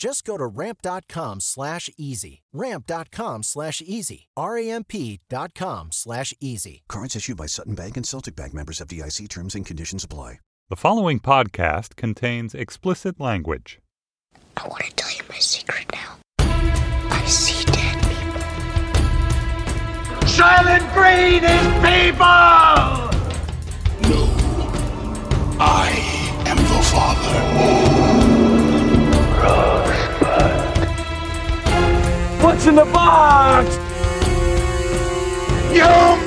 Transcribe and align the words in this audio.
Just 0.00 0.24
go 0.24 0.38
to 0.38 0.46
ramp.com 0.46 1.40
slash 1.40 1.90
easy. 1.98 2.40
Ramp.com 2.54 3.42
slash 3.42 3.82
easy. 3.84 4.28
R-A-M-P 4.34 5.20
dot 5.28 5.54
com 5.54 5.92
slash 5.92 6.32
easy. 6.40 6.84
Cards 6.88 7.14
issued 7.14 7.36
by 7.36 7.44
Sutton 7.44 7.74
Bank 7.74 7.98
and 7.98 8.06
Celtic 8.06 8.34
Bank 8.34 8.54
members 8.54 8.80
FDIC 8.80 9.28
terms 9.28 9.54
and 9.54 9.66
conditions 9.66 10.02
apply. 10.02 10.40
The 10.70 10.76
following 10.76 11.20
podcast 11.20 11.96
contains 11.96 12.54
explicit 12.54 13.20
language. 13.20 13.78
I 14.56 14.66
want 14.68 14.84
to 14.84 14.92
tell 14.94 15.10
you 15.10 15.22
my 15.28 15.38
secret 15.38 15.84
now. 15.92 16.16
I 16.38 17.22
see 17.26 17.62
dead 17.66 17.98
people. 18.00 18.40
Soylent 20.30 20.94
Green 20.94 21.44
is 21.44 21.66
people! 21.84 22.24
No. 24.08 24.24
I 25.60 25.90
am 26.46 26.56
the 26.56 26.82
father. 26.90 27.69
What's 32.60 32.68
in 32.68 32.74
the 32.74 32.84
box? 32.84 33.74
You 35.72 36.19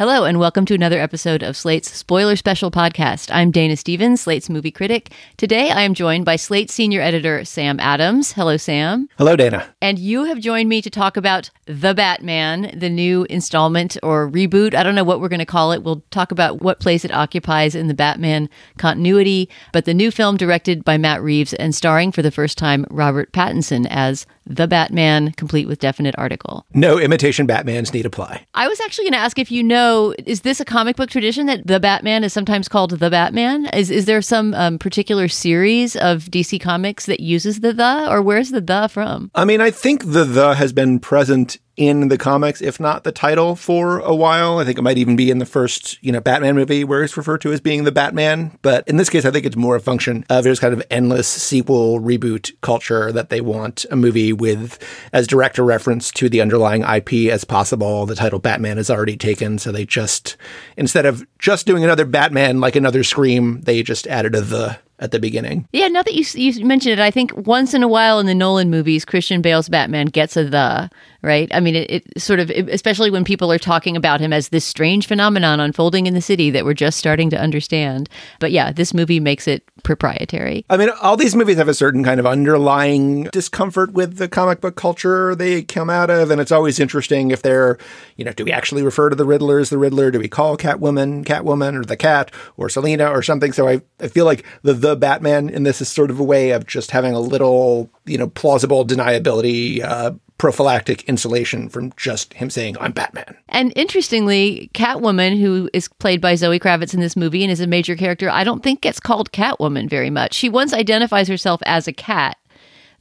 Hello, 0.00 0.24
and 0.24 0.38
welcome 0.38 0.64
to 0.64 0.72
another 0.72 0.98
episode 0.98 1.42
of 1.42 1.58
Slate's 1.58 1.94
Spoiler 1.94 2.34
Special 2.34 2.70
Podcast. 2.70 3.28
I'm 3.34 3.50
Dana 3.50 3.76
Stevens, 3.76 4.22
Slate's 4.22 4.48
movie 4.48 4.70
critic. 4.70 5.10
Today 5.36 5.68
I 5.70 5.82
am 5.82 5.92
joined 5.92 6.24
by 6.24 6.36
Slate 6.36 6.70
senior 6.70 7.02
editor 7.02 7.44
Sam 7.44 7.78
Adams. 7.78 8.32
Hello, 8.32 8.56
Sam. 8.56 9.10
Hello, 9.18 9.36
Dana. 9.36 9.74
And 9.82 9.98
you 9.98 10.24
have 10.24 10.40
joined 10.40 10.70
me 10.70 10.80
to 10.80 10.88
talk 10.88 11.18
about 11.18 11.50
The 11.66 11.92
Batman, 11.92 12.72
the 12.74 12.88
new 12.88 13.26
installment 13.28 13.98
or 14.02 14.30
reboot. 14.30 14.74
I 14.74 14.82
don't 14.82 14.94
know 14.94 15.04
what 15.04 15.20
we're 15.20 15.28
going 15.28 15.40
to 15.40 15.44
call 15.44 15.70
it. 15.70 15.82
We'll 15.82 16.02
talk 16.10 16.32
about 16.32 16.62
what 16.62 16.80
place 16.80 17.04
it 17.04 17.12
occupies 17.12 17.74
in 17.74 17.88
the 17.88 17.92
Batman 17.92 18.48
continuity. 18.78 19.50
But 19.70 19.84
the 19.84 19.92
new 19.92 20.10
film 20.10 20.38
directed 20.38 20.82
by 20.82 20.96
Matt 20.96 21.22
Reeves 21.22 21.52
and 21.52 21.74
starring 21.74 22.10
for 22.10 22.22
the 22.22 22.30
first 22.30 22.56
time 22.56 22.86
Robert 22.88 23.34
Pattinson 23.34 23.86
as 23.90 24.24
the 24.50 24.68
Batman, 24.68 25.32
complete 25.32 25.66
with 25.66 25.78
definite 25.78 26.14
article. 26.16 26.64
No 26.74 26.98
imitation 26.98 27.46
Batmans 27.46 27.92
need 27.92 28.06
apply. 28.06 28.46
I 28.54 28.68
was 28.68 28.80
actually 28.80 29.04
going 29.04 29.12
to 29.12 29.18
ask 29.18 29.38
if 29.38 29.50
you 29.50 29.62
know, 29.62 30.14
is 30.26 30.42
this 30.42 30.60
a 30.60 30.64
comic 30.64 30.96
book 30.96 31.10
tradition 31.10 31.46
that 31.46 31.66
the 31.66 31.80
Batman 31.80 32.24
is 32.24 32.32
sometimes 32.32 32.68
called 32.68 32.92
the 32.92 33.10
Batman? 33.10 33.66
Is 33.66 33.90
is 33.90 34.04
there 34.04 34.22
some 34.22 34.54
um, 34.54 34.78
particular 34.78 35.28
series 35.28 35.96
of 35.96 36.24
DC 36.24 36.60
Comics 36.60 37.06
that 37.06 37.20
uses 37.20 37.60
the 37.60 37.72
the, 37.72 38.10
or 38.10 38.22
where's 38.22 38.50
the 38.50 38.60
the 38.60 38.88
from? 38.88 39.30
I 39.34 39.44
mean, 39.44 39.60
I 39.60 39.70
think 39.70 40.12
the 40.12 40.24
the 40.24 40.54
has 40.54 40.72
been 40.72 40.98
present 40.98 41.58
in 41.80 42.08
the 42.08 42.18
comics, 42.18 42.60
if 42.60 42.78
not 42.78 43.04
the 43.04 43.10
title, 43.10 43.56
for 43.56 44.00
a 44.00 44.14
while. 44.14 44.58
I 44.58 44.64
think 44.64 44.76
it 44.76 44.82
might 44.82 44.98
even 44.98 45.16
be 45.16 45.30
in 45.30 45.38
the 45.38 45.46
first, 45.46 45.96
you 46.04 46.12
know, 46.12 46.20
Batman 46.20 46.54
movie 46.54 46.84
where 46.84 47.02
it's 47.02 47.16
referred 47.16 47.40
to 47.40 47.52
as 47.52 47.60
being 47.62 47.84
the 47.84 47.90
Batman. 47.90 48.58
But 48.60 48.86
in 48.86 48.98
this 48.98 49.08
case, 49.08 49.24
I 49.24 49.30
think 49.30 49.46
it's 49.46 49.56
more 49.56 49.76
a 49.76 49.80
function 49.80 50.26
of 50.28 50.44
there's 50.44 50.60
kind 50.60 50.74
of 50.74 50.82
endless 50.90 51.26
sequel 51.26 51.98
reboot 51.98 52.52
culture 52.60 53.10
that 53.12 53.30
they 53.30 53.40
want 53.40 53.86
a 53.90 53.96
movie 53.96 54.30
with 54.30 54.78
as 55.14 55.26
direct 55.26 55.56
a 55.56 55.62
reference 55.62 56.10
to 56.12 56.28
the 56.28 56.42
underlying 56.42 56.82
IP 56.82 57.32
as 57.32 57.44
possible. 57.44 58.04
The 58.04 58.14
title 58.14 58.40
Batman 58.40 58.76
is 58.76 58.90
already 58.90 59.16
taken, 59.16 59.58
so 59.58 59.72
they 59.72 59.86
just 59.86 60.36
instead 60.76 61.06
of 61.06 61.26
just 61.38 61.66
doing 61.66 61.82
another 61.82 62.04
Batman 62.04 62.60
like 62.60 62.76
another 62.76 63.02
Scream, 63.02 63.62
they 63.62 63.82
just 63.82 64.06
added 64.06 64.34
a 64.34 64.42
the 64.42 64.78
at 65.00 65.10
the 65.10 65.18
beginning. 65.18 65.66
Yeah, 65.72 65.88
now 65.88 66.02
that 66.02 66.14
you 66.14 66.24
you 66.34 66.64
mentioned 66.64 66.92
it, 66.92 66.98
I 67.00 67.10
think 67.10 67.34
once 67.46 67.74
in 67.74 67.82
a 67.82 67.88
while 67.88 68.20
in 68.20 68.26
the 68.26 68.34
Nolan 68.34 68.70
movies, 68.70 69.04
Christian 69.04 69.40
Bale's 69.40 69.68
Batman 69.68 70.06
gets 70.06 70.36
a 70.36 70.44
the 70.44 70.90
right. 71.22 71.48
I 71.52 71.60
mean, 71.60 71.76
it, 71.76 71.90
it 71.90 72.20
sort 72.20 72.40
of, 72.40 72.50
it, 72.50 72.68
especially 72.68 73.10
when 73.10 73.24
people 73.24 73.52
are 73.52 73.58
talking 73.58 73.96
about 73.96 74.20
him 74.20 74.32
as 74.32 74.48
this 74.48 74.64
strange 74.64 75.06
phenomenon 75.06 75.60
unfolding 75.60 76.06
in 76.06 76.14
the 76.14 76.22
city 76.22 76.50
that 76.50 76.64
we're 76.64 76.74
just 76.74 76.98
starting 76.98 77.30
to 77.30 77.38
understand. 77.38 78.08
But 78.38 78.52
yeah, 78.52 78.72
this 78.72 78.94
movie 78.94 79.20
makes 79.20 79.46
it 79.46 79.62
proprietary. 79.82 80.64
I 80.70 80.76
mean, 80.76 80.90
all 81.02 81.16
these 81.16 81.36
movies 81.36 81.56
have 81.56 81.68
a 81.68 81.74
certain 81.74 82.04
kind 82.04 82.20
of 82.20 82.26
underlying 82.26 83.24
discomfort 83.24 83.92
with 83.92 84.16
the 84.16 84.28
comic 84.28 84.60
book 84.60 84.76
culture 84.76 85.34
they 85.34 85.62
come 85.62 85.90
out 85.90 86.10
of, 86.10 86.30
and 86.30 86.40
it's 86.40 86.52
always 86.52 86.80
interesting 86.80 87.30
if 87.30 87.42
they're, 87.42 87.78
you 88.16 88.24
know, 88.24 88.32
do 88.32 88.44
we 88.44 88.52
actually 88.52 88.82
refer 88.82 89.10
to 89.10 89.16
the 89.16 89.24
Riddler 89.24 89.58
as 89.58 89.70
the 89.70 89.78
Riddler? 89.78 90.10
Do 90.10 90.18
we 90.18 90.28
call 90.28 90.56
Catwoman 90.56 91.24
Catwoman 91.24 91.78
or 91.78 91.84
the 91.84 91.96
Cat 91.96 92.32
or 92.56 92.68
Selina 92.68 93.10
or 93.10 93.22
something? 93.22 93.52
So 93.52 93.68
I, 93.68 93.82
I 94.00 94.08
feel 94.08 94.24
like 94.24 94.44
the 94.62 94.72
the 94.72 94.89
Batman 94.96 95.48
in 95.48 95.62
this 95.62 95.80
is 95.80 95.88
sort 95.88 96.10
of 96.10 96.20
a 96.20 96.24
way 96.24 96.50
of 96.50 96.66
just 96.66 96.90
having 96.90 97.12
a 97.12 97.20
little, 97.20 97.90
you 98.04 98.18
know, 98.18 98.28
plausible 98.28 98.86
deniability 98.86 99.82
uh, 99.82 100.12
prophylactic 100.40 101.04
insulation 101.04 101.68
from 101.68 101.92
just 101.98 102.32
him 102.32 102.48
saying, 102.48 102.74
I'm 102.80 102.92
Batman. 102.92 103.36
And 103.50 103.74
interestingly, 103.76 104.70
Catwoman, 104.72 105.38
who 105.38 105.68
is 105.74 105.88
played 105.88 106.22
by 106.22 106.34
Zoe 106.34 106.58
Kravitz 106.58 106.94
in 106.94 107.00
this 107.00 107.14
movie 107.14 107.42
and 107.42 107.52
is 107.52 107.60
a 107.60 107.66
major 107.66 107.94
character, 107.94 108.30
I 108.30 108.42
don't 108.42 108.62
think 108.62 108.80
gets 108.80 108.98
called 108.98 109.32
Catwoman 109.32 109.90
very 109.90 110.08
much. 110.08 110.32
She 110.32 110.48
once 110.48 110.72
identifies 110.72 111.28
herself 111.28 111.60
as 111.66 111.86
a 111.86 111.92
cat, 111.92 112.38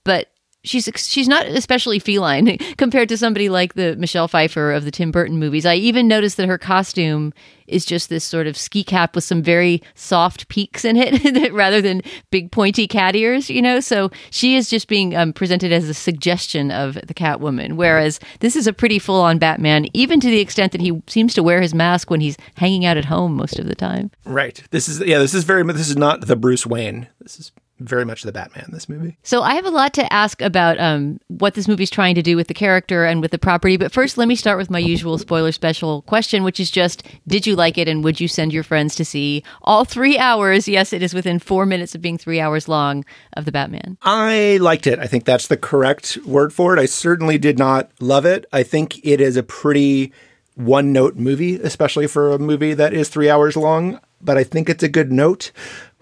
but 0.04 0.28
she's 0.64 0.90
she's 0.96 1.28
not 1.28 1.46
especially 1.46 2.00
feline 2.00 2.58
compared 2.78 3.10
to 3.10 3.18
somebody 3.18 3.50
like 3.50 3.74
the 3.74 3.96
Michelle 3.96 4.28
Pfeiffer 4.28 4.72
of 4.72 4.86
the 4.86 4.92
Tim 4.92 5.12
Burton 5.12 5.38
movies. 5.38 5.66
I 5.66 5.76
even 5.76 6.08
noticed 6.08 6.38
that 6.38 6.48
her 6.48 6.58
costume 6.58 7.34
is 7.68 7.86
just 7.86 8.10
this 8.10 8.24
sort 8.24 8.48
of 8.48 8.58
ski 8.58 8.84
cap 8.84 9.16
with 9.16 9.24
some 9.24 9.42
very 9.42 9.82
soft 9.96 10.48
peaks 10.50 10.84
in 10.84 10.98
it 10.98 11.54
rather 11.54 11.82
than 11.82 12.02
big 12.32 12.52
pointy 12.52 12.88
cat 12.88 13.16
ears, 13.16 13.50
you 13.50 13.62
know? 13.62 13.80
So 13.80 14.10
she 14.32 14.56
is 14.56 14.70
just 14.70 14.88
being 14.88 15.16
um, 15.16 15.34
presented 15.34 15.72
as 15.72 15.88
a 15.88 15.94
suggestion 15.94 16.72
of 16.72 16.96
the 16.96 17.14
Catwoman, 17.14 17.74
whereas 17.74 18.20
this 18.40 18.56
is 18.56 18.68
a 18.68 18.74
pretty 18.74 19.00
full 19.00 19.22
on 19.22 19.38
Batman, 19.38 19.88
even 19.94 20.20
to 20.20 20.28
the 20.28 20.40
extent 20.40 20.72
that 20.72 20.82
he 20.82 21.02
seems 21.08 21.34
to 21.36 21.44
wear 21.44 21.62
his 21.62 21.74
mask 21.74 22.10
when 22.10 22.22
he's 22.22 22.38
hanging 22.56 22.86
out 22.86 22.98
at 22.98 23.06
home 23.06 23.36
most 23.36 23.60
of 23.60 23.68
the 23.68 23.76
time. 23.76 24.12
Right. 24.26 24.62
This 24.72 24.90
is, 24.90 25.00
yeah, 25.02 25.20
this 25.20 25.34
is 25.34 25.44
very, 25.44 25.64
this 25.72 25.90
is 25.90 25.98
not 25.98 26.22
the 26.22 26.36
Bruce 26.36 26.66
Wayne. 26.66 27.08
This 27.22 27.40
is 27.40 27.52
very 27.80 28.06
much 28.06 28.24
the 28.24 28.32
Batman, 28.32 28.70
this 28.72 28.90
movie. 28.90 29.18
So 29.24 29.42
I 29.42 29.56
have 29.56 29.66
a 29.66 29.70
lot 29.70 29.94
to 29.94 30.14
ask 30.14 30.42
about 30.42 30.80
um, 30.80 31.20
what 31.28 31.54
this 31.54 31.68
movie's 31.68 31.90
trying 31.90 32.16
to 32.16 32.22
do 32.22 32.36
with 32.36 32.48
the 32.48 32.54
character 32.54 33.06
and 33.06 33.22
with 33.22 33.32
the 33.32 33.38
property. 33.38 33.78
But 33.78 33.92
first, 33.92 34.18
let 34.18 34.28
me 34.28 34.36
start 34.36 34.58
with 34.58 34.70
my 34.70 34.80
usual 34.80 35.18
spoiler 35.18 35.52
special 35.52 36.02
question, 36.04 36.44
which 36.44 36.60
is 36.60 36.70
just 36.70 37.04
Did 37.28 37.48
you 37.48 37.56
like 37.56 37.78
it 37.78 37.88
and 37.88 38.04
would 38.04 38.20
you 38.20 38.28
send 38.28 38.54
your 38.54 38.64
friends 38.64 38.96
to 38.96 39.06
see 39.06 39.44
all 39.62 39.86
three 39.86 40.18
hours? 40.18 40.68
Yes, 40.68 40.94
it 40.94 41.02
is 41.02 41.14
within 41.14 41.40
four 41.40 41.66
minutes 41.66 41.96
of 41.96 42.02
being 42.02 42.18
three 42.18 42.40
hours 42.40 42.68
long 42.68 43.06
of 43.34 43.46
the 43.46 43.52
Batman. 43.52 43.98
I 44.02 44.58
liked 44.62 44.88
it. 44.88 45.00
I 45.00 45.08
think 45.08 45.26
that's 45.26 45.48
the 45.48 45.58
correct 45.58 46.18
word 46.26 46.54
for 46.54 46.76
it. 46.76 46.80
I 46.80 46.86
certainly 46.86 47.38
did 47.38 47.58
not 47.58 47.90
love 48.00 48.26
it. 48.26 48.46
I 48.52 48.64
think 48.64 49.00
it 49.06 49.22
is 49.22 49.38
a 49.38 49.44
pretty 49.44 50.12
one 50.56 50.92
note 50.92 51.16
movie, 51.16 51.56
especially 51.56 52.08
for 52.08 52.34
a 52.34 52.40
movie 52.40 52.74
that 52.74 52.94
is 52.94 53.10
three 53.10 53.30
hours 53.30 53.56
long. 53.56 54.00
But 54.22 54.38
I 54.38 54.44
think 54.44 54.70
it's 54.70 54.84
a 54.84 54.90
good 54.90 55.12
note. 55.12 55.52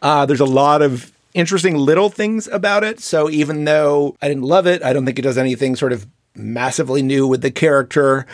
Uh, 0.01 0.25
there's 0.25 0.39
a 0.39 0.45
lot 0.45 0.81
of 0.81 1.11
interesting 1.37 1.75
little 1.75 2.09
things 2.09 2.47
about 2.47 2.83
it. 2.83 2.99
So 2.99 3.29
even 3.29 3.65
though 3.65 4.15
I 4.21 4.27
didn't 4.27 4.43
love 4.43 4.65
it, 4.65 4.83
I 4.83 4.91
don't 4.91 5.05
think 5.05 5.19
it 5.19 5.21
does 5.21 5.37
anything 5.37 5.75
sort 5.75 5.93
of 5.93 6.07
massively 6.35 7.01
new 7.01 7.27
with 7.27 7.41
the 7.41 7.51
character. 7.51 8.25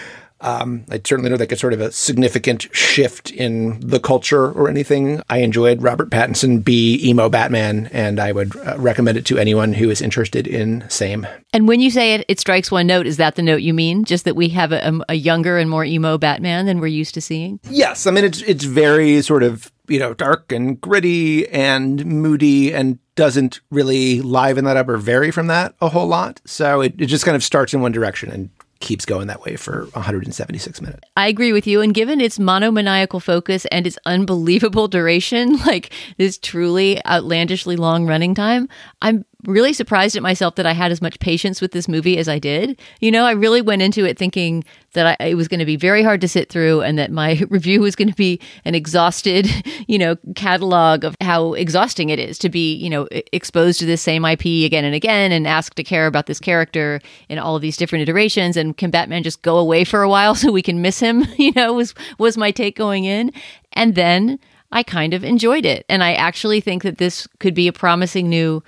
Um, 0.44 0.86
I 0.90 1.02
certainly 1.04 1.30
know 1.30 1.38
like 1.38 1.52
a 1.52 1.58
sort 1.58 1.74
of 1.74 1.82
a 1.82 1.92
significant 1.92 2.68
shift 2.76 3.32
in 3.32 3.80
the 3.80 4.00
culture 4.00 4.52
or 4.52 4.70
anything. 4.70 5.22
I 5.30 5.38
enjoyed 5.38 5.82
Robert 5.82 6.10
Pattinson 6.10 6.64
be 6.64 7.00
emo 7.08 7.30
Batman, 7.30 7.90
and 7.94 8.20
I 8.20 8.32
would 8.32 8.56
uh, 8.58 8.76
recommend 8.78 9.18
it 9.18 9.26
to 9.28 9.38
anyone 9.38 9.74
who 9.74 9.90
is 9.90 10.02
interested 10.02 10.46
in 10.46 10.88
same. 10.90 11.26
And 11.54 11.68
when 11.68 11.80
you 11.80 11.90
say 11.90 12.14
it, 12.14 12.26
it 12.28 12.40
strikes 12.40 12.70
one 12.70 12.88
note. 12.88 13.08
Is 13.08 13.18
that 13.18 13.36
the 13.36 13.42
note 13.42 13.62
you 13.62 13.74
mean? 13.74 14.04
Just 14.04 14.26
that 14.26 14.36
we 14.36 14.50
have 14.50 14.72
a, 14.72 15.00
a 15.10 15.16
younger 15.16 15.58
and 15.58 15.70
more 15.70 15.86
emo 15.86 16.18
Batman 16.18 16.66
than 16.66 16.80
we're 16.80 16.88
used 16.88 17.14
to 17.14 17.22
seeing? 17.22 17.60
Yes, 17.70 18.06
I 18.06 18.12
mean 18.12 18.26
it's 18.26 18.42
it's 18.42 18.66
very 18.66 19.22
sort 19.22 19.44
of 19.44 19.72
you 19.88 20.00
know 20.00 20.14
dark 20.14 20.52
and 20.52 20.80
gritty 20.80 21.48
and 21.50 22.06
moody 22.06 22.74
and 22.74 23.00
doesn't 23.16 23.62
really 23.70 24.22
liven 24.22 24.66
that 24.66 24.78
up 24.78 24.90
or 24.90 24.98
vary 24.98 25.32
from 25.32 25.48
that 25.48 25.76
a 25.82 25.90
whole 25.90 26.08
lot. 26.08 26.42
So 26.46 26.82
it, 26.82 26.96
it 26.98 27.06
just 27.06 27.26
kind 27.26 27.36
of 27.36 27.44
starts 27.44 27.74
in 27.74 27.82
one 27.82 27.92
direction 27.92 28.32
and 28.32 28.50
keeps 28.80 29.06
going 29.06 29.28
that 29.28 29.42
way 29.42 29.56
for 29.56 29.86
176 29.94 30.82
minutes. 30.82 31.02
I 31.16 31.28
agree 31.28 31.54
with 31.54 31.66
you. 31.66 31.82
And 31.82 31.94
given 31.94 32.20
its 32.20 32.38
monomaniacal 32.40 33.20
focus 33.20 33.66
and 33.72 33.88
its 33.88 33.98
unbelievable 34.06 34.88
duration, 34.88 35.58
like 35.66 35.92
this 36.18 36.38
truly 36.38 37.04
outlandishly 37.06 37.76
long 37.76 38.06
running 38.06 38.36
time, 38.36 38.68
I'm 39.02 39.26
really 39.46 39.74
surprised 39.74 40.16
at 40.16 40.24
myself 40.24 40.56
that 40.56 40.66
I 40.66 40.74
had 40.74 40.92
as 40.92 41.02
much 41.02 41.20
patience 41.20 41.62
with 41.62 41.72
this 41.72 41.88
movie 41.88 42.18
as 42.18 42.30
I 42.30 42.40
did. 42.40 42.80
You 43.00 43.12
know, 43.12 43.26
I 43.26 43.32
really 43.32 43.62
went 43.62 43.82
into 43.82 44.06
it 44.06 44.18
thinking 44.18 44.64
that 44.94 45.18
I, 45.20 45.26
it 45.26 45.36
was 45.36 45.48
going 45.48 45.60
to 45.60 45.66
be 45.66 45.76
very 45.76 46.04
hard 46.04 46.22
to 46.22 46.28
sit 46.28 46.50
through 46.50 46.82
and 46.82 46.98
that 46.98 47.12
my 47.12 47.42
review 47.50 47.82
was 47.82 47.96
going 47.96 48.10
to 48.10 48.16
be 48.16 48.40
an 48.66 48.76
exhausted, 48.76 49.50
you 49.88 49.98
know, 49.98 50.16
catalog 50.36 51.04
of 51.04 51.16
how 51.22 51.54
exhausting 51.54 52.10
it 52.10 52.20
is 52.20 52.38
to 52.40 52.50
be, 52.50 52.76
you 52.76 52.90
know, 52.90 53.08
exposed 53.32 53.80
to 53.80 53.86
this 53.86 54.02
same 54.02 54.26
IP 54.26 54.46
again 54.46 54.86
and 54.86 54.96
again 54.96 55.32
and 55.32 55.48
asked 55.48 55.76
to 55.78 55.84
care 55.84 56.08
about 56.08 56.28
this 56.28 56.40
character 56.40 57.00
in 57.30 57.40
all 57.40 57.56
of 57.56 57.62
these 57.62 57.78
different 57.78 58.04
iterations 58.04 58.56
and 58.56 58.78
can 58.78 58.92
Batman 58.92 59.24
just 59.24 59.42
go 59.42 59.58
away 59.58 59.84
for 59.84 60.02
a 60.04 60.10
while 60.10 60.36
so 60.44 60.52
we 60.52 60.62
can 60.62 60.82
miss 60.82 61.00
him, 61.00 61.26
you 61.38 61.52
know, 61.56 61.74
was 61.74 61.94
was 62.18 62.38
my 62.38 62.52
take 62.52 62.76
going 62.76 63.06
in. 63.06 63.32
And 63.74 63.96
then 63.96 64.40
I 64.72 64.84
kind 64.84 65.14
of 65.14 65.24
enjoyed 65.24 65.66
it. 65.66 65.86
And 65.88 66.04
I 66.04 66.14
actually 66.14 66.60
think 66.60 66.84
that 66.84 66.98
this 66.98 67.28
could 67.40 67.54
be 67.54 67.68
a 67.68 67.74
promising 67.74 68.28
new 68.28 68.64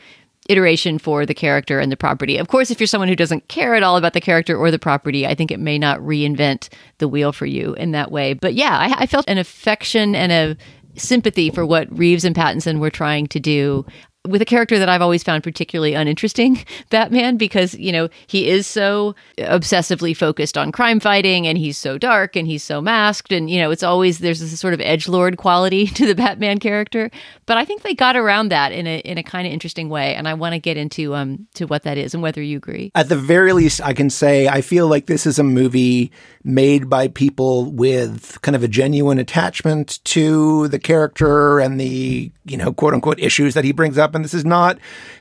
iteration 0.50 1.00
for 1.00 1.26
the 1.26 1.34
character 1.34 1.80
and 1.80 1.92
the 1.92 1.98
property. 1.98 2.38
Of 2.38 2.48
course, 2.48 2.72
if 2.72 2.80
you're 2.80 2.88
someone 2.88 3.08
who 3.08 3.16
doesn't 3.16 3.48
care 3.48 3.76
at 3.76 3.84
all 3.84 3.98
about 3.98 4.14
the 4.14 4.22
character 4.22 4.56
or 4.56 4.72
the 4.72 4.80
property, 4.80 5.26
I 5.26 5.36
think 5.36 5.52
it 5.52 5.60
may 5.60 5.80
not 5.80 6.00
reinvent 6.00 6.70
the 7.00 7.08
wheel 7.08 7.32
for 7.32 7.46
you 7.46 7.74
in 7.76 7.92
that 7.92 8.12
way. 8.12 8.34
But 8.34 8.54
yeah, 8.54 8.78
I, 8.78 9.04
I 9.04 9.06
felt 9.08 9.26
an 9.28 9.38
affection 9.38 10.16
and 10.16 10.32
a 10.32 10.58
sympathy 10.98 11.50
for 11.50 11.66
what 11.66 11.92
Reeves 11.98 12.26
and 12.26 12.36
Pattinson 12.36 12.80
were 12.80 12.90
trying 12.90 13.28
to 13.28 13.40
do 13.40 13.86
with 14.28 14.42
a 14.42 14.46
character 14.46 14.80
that 14.80 14.90
I've 14.90 15.02
always 15.02 15.24
found 15.24 15.44
particularly 15.44 15.94
uninteresting, 15.94 16.66
Batman, 16.90 17.38
because, 17.38 17.74
you 17.76 17.92
know, 17.92 18.10
he 18.28 18.50
is 18.50 18.68
so 18.68 19.16
obsessively 19.38 20.16
focused 20.16 20.58
on 20.58 20.72
crime 20.72 21.00
fighting 21.00 21.48
and 21.48 21.58
he's 21.58 21.78
so 21.78 21.98
dark 21.98 22.36
and 22.36 22.48
he's 22.48 22.64
so 22.64 22.82
masked. 22.82 23.32
And, 23.32 23.50
you 23.50 23.60
know, 23.60 23.72
it's 23.72 23.84
always 23.84 24.20
there's 24.20 24.40
this 24.40 24.60
sort 24.60 24.74
of 24.74 24.82
edge 24.82 25.08
lord 25.08 25.38
quality 25.38 25.88
to 25.98 26.06
the 26.06 26.16
Batman 26.16 26.60
character. 26.60 27.10
But 27.46 27.58
I 27.58 27.66
think 27.66 27.84
they 27.84 27.94
got 27.94 28.16
around 28.16 28.50
that 28.50 28.72
in 28.72 28.88
a 28.88 29.00
in 29.00 29.18
a 29.18 29.24
kind 29.24 29.46
of 29.46 29.54
interesting 29.54 29.90
way. 29.90 30.16
And 30.16 30.28
I 30.28 30.34
want 30.34 30.54
to 30.54 30.60
get 30.60 30.78
into 30.78 31.14
um 31.16 31.48
to 31.56 31.66
what 31.66 31.84
that 31.84 31.98
is 31.98 32.14
and 32.14 32.24
whether 32.24 32.42
you 32.42 32.58
agree. 32.58 32.92
At 32.96 33.10
the 33.10 33.16
very 33.18 33.54
least, 33.54 33.82
I 33.82 33.94
can 33.94 34.10
say 34.10 34.48
I 34.48 34.62
feel 34.62 34.88
like 34.88 35.06
this 35.06 35.26
is 35.26 35.40
a 35.40 35.44
movie 35.44 36.12
made 36.44 36.90
by 36.90 37.08
people 37.08 37.72
with 37.72 38.40
kind 38.42 38.56
of 38.56 38.64
a 38.64 38.68
genuine 38.68 39.18
attachment 39.18 40.04
to 40.06 40.68
the 40.70 40.80
character 40.80 41.60
and 41.60 41.80
the, 41.80 42.32
you 42.46 42.58
know, 42.58 42.72
quote 42.72 42.94
unquote 42.94 43.20
issues 43.20 43.54
that 43.54 43.64
he 43.64 43.72
brings 43.72 43.98
up. 43.98 44.15
And 44.16 44.24
this 44.24 44.34
is 44.34 44.46
not 44.46 44.80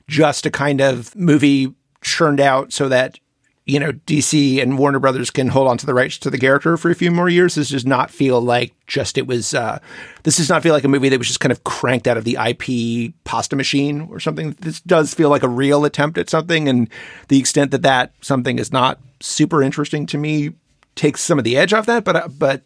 just 0.08 0.46
a 0.46 0.50
kind 0.50 0.80
of 0.80 1.14
movie 1.16 1.74
churned 2.00 2.40
out 2.40 2.72
so 2.72 2.88
that 2.88 3.18
you 3.66 3.80
know 3.80 3.92
DC 3.92 4.60
and 4.60 4.78
Warner 4.78 4.98
Brothers 4.98 5.30
can 5.30 5.48
hold 5.48 5.68
on 5.68 5.78
to 5.78 5.86
the 5.86 5.94
rights 5.94 6.18
to 6.18 6.30
the 6.30 6.38
character 6.38 6.76
for 6.76 6.90
a 6.90 6.94
few 6.94 7.10
more 7.10 7.28
years. 7.28 7.54
This 7.54 7.70
does 7.70 7.86
not 7.86 8.10
feel 8.10 8.40
like 8.40 8.74
just 8.86 9.16
it 9.16 9.26
was. 9.26 9.54
Uh, 9.54 9.78
this 10.22 10.36
does 10.36 10.50
not 10.50 10.62
feel 10.62 10.74
like 10.74 10.84
a 10.84 10.88
movie 10.88 11.08
that 11.08 11.18
was 11.18 11.28
just 11.28 11.40
kind 11.40 11.52
of 11.52 11.64
cranked 11.64 12.06
out 12.06 12.16
of 12.16 12.24
the 12.24 12.36
IP 12.36 13.14
pasta 13.24 13.56
machine 13.56 14.02
or 14.10 14.20
something. 14.20 14.52
This 14.60 14.80
does 14.82 15.14
feel 15.14 15.30
like 15.30 15.42
a 15.42 15.48
real 15.48 15.84
attempt 15.84 16.18
at 16.18 16.28
something, 16.28 16.68
and 16.68 16.88
the 17.28 17.38
extent 17.38 17.70
that 17.70 17.82
that 17.82 18.12
something 18.20 18.58
is 18.58 18.72
not 18.72 19.00
super 19.20 19.62
interesting 19.62 20.06
to 20.06 20.18
me 20.18 20.52
takes 20.94 21.22
some 21.22 21.38
of 21.38 21.44
the 21.44 21.56
edge 21.56 21.72
off 21.72 21.86
that. 21.86 22.04
But 22.04 22.16
uh, 22.16 22.28
but 22.28 22.62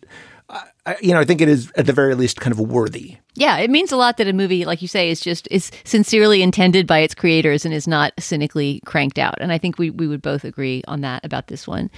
you 1.00 1.12
know, 1.12 1.20
I 1.20 1.24
think 1.24 1.40
it 1.40 1.48
is 1.48 1.70
at 1.76 1.86
the 1.86 1.92
very 1.92 2.14
least 2.14 2.40
kind 2.40 2.52
of 2.52 2.60
worthy. 2.60 3.16
Yeah, 3.34 3.58
it 3.58 3.70
means 3.70 3.92
a 3.92 3.96
lot 3.96 4.16
that 4.16 4.26
a 4.26 4.32
movie, 4.32 4.64
like 4.64 4.82
you 4.82 4.88
say, 4.88 5.10
is 5.10 5.20
just 5.20 5.48
is 5.50 5.70
sincerely 5.84 6.42
intended 6.42 6.86
by 6.86 7.00
its 7.00 7.14
creators 7.14 7.64
and 7.64 7.72
is 7.72 7.86
not 7.86 8.12
cynically 8.18 8.80
cranked 8.84 9.18
out. 9.18 9.36
And 9.40 9.52
I 9.52 9.58
think 9.58 9.78
we 9.78 9.90
we 9.90 10.06
would 10.06 10.22
both 10.22 10.44
agree 10.44 10.82
on 10.88 11.00
that 11.02 11.24
about 11.24 11.48
this 11.48 11.66
one. 11.66 11.90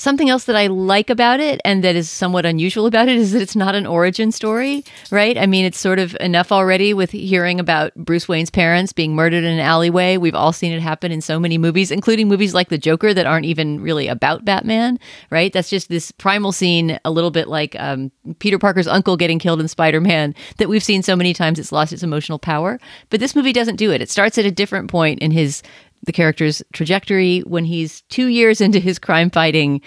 Something 0.00 0.30
else 0.30 0.44
that 0.44 0.56
I 0.56 0.68
like 0.68 1.10
about 1.10 1.40
it 1.40 1.60
and 1.62 1.84
that 1.84 1.94
is 1.94 2.08
somewhat 2.08 2.46
unusual 2.46 2.86
about 2.86 3.10
it 3.10 3.18
is 3.18 3.32
that 3.32 3.42
it's 3.42 3.54
not 3.54 3.74
an 3.74 3.86
origin 3.86 4.32
story, 4.32 4.82
right? 5.10 5.36
I 5.36 5.44
mean, 5.44 5.66
it's 5.66 5.78
sort 5.78 5.98
of 5.98 6.16
enough 6.20 6.50
already 6.50 6.94
with 6.94 7.10
hearing 7.10 7.60
about 7.60 7.94
Bruce 7.96 8.26
Wayne's 8.26 8.48
parents 8.48 8.94
being 8.94 9.14
murdered 9.14 9.44
in 9.44 9.52
an 9.52 9.58
alleyway. 9.58 10.16
We've 10.16 10.34
all 10.34 10.54
seen 10.54 10.72
it 10.72 10.80
happen 10.80 11.12
in 11.12 11.20
so 11.20 11.38
many 11.38 11.58
movies, 11.58 11.90
including 11.90 12.28
movies 12.28 12.54
like 12.54 12.70
The 12.70 12.78
Joker 12.78 13.12
that 13.12 13.26
aren't 13.26 13.44
even 13.44 13.82
really 13.82 14.08
about 14.08 14.42
Batman, 14.42 14.98
right? 15.28 15.52
That's 15.52 15.68
just 15.68 15.90
this 15.90 16.12
primal 16.12 16.52
scene, 16.52 16.98
a 17.04 17.10
little 17.10 17.30
bit 17.30 17.46
like 17.46 17.78
um, 17.78 18.10
Peter 18.38 18.58
Parker's 18.58 18.88
uncle 18.88 19.18
getting 19.18 19.38
killed 19.38 19.60
in 19.60 19.68
Spider 19.68 20.00
Man, 20.00 20.34
that 20.56 20.70
we've 20.70 20.82
seen 20.82 21.02
so 21.02 21.14
many 21.14 21.34
times 21.34 21.58
it's 21.58 21.72
lost 21.72 21.92
its 21.92 22.02
emotional 22.02 22.38
power. 22.38 22.80
But 23.10 23.20
this 23.20 23.36
movie 23.36 23.52
doesn't 23.52 23.76
do 23.76 23.92
it. 23.92 24.00
It 24.00 24.08
starts 24.08 24.38
at 24.38 24.46
a 24.46 24.50
different 24.50 24.90
point 24.90 25.18
in 25.18 25.30
his 25.30 25.62
the 26.04 26.12
character's 26.12 26.62
trajectory 26.72 27.40
when 27.40 27.64
he's 27.64 28.02
two 28.02 28.26
years 28.26 28.60
into 28.60 28.78
his 28.78 28.98
crime 28.98 29.30
fighting 29.30 29.80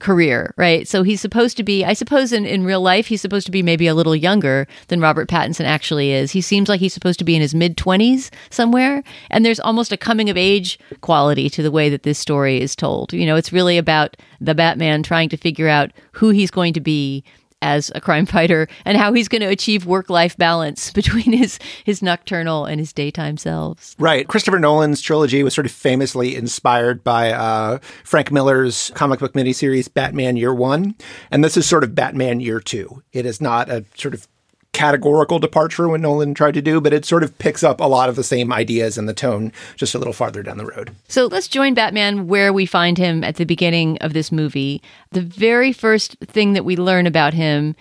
career, 0.00 0.52
right? 0.56 0.88
So 0.88 1.02
he's 1.02 1.20
supposed 1.20 1.56
to 1.58 1.62
be, 1.62 1.84
I 1.84 1.92
suppose, 1.92 2.32
in, 2.32 2.44
in 2.44 2.64
real 2.64 2.80
life, 2.80 3.06
he's 3.06 3.20
supposed 3.20 3.46
to 3.46 3.52
be 3.52 3.62
maybe 3.62 3.86
a 3.86 3.94
little 3.94 4.16
younger 4.16 4.66
than 4.88 5.00
Robert 5.00 5.28
Pattinson 5.28 5.64
actually 5.64 6.10
is. 6.10 6.32
He 6.32 6.40
seems 6.40 6.68
like 6.68 6.80
he's 6.80 6.94
supposed 6.94 7.18
to 7.20 7.24
be 7.24 7.36
in 7.36 7.42
his 7.42 7.54
mid 7.54 7.76
20s 7.76 8.30
somewhere. 8.50 9.02
And 9.30 9.44
there's 9.44 9.60
almost 9.60 9.92
a 9.92 9.96
coming 9.96 10.28
of 10.28 10.36
age 10.36 10.78
quality 11.02 11.48
to 11.50 11.62
the 11.62 11.70
way 11.70 11.88
that 11.88 12.02
this 12.02 12.18
story 12.18 12.60
is 12.60 12.74
told. 12.74 13.12
You 13.12 13.26
know, 13.26 13.36
it's 13.36 13.52
really 13.52 13.78
about 13.78 14.16
the 14.40 14.54
Batman 14.54 15.02
trying 15.02 15.28
to 15.28 15.36
figure 15.36 15.68
out 15.68 15.92
who 16.12 16.30
he's 16.30 16.50
going 16.50 16.72
to 16.72 16.80
be 16.80 17.22
as 17.62 17.90
a 17.94 18.00
crime 18.00 18.26
fighter 18.26 18.68
and 18.84 18.96
how 18.96 19.12
he's 19.12 19.28
going 19.28 19.42
to 19.42 19.48
achieve 19.48 19.86
work-life 19.86 20.36
balance 20.36 20.90
between 21.00 21.32
his 21.32 21.58
his 21.84 22.02
nocturnal 22.02 22.64
and 22.64 22.80
his 22.80 22.92
daytime 22.92 23.36
selves. 23.36 23.96
Right. 23.98 24.26
Christopher 24.26 24.58
Nolan's 24.58 25.00
trilogy 25.00 25.42
was 25.42 25.54
sort 25.54 25.66
of 25.66 25.72
famously 25.72 26.36
inspired 26.36 27.04
by 27.04 27.32
uh, 27.32 27.78
Frank 28.04 28.30
Miller's 28.30 28.90
comic 28.94 29.20
book 29.20 29.32
miniseries 29.34 29.92
Batman 29.92 30.36
Year 30.36 30.54
One, 30.54 30.94
and 31.30 31.44
this 31.44 31.56
is 31.56 31.66
sort 31.66 31.84
of 31.84 31.94
Batman 31.94 32.40
Year 32.40 32.60
Two. 32.60 33.02
It 33.12 33.26
is 33.26 33.40
not 33.40 33.68
a 33.68 33.84
sort 33.94 34.14
of 34.14 34.28
categorical 34.72 35.38
departure 35.38 35.88
when 35.88 36.02
Nolan 36.02 36.34
tried 36.34 36.54
to 36.54 36.62
do, 36.62 36.80
but 36.80 36.92
it 36.92 37.04
sort 37.04 37.22
of 37.22 37.36
picks 37.38 37.62
up 37.62 37.80
a 37.80 37.84
lot 37.84 38.08
of 38.08 38.16
the 38.16 38.24
same 38.24 38.52
ideas 38.52 38.96
and 38.96 39.08
the 39.08 39.14
tone 39.14 39.52
just 39.76 39.94
a 39.94 39.98
little 39.98 40.12
farther 40.12 40.42
down 40.42 40.58
the 40.58 40.66
road. 40.66 40.94
So 41.08 41.26
let's 41.26 41.48
join 41.48 41.74
Batman 41.74 42.26
where 42.28 42.52
we 42.52 42.66
find 42.66 42.96
him 42.96 43.24
at 43.24 43.36
the 43.36 43.44
beginning 43.44 43.98
of 43.98 44.12
this 44.12 44.30
movie. 44.30 44.82
The 45.10 45.22
very 45.22 45.72
first 45.72 46.16
thing 46.20 46.52
that 46.54 46.64
we 46.64 46.76
learn 46.76 47.06
about 47.06 47.34
him 47.34 47.74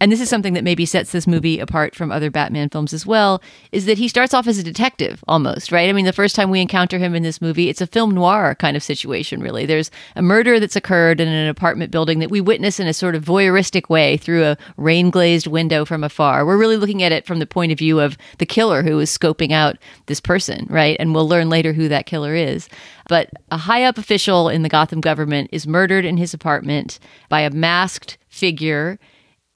and 0.00 0.10
this 0.10 0.20
is 0.20 0.30
something 0.30 0.54
that 0.54 0.64
maybe 0.64 0.86
sets 0.86 1.12
this 1.12 1.26
movie 1.26 1.60
apart 1.60 1.94
from 1.94 2.10
other 2.10 2.30
Batman 2.30 2.70
films 2.70 2.94
as 2.94 3.04
well, 3.04 3.42
is 3.70 3.84
that 3.84 3.98
he 3.98 4.08
starts 4.08 4.32
off 4.32 4.46
as 4.46 4.58
a 4.58 4.62
detective 4.62 5.22
almost, 5.28 5.70
right? 5.70 5.90
I 5.90 5.92
mean, 5.92 6.06
the 6.06 6.12
first 6.12 6.34
time 6.34 6.50
we 6.50 6.60
encounter 6.60 6.98
him 6.98 7.14
in 7.14 7.22
this 7.22 7.42
movie, 7.42 7.68
it's 7.68 7.82
a 7.82 7.86
film 7.86 8.12
noir 8.12 8.54
kind 8.54 8.76
of 8.76 8.82
situation, 8.82 9.42
really. 9.42 9.66
There's 9.66 9.90
a 10.16 10.22
murder 10.22 10.58
that's 10.58 10.76
occurred 10.76 11.20
in 11.20 11.28
an 11.28 11.48
apartment 11.48 11.90
building 11.90 12.18
that 12.20 12.30
we 12.30 12.40
witness 12.40 12.80
in 12.80 12.86
a 12.86 12.94
sort 12.94 13.14
of 13.14 13.24
voyeuristic 13.24 13.90
way 13.90 14.16
through 14.16 14.44
a 14.44 14.56
rain 14.78 15.10
glazed 15.10 15.46
window 15.46 15.84
from 15.84 16.02
afar. 16.02 16.46
We're 16.46 16.56
really 16.56 16.78
looking 16.78 17.02
at 17.02 17.12
it 17.12 17.26
from 17.26 17.38
the 17.38 17.46
point 17.46 17.72
of 17.72 17.78
view 17.78 18.00
of 18.00 18.16
the 18.38 18.46
killer 18.46 18.82
who 18.82 18.98
is 19.00 19.16
scoping 19.16 19.52
out 19.52 19.76
this 20.06 20.20
person, 20.20 20.66
right? 20.70 20.96
And 20.98 21.14
we'll 21.14 21.28
learn 21.28 21.50
later 21.50 21.74
who 21.74 21.88
that 21.88 22.06
killer 22.06 22.34
is. 22.34 22.70
But 23.08 23.30
a 23.50 23.58
high 23.58 23.84
up 23.84 23.98
official 23.98 24.48
in 24.48 24.62
the 24.62 24.68
Gotham 24.68 25.00
government 25.00 25.50
is 25.52 25.66
murdered 25.66 26.04
in 26.06 26.16
his 26.16 26.32
apartment 26.32 26.98
by 27.28 27.40
a 27.40 27.50
masked 27.50 28.16
figure 28.28 28.98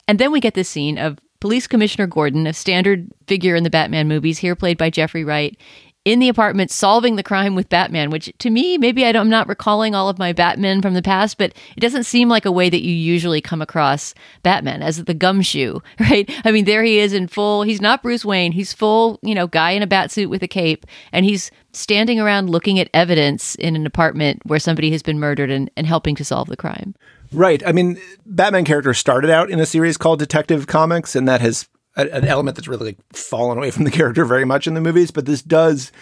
and 0.09 0.19
then 0.19 0.33
we 0.33 0.41
get 0.41 0.55
this 0.55 0.69
scene 0.69 0.99
of 0.99 1.19
Police 1.41 1.67
Commissioner 1.67 2.07
Gordon, 2.07 2.47
a 2.47 2.53
standard 2.53 3.11
figure 3.27 3.55
in 3.55 3.65
the 3.65 3.71
Batman 3.71 4.09
movies, 4.09 4.39
here 4.39 4.57
played 4.57 4.79
by 4.79 4.89
Jeffrey 4.89 5.25
Wright, 5.25 5.59
in 6.05 6.19
the 6.19 6.29
apartment 6.29 6.71
solving 6.71 7.17
the 7.17 7.23
crime 7.23 7.55
with 7.55 7.71
Batman, 7.71 8.11
which 8.11 8.31
to 8.39 8.51
me, 8.51 8.77
maybe 8.77 9.07
I 9.07 9.11
am 9.11 9.31
not 9.31 9.49
recalling 9.49 9.95
all 9.95 10.09
of 10.11 10.19
my 10.19 10.33
Batman 10.33 10.83
from 10.83 10.93
the 10.93 11.03
past, 11.03 11.39
but 11.39 11.55
it 11.77 11.81
doesn't 11.81 12.05
seem 12.05 12.29
like 12.29 12.45
a 12.45 12.53
way 12.53 12.69
that 12.69 12.83
you 12.83 12.93
usually 12.93 13.41
come 13.41 13.63
across 13.63 14.15
Batman 14.43 14.83
as 14.83 15.03
the 15.05 15.15
gumshoe, 15.15 15.81
right? 16.01 16.31
I 16.45 16.51
mean, 16.51 16.67
there 16.67 16.83
he 16.83 16.99
is 16.99 17.15
in 17.15 17.27
full, 17.27 17.63
he's 17.63 17.81
not 17.81 18.03
Bruce 18.03 18.25
Wayne, 18.25 18.53
he's 18.53 18.73
full, 18.73 19.19
you 19.23 19.35
know, 19.35 19.47
guy 19.47 19.71
in 19.71 19.83
a 19.83 19.87
bat 19.87 20.11
suit 20.11 20.29
with 20.29 20.43
a 20.43 20.49
cape, 20.49 20.85
and 21.11 21.25
he's 21.25 21.51
standing 21.73 22.21
around 22.21 22.51
looking 22.51 22.79
at 22.79 22.91
evidence 22.93 23.55
in 23.57 23.75
an 23.75 23.87
apartment 23.87 24.41
where 24.45 24.59
somebody 24.59 24.91
has 24.91 25.03
been 25.03 25.19
murdered 25.19 25.51
and, 25.51 25.71
and 25.77 25.87
helping 25.87 26.15
to 26.17 26.25
solve 26.25 26.49
the 26.49 26.57
crime. 26.57 26.95
Right. 27.35 27.63
I 27.67 27.73
mean, 27.73 28.01
Batman 28.25 28.65
character 28.65 28.95
started 28.95 29.31
out 29.31 29.51
in 29.51 29.61
a 29.61 29.67
series 29.67 29.97
called 29.97 30.19
Detective 30.19 30.67
Comics, 30.67 31.17
and 31.17 31.27
that 31.29 31.41
has 31.41 31.69
a, 31.97 32.03
an 32.15 32.25
element 32.25 32.57
that's 32.57 32.69
really 32.69 32.87
like 32.87 32.99
fallen 33.13 33.59
away 33.59 33.71
from 33.71 33.85
the 33.85 33.91
character 33.93 34.25
very 34.25 34.45
much 34.45 34.67
in 34.67 34.75
the 34.75 34.81
movies. 34.81 35.11
But 35.11 35.27
this 35.27 35.43
does 35.43 35.93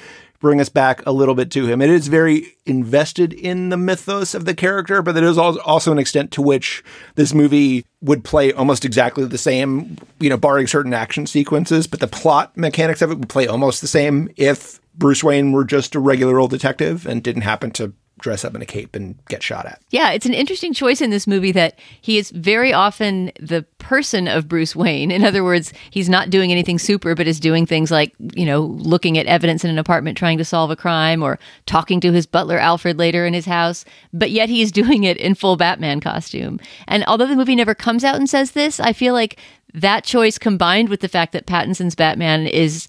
bring 0.42 0.60
us 0.60 0.68
back 0.68 1.06
a 1.06 1.12
little 1.12 1.36
bit 1.36 1.50
to 1.52 1.66
him. 1.66 1.80
It 1.80 1.88
is 1.88 2.08
very 2.08 2.56
invested 2.66 3.32
in 3.32 3.68
the 3.68 3.76
mythos 3.76 4.34
of 4.34 4.44
the 4.44 4.54
character, 4.54 5.00
but 5.00 5.14
there 5.14 5.24
is 5.24 5.38
also 5.38 5.92
an 5.92 5.98
extent 5.98 6.32
to 6.32 6.42
which 6.42 6.82
this 7.14 7.32
movie 7.32 7.86
would 8.00 8.24
play 8.24 8.52
almost 8.52 8.84
exactly 8.84 9.24
the 9.24 9.38
same, 9.38 9.96
you 10.18 10.28
know, 10.28 10.36
barring 10.36 10.66
certain 10.66 10.92
action 10.92 11.26
sequences, 11.26 11.86
but 11.86 12.00
the 12.00 12.08
plot 12.08 12.56
mechanics 12.56 13.00
of 13.00 13.12
it 13.12 13.18
would 13.20 13.28
play 13.28 13.46
almost 13.46 13.80
the 13.80 13.86
same 13.86 14.28
if 14.36 14.80
Bruce 14.96 15.22
Wayne 15.22 15.52
were 15.52 15.64
just 15.64 15.94
a 15.94 16.00
regular 16.00 16.40
old 16.40 16.50
detective 16.50 17.06
and 17.06 17.22
didn't 17.22 17.42
happen 17.42 17.70
to 17.70 17.94
dress 18.22 18.44
up 18.44 18.54
in 18.54 18.62
a 18.62 18.66
cape 18.66 18.96
and 18.96 19.16
get 19.26 19.42
shot 19.42 19.66
at. 19.66 19.82
Yeah, 19.90 20.12
it's 20.12 20.24
an 20.24 20.32
interesting 20.32 20.72
choice 20.72 21.00
in 21.00 21.10
this 21.10 21.26
movie 21.26 21.52
that 21.52 21.78
he 22.00 22.16
is 22.16 22.30
very 22.30 22.72
often 22.72 23.32
the 23.38 23.62
person 23.78 24.28
of 24.28 24.48
Bruce 24.48 24.74
Wayne. 24.74 25.10
In 25.10 25.24
other 25.24 25.44
words, 25.44 25.72
he's 25.90 26.08
not 26.08 26.30
doing 26.30 26.50
anything 26.50 26.78
super, 26.78 27.14
but 27.14 27.26
is 27.26 27.40
doing 27.40 27.66
things 27.66 27.90
like, 27.90 28.14
you 28.34 28.46
know, 28.46 28.60
looking 28.62 29.18
at 29.18 29.26
evidence 29.26 29.64
in 29.64 29.70
an 29.70 29.78
apartment 29.78 30.16
trying 30.16 30.38
to 30.38 30.44
solve 30.44 30.70
a 30.70 30.76
crime 30.76 31.22
or 31.22 31.38
talking 31.66 32.00
to 32.00 32.12
his 32.12 32.26
butler 32.26 32.58
Alfred 32.58 32.98
later 32.98 33.26
in 33.26 33.34
his 33.34 33.46
house. 33.46 33.84
But 34.12 34.30
yet 34.30 34.48
he's 34.48 34.72
doing 34.72 35.04
it 35.04 35.16
in 35.18 35.34
full 35.34 35.56
Batman 35.56 36.00
costume. 36.00 36.60
And 36.86 37.04
although 37.06 37.26
the 37.26 37.36
movie 37.36 37.56
never 37.56 37.74
comes 37.74 38.04
out 38.04 38.16
and 38.16 38.30
says 38.30 38.52
this, 38.52 38.80
I 38.80 38.92
feel 38.92 39.14
like 39.14 39.38
that 39.74 40.04
choice 40.04 40.38
combined 40.38 40.88
with 40.88 41.00
the 41.00 41.08
fact 41.08 41.32
that 41.32 41.46
Pattinson's 41.46 41.94
Batman 41.94 42.46
is 42.46 42.88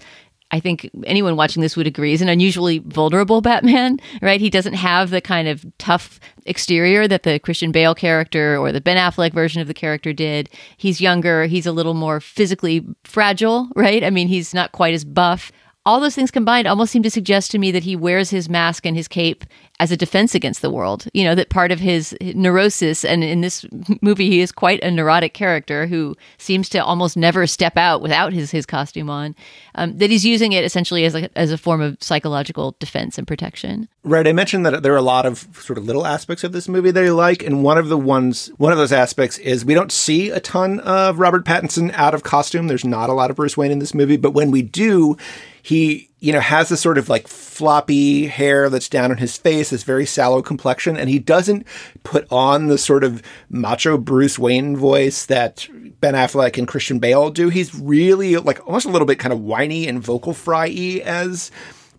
I 0.53 0.59
think 0.59 0.87
anyone 1.03 1.35
watching 1.35 1.63
this 1.63 1.75
would 1.75 1.87
agree 1.87 2.13
is 2.13 2.21
an 2.21 2.29
unusually 2.29 2.77
vulnerable 2.77 3.41
Batman, 3.41 3.97
right? 4.21 4.39
He 4.39 4.51
doesn't 4.51 4.75
have 4.75 5.09
the 5.09 5.19
kind 5.19 5.47
of 5.47 5.65
tough 5.79 6.19
exterior 6.45 7.07
that 7.07 7.23
the 7.23 7.39
Christian 7.39 7.71
Bale 7.71 7.95
character 7.95 8.55
or 8.57 8.71
the 8.71 8.79
Ben 8.79 8.95
Affleck 8.95 9.33
version 9.33 9.63
of 9.63 9.67
the 9.67 9.73
character 9.73 10.13
did. 10.13 10.51
He's 10.77 11.01
younger, 11.01 11.45
he's 11.47 11.65
a 11.65 11.71
little 11.71 11.95
more 11.95 12.19
physically 12.19 12.85
fragile, 13.03 13.67
right? 13.75 14.03
I 14.03 14.11
mean, 14.11 14.27
he's 14.27 14.53
not 14.53 14.73
quite 14.73 14.93
as 14.93 15.03
buff 15.03 15.51
all 15.85 15.99
those 15.99 16.15
things 16.15 16.31
combined 16.31 16.67
almost 16.67 16.91
seem 16.91 17.03
to 17.03 17.09
suggest 17.09 17.51
to 17.51 17.59
me 17.59 17.71
that 17.71 17.83
he 17.83 17.95
wears 17.95 18.29
his 18.29 18.47
mask 18.47 18.85
and 18.85 18.95
his 18.95 19.07
cape 19.07 19.43
as 19.79 19.91
a 19.91 19.97
defense 19.97 20.33
against 20.33 20.61
the 20.61 20.69
world. 20.69 21.07
You 21.13 21.25
know, 21.25 21.35
that 21.35 21.49
part 21.49 21.71
of 21.71 21.79
his 21.79 22.15
neurosis, 22.21 23.03
and 23.03 23.23
in 23.23 23.41
this 23.41 23.65
movie, 24.01 24.29
he 24.29 24.39
is 24.39 24.51
quite 24.51 24.81
a 24.81 24.89
neurotic 24.89 25.33
character 25.33 25.87
who 25.87 26.15
seems 26.37 26.69
to 26.69 26.77
almost 26.77 27.17
never 27.17 27.45
step 27.47 27.75
out 27.75 28.01
without 28.01 28.31
his, 28.31 28.51
his 28.51 28.65
costume 28.65 29.09
on, 29.09 29.35
um, 29.75 29.97
that 29.97 30.09
he's 30.09 30.25
using 30.25 30.53
it 30.53 30.63
essentially 30.63 31.03
as 31.03 31.15
a, 31.15 31.37
as 31.37 31.51
a 31.51 31.57
form 31.57 31.81
of 31.81 31.97
psychological 32.01 32.77
defense 32.79 33.17
and 33.17 33.27
protection. 33.27 33.89
Right. 34.05 34.27
I 34.27 34.31
mentioned 34.31 34.65
that 34.65 34.83
there 34.83 34.93
are 34.93 34.97
a 34.97 35.01
lot 35.01 35.25
of 35.25 35.47
sort 35.53 35.77
of 35.77 35.85
little 35.85 36.05
aspects 36.05 36.45
of 36.45 36.53
this 36.53 36.69
movie 36.69 36.91
that 36.91 37.03
I 37.03 37.09
like. 37.09 37.43
And 37.43 37.63
one 37.63 37.77
of 37.77 37.89
the 37.89 37.97
ones, 37.97 38.47
one 38.57 38.71
of 38.71 38.77
those 38.77 38.93
aspects 38.93 39.37
is 39.39 39.65
we 39.65 39.73
don't 39.73 39.91
see 39.91 40.29
a 40.29 40.39
ton 40.39 40.79
of 40.81 41.19
Robert 41.19 41.45
Pattinson 41.45 41.91
out 41.93 42.13
of 42.13 42.23
costume. 42.23 42.67
There's 42.67 42.85
not 42.85 43.09
a 43.09 43.13
lot 43.13 43.31
of 43.31 43.35
Bruce 43.35 43.57
Wayne 43.57 43.71
in 43.71 43.79
this 43.79 43.93
movie. 43.93 44.17
But 44.17 44.31
when 44.31 44.51
we 44.51 44.61
do, 44.61 45.17
he 45.63 46.09
you 46.19 46.31
know 46.31 46.41
has 46.41 46.69
this 46.69 46.81
sort 46.81 46.99
of 46.99 47.09
like 47.09 47.27
floppy 47.27 48.27
hair 48.27 48.69
that's 48.69 48.89
down 48.89 49.09
on 49.09 49.17
his 49.17 49.37
face 49.37 49.71
this 49.71 49.83
very 49.83 50.05
sallow 50.05 50.41
complexion 50.41 50.95
and 50.95 51.09
he 51.09 51.17
doesn't 51.17 51.65
put 52.03 52.27
on 52.29 52.67
the 52.67 52.77
sort 52.77 53.03
of 53.03 53.23
macho 53.49 53.97
bruce 53.97 54.37
wayne 54.37 54.75
voice 54.77 55.25
that 55.25 55.67
ben 56.01 56.13
affleck 56.13 56.57
and 56.57 56.67
christian 56.67 56.99
bale 56.99 57.31
do. 57.31 57.49
He's 57.49 57.73
really 57.73 58.35
like 58.35 58.65
almost 58.67 58.85
a 58.85 58.89
little 58.89 59.07
bit 59.07 59.19
kind 59.19 59.33
of 59.33 59.39
whiny 59.39 59.87
and 59.87 60.03
vocal 60.03 60.33
fry 60.33 60.67
as 61.05 61.49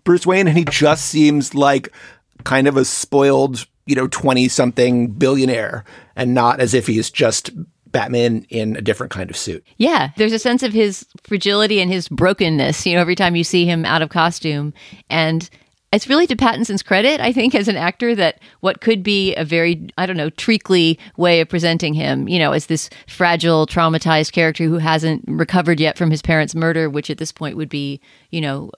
bruce 0.03 0.25
wayne 0.25 0.47
and 0.47 0.57
he 0.57 0.65
just 0.65 1.07
seems 1.07 1.55
like 1.55 1.91
kind 2.43 2.67
of 2.67 2.77
a 2.77 2.85
spoiled 2.85 3.65
you 3.87 3.95
know 3.95 4.07
20 4.07 4.47
something 4.47 5.07
billionaire 5.07 5.83
and 6.15 6.35
not 6.35 6.59
as 6.59 6.75
if 6.75 6.85
he's 6.85 7.09
just 7.09 7.49
Batman 7.95 8.45
in 8.49 8.75
a 8.75 8.81
different 8.81 9.09
kind 9.09 9.29
of 9.29 9.37
suit. 9.37 9.65
Yeah, 9.77 10.09
there's 10.17 10.33
a 10.33 10.39
sense 10.39 10.63
of 10.63 10.73
his 10.73 11.05
fragility 11.23 11.79
and 11.79 11.89
his 11.89 12.09
brokenness, 12.09 12.85
you 12.85 12.93
know, 12.93 12.99
every 12.99 13.15
time 13.15 13.37
you 13.37 13.45
see 13.45 13.65
him 13.65 13.85
out 13.85 14.01
of 14.01 14.09
costume. 14.09 14.73
And 15.09 15.49
it's 15.93 16.09
really 16.09 16.27
to 16.27 16.35
Pattinson's 16.35 16.83
credit, 16.83 17.21
I 17.21 17.31
think, 17.31 17.55
as 17.55 17.69
an 17.69 17.77
actor, 17.77 18.13
that 18.13 18.41
what 18.59 18.81
could 18.81 19.01
be 19.01 19.33
a 19.35 19.45
very, 19.45 19.87
I 19.97 20.05
don't 20.05 20.17
know, 20.17 20.29
treacly 20.29 20.99
way 21.15 21.39
of 21.39 21.47
presenting 21.47 21.93
him, 21.93 22.27
you 22.27 22.37
know, 22.37 22.51
as 22.51 22.65
this 22.65 22.89
fragile, 23.07 23.65
traumatized 23.65 24.33
character 24.33 24.65
who 24.65 24.77
hasn't 24.77 25.23
recovered 25.25 25.79
yet 25.79 25.97
from 25.97 26.11
his 26.11 26.21
parents' 26.21 26.53
murder, 26.53 26.89
which 26.89 27.09
at 27.09 27.17
this 27.17 27.31
point 27.31 27.55
would 27.55 27.69
be, 27.69 28.01
you 28.29 28.41
know, 28.41 28.71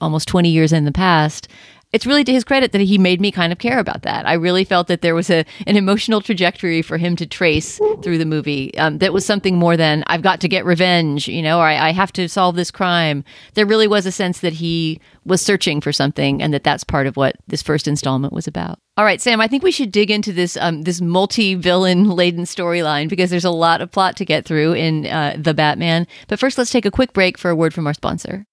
almost 0.00 0.28
20 0.28 0.48
years 0.48 0.72
in 0.72 0.84
the 0.84 0.92
past 0.92 1.48
it's 1.92 2.06
really 2.06 2.24
to 2.24 2.32
his 2.32 2.44
credit 2.44 2.72
that 2.72 2.80
he 2.80 2.98
made 2.98 3.20
me 3.20 3.32
kind 3.32 3.52
of 3.52 3.58
care 3.58 3.78
about 3.78 4.02
that. 4.02 4.26
I 4.26 4.34
really 4.34 4.64
felt 4.64 4.86
that 4.88 5.02
there 5.02 5.14
was 5.14 5.30
a 5.30 5.44
an 5.66 5.76
emotional 5.76 6.20
trajectory 6.20 6.82
for 6.82 6.98
him 6.98 7.16
to 7.16 7.26
trace 7.26 7.80
through 8.02 8.18
the 8.18 8.24
movie 8.24 8.76
um, 8.78 8.98
that 8.98 9.12
was 9.12 9.26
something 9.26 9.56
more 9.56 9.76
than 9.76 10.04
I've 10.06 10.22
got 10.22 10.40
to 10.40 10.48
get 10.48 10.64
revenge, 10.64 11.28
you 11.28 11.42
know, 11.42 11.58
or 11.58 11.64
I, 11.64 11.88
I, 11.88 11.92
have 11.92 12.12
to 12.12 12.28
solve 12.28 12.56
this 12.56 12.70
crime. 12.70 13.24
There 13.54 13.66
really 13.66 13.88
was 13.88 14.06
a 14.06 14.12
sense 14.12 14.40
that 14.40 14.54
he 14.54 15.00
was 15.24 15.42
searching 15.42 15.80
for 15.80 15.92
something, 15.92 16.42
and 16.42 16.54
that 16.54 16.64
that's 16.64 16.84
part 16.84 17.06
of 17.06 17.16
what 17.16 17.36
this 17.48 17.62
first 17.62 17.88
installment 17.88 18.32
was 18.32 18.46
about. 18.46 18.78
All 18.96 19.04
right, 19.04 19.20
Sam, 19.20 19.40
I 19.40 19.48
think 19.48 19.62
we 19.62 19.72
should 19.72 19.92
dig 19.92 20.10
into 20.10 20.32
this 20.32 20.56
um, 20.56 20.82
this 20.82 21.00
multi 21.00 21.54
villain 21.54 22.10
laden 22.10 22.44
storyline 22.44 23.08
because 23.08 23.30
there's 23.30 23.44
a 23.44 23.50
lot 23.50 23.80
of 23.80 23.90
plot 23.90 24.16
to 24.16 24.24
get 24.24 24.44
through 24.44 24.74
in 24.74 25.06
uh, 25.06 25.36
the 25.38 25.54
Batman. 25.54 26.06
But 26.28 26.38
first, 26.38 26.58
let's 26.58 26.70
take 26.70 26.86
a 26.86 26.90
quick 26.90 27.12
break 27.12 27.38
for 27.38 27.50
a 27.50 27.56
word 27.56 27.74
from 27.74 27.86
our 27.86 27.94
sponsor. 27.94 28.46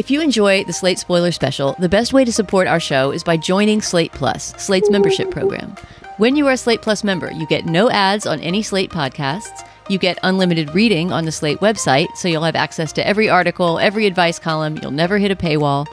If 0.00 0.10
you 0.10 0.22
enjoy 0.22 0.64
the 0.64 0.72
Slate 0.72 0.98
Spoiler 0.98 1.30
Special, 1.30 1.74
the 1.78 1.86
best 1.86 2.14
way 2.14 2.24
to 2.24 2.32
support 2.32 2.66
our 2.66 2.80
show 2.80 3.10
is 3.10 3.22
by 3.22 3.36
joining 3.36 3.82
Slate 3.82 4.12
Plus, 4.12 4.54
Slate's 4.56 4.88
membership 4.88 5.30
program. 5.30 5.76
When 6.16 6.36
you 6.36 6.46
are 6.48 6.52
a 6.52 6.56
Slate 6.56 6.80
Plus 6.80 7.04
member, 7.04 7.30
you 7.30 7.46
get 7.46 7.66
no 7.66 7.90
ads 7.90 8.26
on 8.26 8.40
any 8.40 8.62
Slate 8.62 8.90
podcasts. 8.90 9.68
You 9.90 9.98
get 9.98 10.18
unlimited 10.22 10.74
reading 10.74 11.12
on 11.12 11.26
the 11.26 11.32
Slate 11.32 11.58
website, 11.58 12.16
so 12.16 12.28
you'll 12.28 12.44
have 12.44 12.56
access 12.56 12.94
to 12.94 13.06
every 13.06 13.28
article, 13.28 13.78
every 13.78 14.06
advice 14.06 14.38
column. 14.38 14.78
You'll 14.80 14.90
never 14.90 15.18
hit 15.18 15.32
a 15.32 15.36
paywall. 15.36 15.86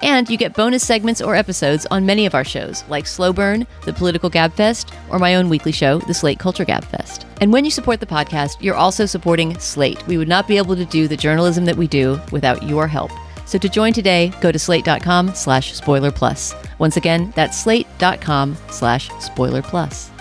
And 0.00 0.30
you 0.30 0.38
get 0.38 0.54
bonus 0.54 0.82
segments 0.82 1.20
or 1.20 1.36
episodes 1.36 1.84
on 1.90 2.06
many 2.06 2.24
of 2.24 2.34
our 2.34 2.44
shows, 2.44 2.82
like 2.88 3.06
Slow 3.06 3.30
Burn, 3.30 3.66
The 3.84 3.92
Political 3.92 4.30
Gabfest, 4.30 4.90
or 5.10 5.18
my 5.18 5.34
own 5.34 5.50
weekly 5.50 5.72
show, 5.72 5.98
The 5.98 6.14
Slate 6.14 6.38
Culture 6.38 6.64
Gabfest. 6.64 7.26
And 7.42 7.52
when 7.52 7.66
you 7.66 7.70
support 7.70 8.00
the 8.00 8.06
podcast, 8.06 8.56
you're 8.60 8.74
also 8.74 9.04
supporting 9.04 9.58
Slate. 9.58 10.06
We 10.06 10.16
would 10.16 10.28
not 10.28 10.48
be 10.48 10.56
able 10.56 10.76
to 10.76 10.86
do 10.86 11.06
the 11.08 11.16
journalism 11.18 11.66
that 11.66 11.76
we 11.76 11.88
do 11.88 12.18
without 12.32 12.62
your 12.62 12.86
help. 12.86 13.10
So 13.50 13.58
to 13.58 13.68
join 13.68 13.92
today, 13.92 14.32
go 14.40 14.52
to 14.52 14.58
slate.com 14.60 15.34
slash 15.34 15.72
spoiler 15.72 16.12
plus. 16.12 16.54
Once 16.78 16.96
again, 16.96 17.32
that's 17.34 17.58
slate.com 17.58 18.56
slash 18.70 19.08
spoiler 19.18 19.60
plus. 19.60 20.12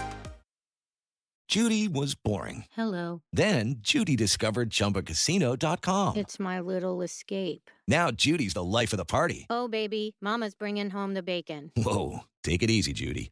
Judy 1.48 1.88
was 1.88 2.16
boring. 2.16 2.66
Hello. 2.76 3.22
Then 3.32 3.76
Judy 3.82 4.16
discovered 4.16 4.72
chumbacasino.com. 4.72 6.18
It's 6.18 6.40
my 6.40 6.60
little 6.60 7.04
escape. 7.04 7.70
Now 7.88 8.10
Judy's 8.10 8.56
the 8.56 8.64
life 8.64 8.94
of 8.94 8.98
the 8.98 9.06
party. 9.06 9.46
Oh, 9.48 9.68
baby, 9.68 10.16
Mama's 10.22 10.56
bringing 10.56 10.90
home 10.90 11.14
the 11.14 11.24
bacon. 11.24 11.72
Whoa. 11.78 12.22
Take 12.44 12.64
it 12.64 12.72
easy, 12.72 12.94
Judy. 12.94 13.32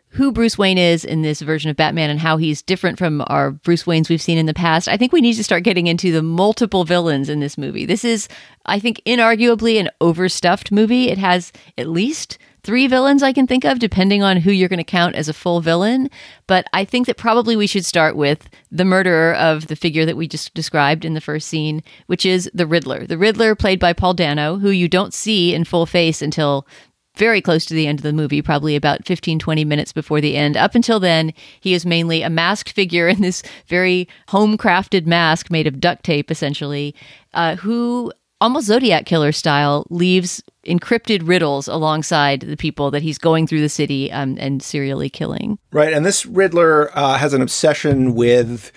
who 0.11 0.31
Bruce 0.31 0.57
Wayne 0.57 0.77
is 0.77 1.05
in 1.05 1.21
this 1.21 1.41
version 1.41 1.71
of 1.71 1.77
Batman 1.77 2.09
and 2.09 2.19
how 2.19 2.37
he's 2.37 2.61
different 2.61 2.97
from 2.97 3.23
our 3.27 3.51
Bruce 3.51 3.83
Waynes 3.83 4.09
we've 4.09 4.21
seen 4.21 4.37
in 4.37 4.45
the 4.45 4.53
past, 4.53 4.87
I 4.89 4.97
think 4.97 5.13
we 5.13 5.21
need 5.21 5.35
to 5.35 5.43
start 5.43 5.63
getting 5.63 5.87
into 5.87 6.11
the 6.11 6.21
multiple 6.21 6.83
villains 6.83 7.29
in 7.29 7.39
this 7.39 7.57
movie. 7.57 7.85
This 7.85 8.03
is, 8.03 8.27
I 8.65 8.79
think, 8.79 9.01
inarguably 9.05 9.79
an 9.79 9.89
overstuffed 10.01 10.71
movie. 10.71 11.09
It 11.09 11.17
has 11.17 11.53
at 11.77 11.87
least 11.87 12.37
three 12.63 12.87
villains 12.87 13.23
I 13.23 13.33
can 13.33 13.47
think 13.47 13.63
of, 13.63 13.79
depending 13.79 14.21
on 14.21 14.37
who 14.37 14.51
you're 14.51 14.69
going 14.69 14.77
to 14.77 14.83
count 14.83 15.15
as 15.15 15.29
a 15.29 15.33
full 15.33 15.61
villain. 15.61 16.09
But 16.45 16.67
I 16.73 16.85
think 16.85 17.07
that 17.07 17.17
probably 17.17 17.55
we 17.55 17.65
should 17.65 17.85
start 17.85 18.15
with 18.15 18.49
the 18.69 18.85
murderer 18.85 19.33
of 19.33 19.67
the 19.67 19.75
figure 19.75 20.05
that 20.05 20.17
we 20.17 20.27
just 20.27 20.53
described 20.53 21.05
in 21.05 21.13
the 21.13 21.21
first 21.21 21.47
scene, 21.47 21.83
which 22.07 22.25
is 22.25 22.51
the 22.53 22.67
Riddler. 22.67 23.07
The 23.07 23.17
Riddler, 23.17 23.55
played 23.55 23.79
by 23.79 23.93
Paul 23.93 24.13
Dano, 24.13 24.57
who 24.57 24.69
you 24.69 24.87
don't 24.87 25.13
see 25.13 25.55
in 25.55 25.63
full 25.63 25.85
face 25.85 26.21
until 26.21 26.67
very 27.15 27.41
close 27.41 27.65
to 27.65 27.73
the 27.73 27.87
end 27.87 27.99
of 27.99 28.03
the 28.03 28.13
movie, 28.13 28.41
probably 28.41 28.75
about 28.75 29.05
15, 29.05 29.39
20 29.39 29.65
minutes 29.65 29.93
before 29.93 30.21
the 30.21 30.35
end. 30.35 30.55
Up 30.55 30.75
until 30.75 30.99
then, 30.99 31.33
he 31.59 31.73
is 31.73 31.85
mainly 31.85 32.21
a 32.21 32.29
masked 32.29 32.71
figure 32.71 33.07
in 33.07 33.21
this 33.21 33.43
very 33.67 34.07
home 34.29 34.57
crafted 34.57 35.05
mask 35.05 35.51
made 35.51 35.67
of 35.67 35.79
duct 35.79 36.03
tape, 36.03 36.31
essentially, 36.31 36.95
uh, 37.33 37.55
who 37.57 38.11
almost 38.41 38.67
Zodiac 38.67 39.05
killer 39.05 39.31
style 39.31 39.85
leaves 39.89 40.43
encrypted 40.65 41.27
riddles 41.27 41.67
alongside 41.67 42.41
the 42.41 42.57
people 42.57 42.91
that 42.91 43.03
he's 43.03 43.17
going 43.17 43.47
through 43.47 43.61
the 43.61 43.69
city 43.69 44.11
um, 44.11 44.37
and 44.39 44.61
serially 44.61 45.09
killing. 45.09 45.57
Right. 45.71 45.93
And 45.93 46.05
this 46.05 46.25
Riddler 46.25 46.95
uh, 46.97 47.17
has 47.17 47.33
an 47.33 47.41
obsession 47.41 48.15
with 48.15 48.71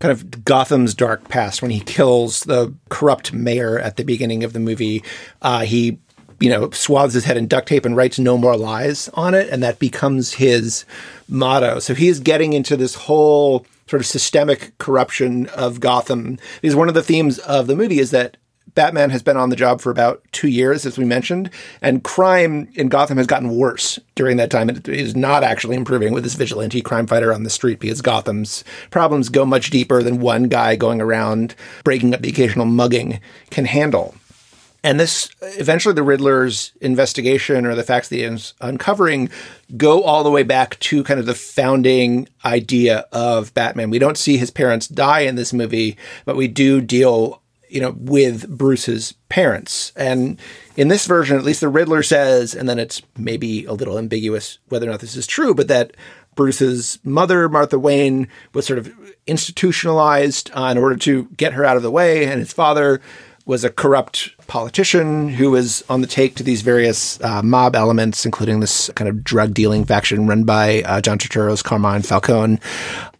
kind 0.00 0.10
of 0.10 0.44
Gotham's 0.44 0.94
dark 0.94 1.28
past 1.28 1.60
when 1.60 1.70
he 1.70 1.80
kills 1.80 2.40
the 2.40 2.74
corrupt 2.88 3.32
mayor 3.34 3.78
at 3.78 3.96
the 3.96 4.04
beginning 4.04 4.42
of 4.42 4.54
the 4.54 4.60
movie. 4.60 5.04
Uh, 5.42 5.60
he 5.60 5.98
you 6.40 6.48
know, 6.50 6.70
swathes 6.70 7.14
his 7.14 7.24
head 7.24 7.36
in 7.36 7.46
duct 7.46 7.68
tape 7.68 7.84
and 7.84 7.96
writes 7.96 8.18
no 8.18 8.36
more 8.36 8.56
lies 8.56 9.08
on 9.14 9.34
it. 9.34 9.48
And 9.50 9.62
that 9.62 9.78
becomes 9.78 10.32
his 10.32 10.84
motto. 11.28 11.78
So 11.78 11.94
he's 11.94 12.18
getting 12.18 12.54
into 12.54 12.76
this 12.76 12.94
whole 12.94 13.66
sort 13.86 14.00
of 14.00 14.06
systemic 14.06 14.76
corruption 14.78 15.46
of 15.48 15.80
Gotham. 15.80 16.38
Because 16.60 16.76
one 16.76 16.88
of 16.88 16.94
the 16.94 17.02
themes 17.02 17.38
of 17.40 17.66
the 17.66 17.76
movie 17.76 17.98
is 17.98 18.10
that 18.12 18.36
Batman 18.74 19.10
has 19.10 19.22
been 19.22 19.36
on 19.36 19.50
the 19.50 19.56
job 19.56 19.80
for 19.80 19.90
about 19.90 20.22
two 20.32 20.48
years, 20.48 20.86
as 20.86 20.96
we 20.96 21.04
mentioned, 21.04 21.50
and 21.82 22.04
crime 22.04 22.68
in 22.74 22.88
Gotham 22.88 23.16
has 23.16 23.26
gotten 23.26 23.56
worse 23.56 23.98
during 24.14 24.36
that 24.36 24.50
time. 24.50 24.70
It 24.70 24.88
is 24.88 25.16
not 25.16 25.42
actually 25.42 25.76
improving 25.76 26.12
with 26.12 26.22
this 26.22 26.34
vigilante 26.34 26.80
crime 26.80 27.08
fighter 27.08 27.32
on 27.32 27.42
the 27.42 27.50
street 27.50 27.80
because 27.80 28.00
Gotham's 28.00 28.62
problems 28.90 29.28
go 29.28 29.44
much 29.44 29.70
deeper 29.70 30.02
than 30.02 30.20
one 30.20 30.44
guy 30.44 30.76
going 30.76 31.00
around 31.00 31.54
breaking 31.82 32.14
up 32.14 32.20
the 32.20 32.28
occasional 32.28 32.66
mugging 32.66 33.20
can 33.50 33.64
handle. 33.64 34.14
And 34.82 34.98
this 34.98 35.30
eventually 35.42 35.94
the 35.94 36.02
Riddler's 36.02 36.72
investigation 36.80 37.66
or 37.66 37.74
the 37.74 37.82
facts 37.82 38.08
that 38.08 38.16
he 38.16 38.22
is 38.22 38.54
uncovering 38.60 39.30
go 39.76 40.02
all 40.02 40.24
the 40.24 40.30
way 40.30 40.42
back 40.42 40.78
to 40.80 41.04
kind 41.04 41.20
of 41.20 41.26
the 41.26 41.34
founding 41.34 42.28
idea 42.44 43.06
of 43.12 43.52
Batman. 43.52 43.90
We 43.90 43.98
don't 43.98 44.16
see 44.18 44.36
his 44.38 44.50
parents 44.50 44.88
die 44.88 45.20
in 45.20 45.34
this 45.34 45.52
movie, 45.52 45.98
but 46.24 46.36
we 46.36 46.48
do 46.48 46.80
deal, 46.80 47.42
you 47.68 47.80
know, 47.80 47.94
with 47.98 48.48
Bruce's 48.48 49.12
parents. 49.28 49.92
And 49.96 50.40
in 50.76 50.88
this 50.88 51.06
version, 51.06 51.36
at 51.36 51.44
least 51.44 51.60
the 51.60 51.68
Riddler 51.68 52.02
says, 52.02 52.54
and 52.54 52.68
then 52.68 52.78
it's 52.78 53.02
maybe 53.18 53.66
a 53.66 53.74
little 53.74 53.98
ambiguous 53.98 54.58
whether 54.68 54.86
or 54.86 54.90
not 54.90 55.00
this 55.00 55.16
is 55.16 55.26
true, 55.26 55.54
but 55.54 55.68
that 55.68 55.94
Bruce's 56.36 56.98
mother, 57.04 57.48
Martha 57.48 57.78
Wayne, 57.78 58.28
was 58.54 58.66
sort 58.66 58.78
of 58.78 58.90
institutionalized 59.26 60.50
uh, 60.54 60.68
in 60.70 60.78
order 60.78 60.96
to 60.96 61.24
get 61.36 61.52
her 61.52 61.64
out 61.64 61.76
of 61.76 61.82
the 61.82 61.90
way, 61.90 62.24
and 62.24 62.40
his 62.40 62.52
father 62.52 63.00
was 63.46 63.64
a 63.64 63.70
corrupt 63.70 64.30
politician 64.46 65.28
who 65.28 65.50
was 65.50 65.82
on 65.88 66.00
the 66.00 66.06
take 66.06 66.34
to 66.36 66.42
these 66.42 66.62
various 66.62 67.20
uh, 67.22 67.42
mob 67.42 67.74
elements, 67.74 68.24
including 68.24 68.60
this 68.60 68.90
kind 68.94 69.08
of 69.08 69.24
drug 69.24 69.54
dealing 69.54 69.84
faction 69.84 70.26
run 70.26 70.44
by 70.44 70.82
uh, 70.82 71.00
John 71.00 71.18
Turturro's 71.18 71.62
Carmine 71.62 72.02
Falcone. 72.02 72.58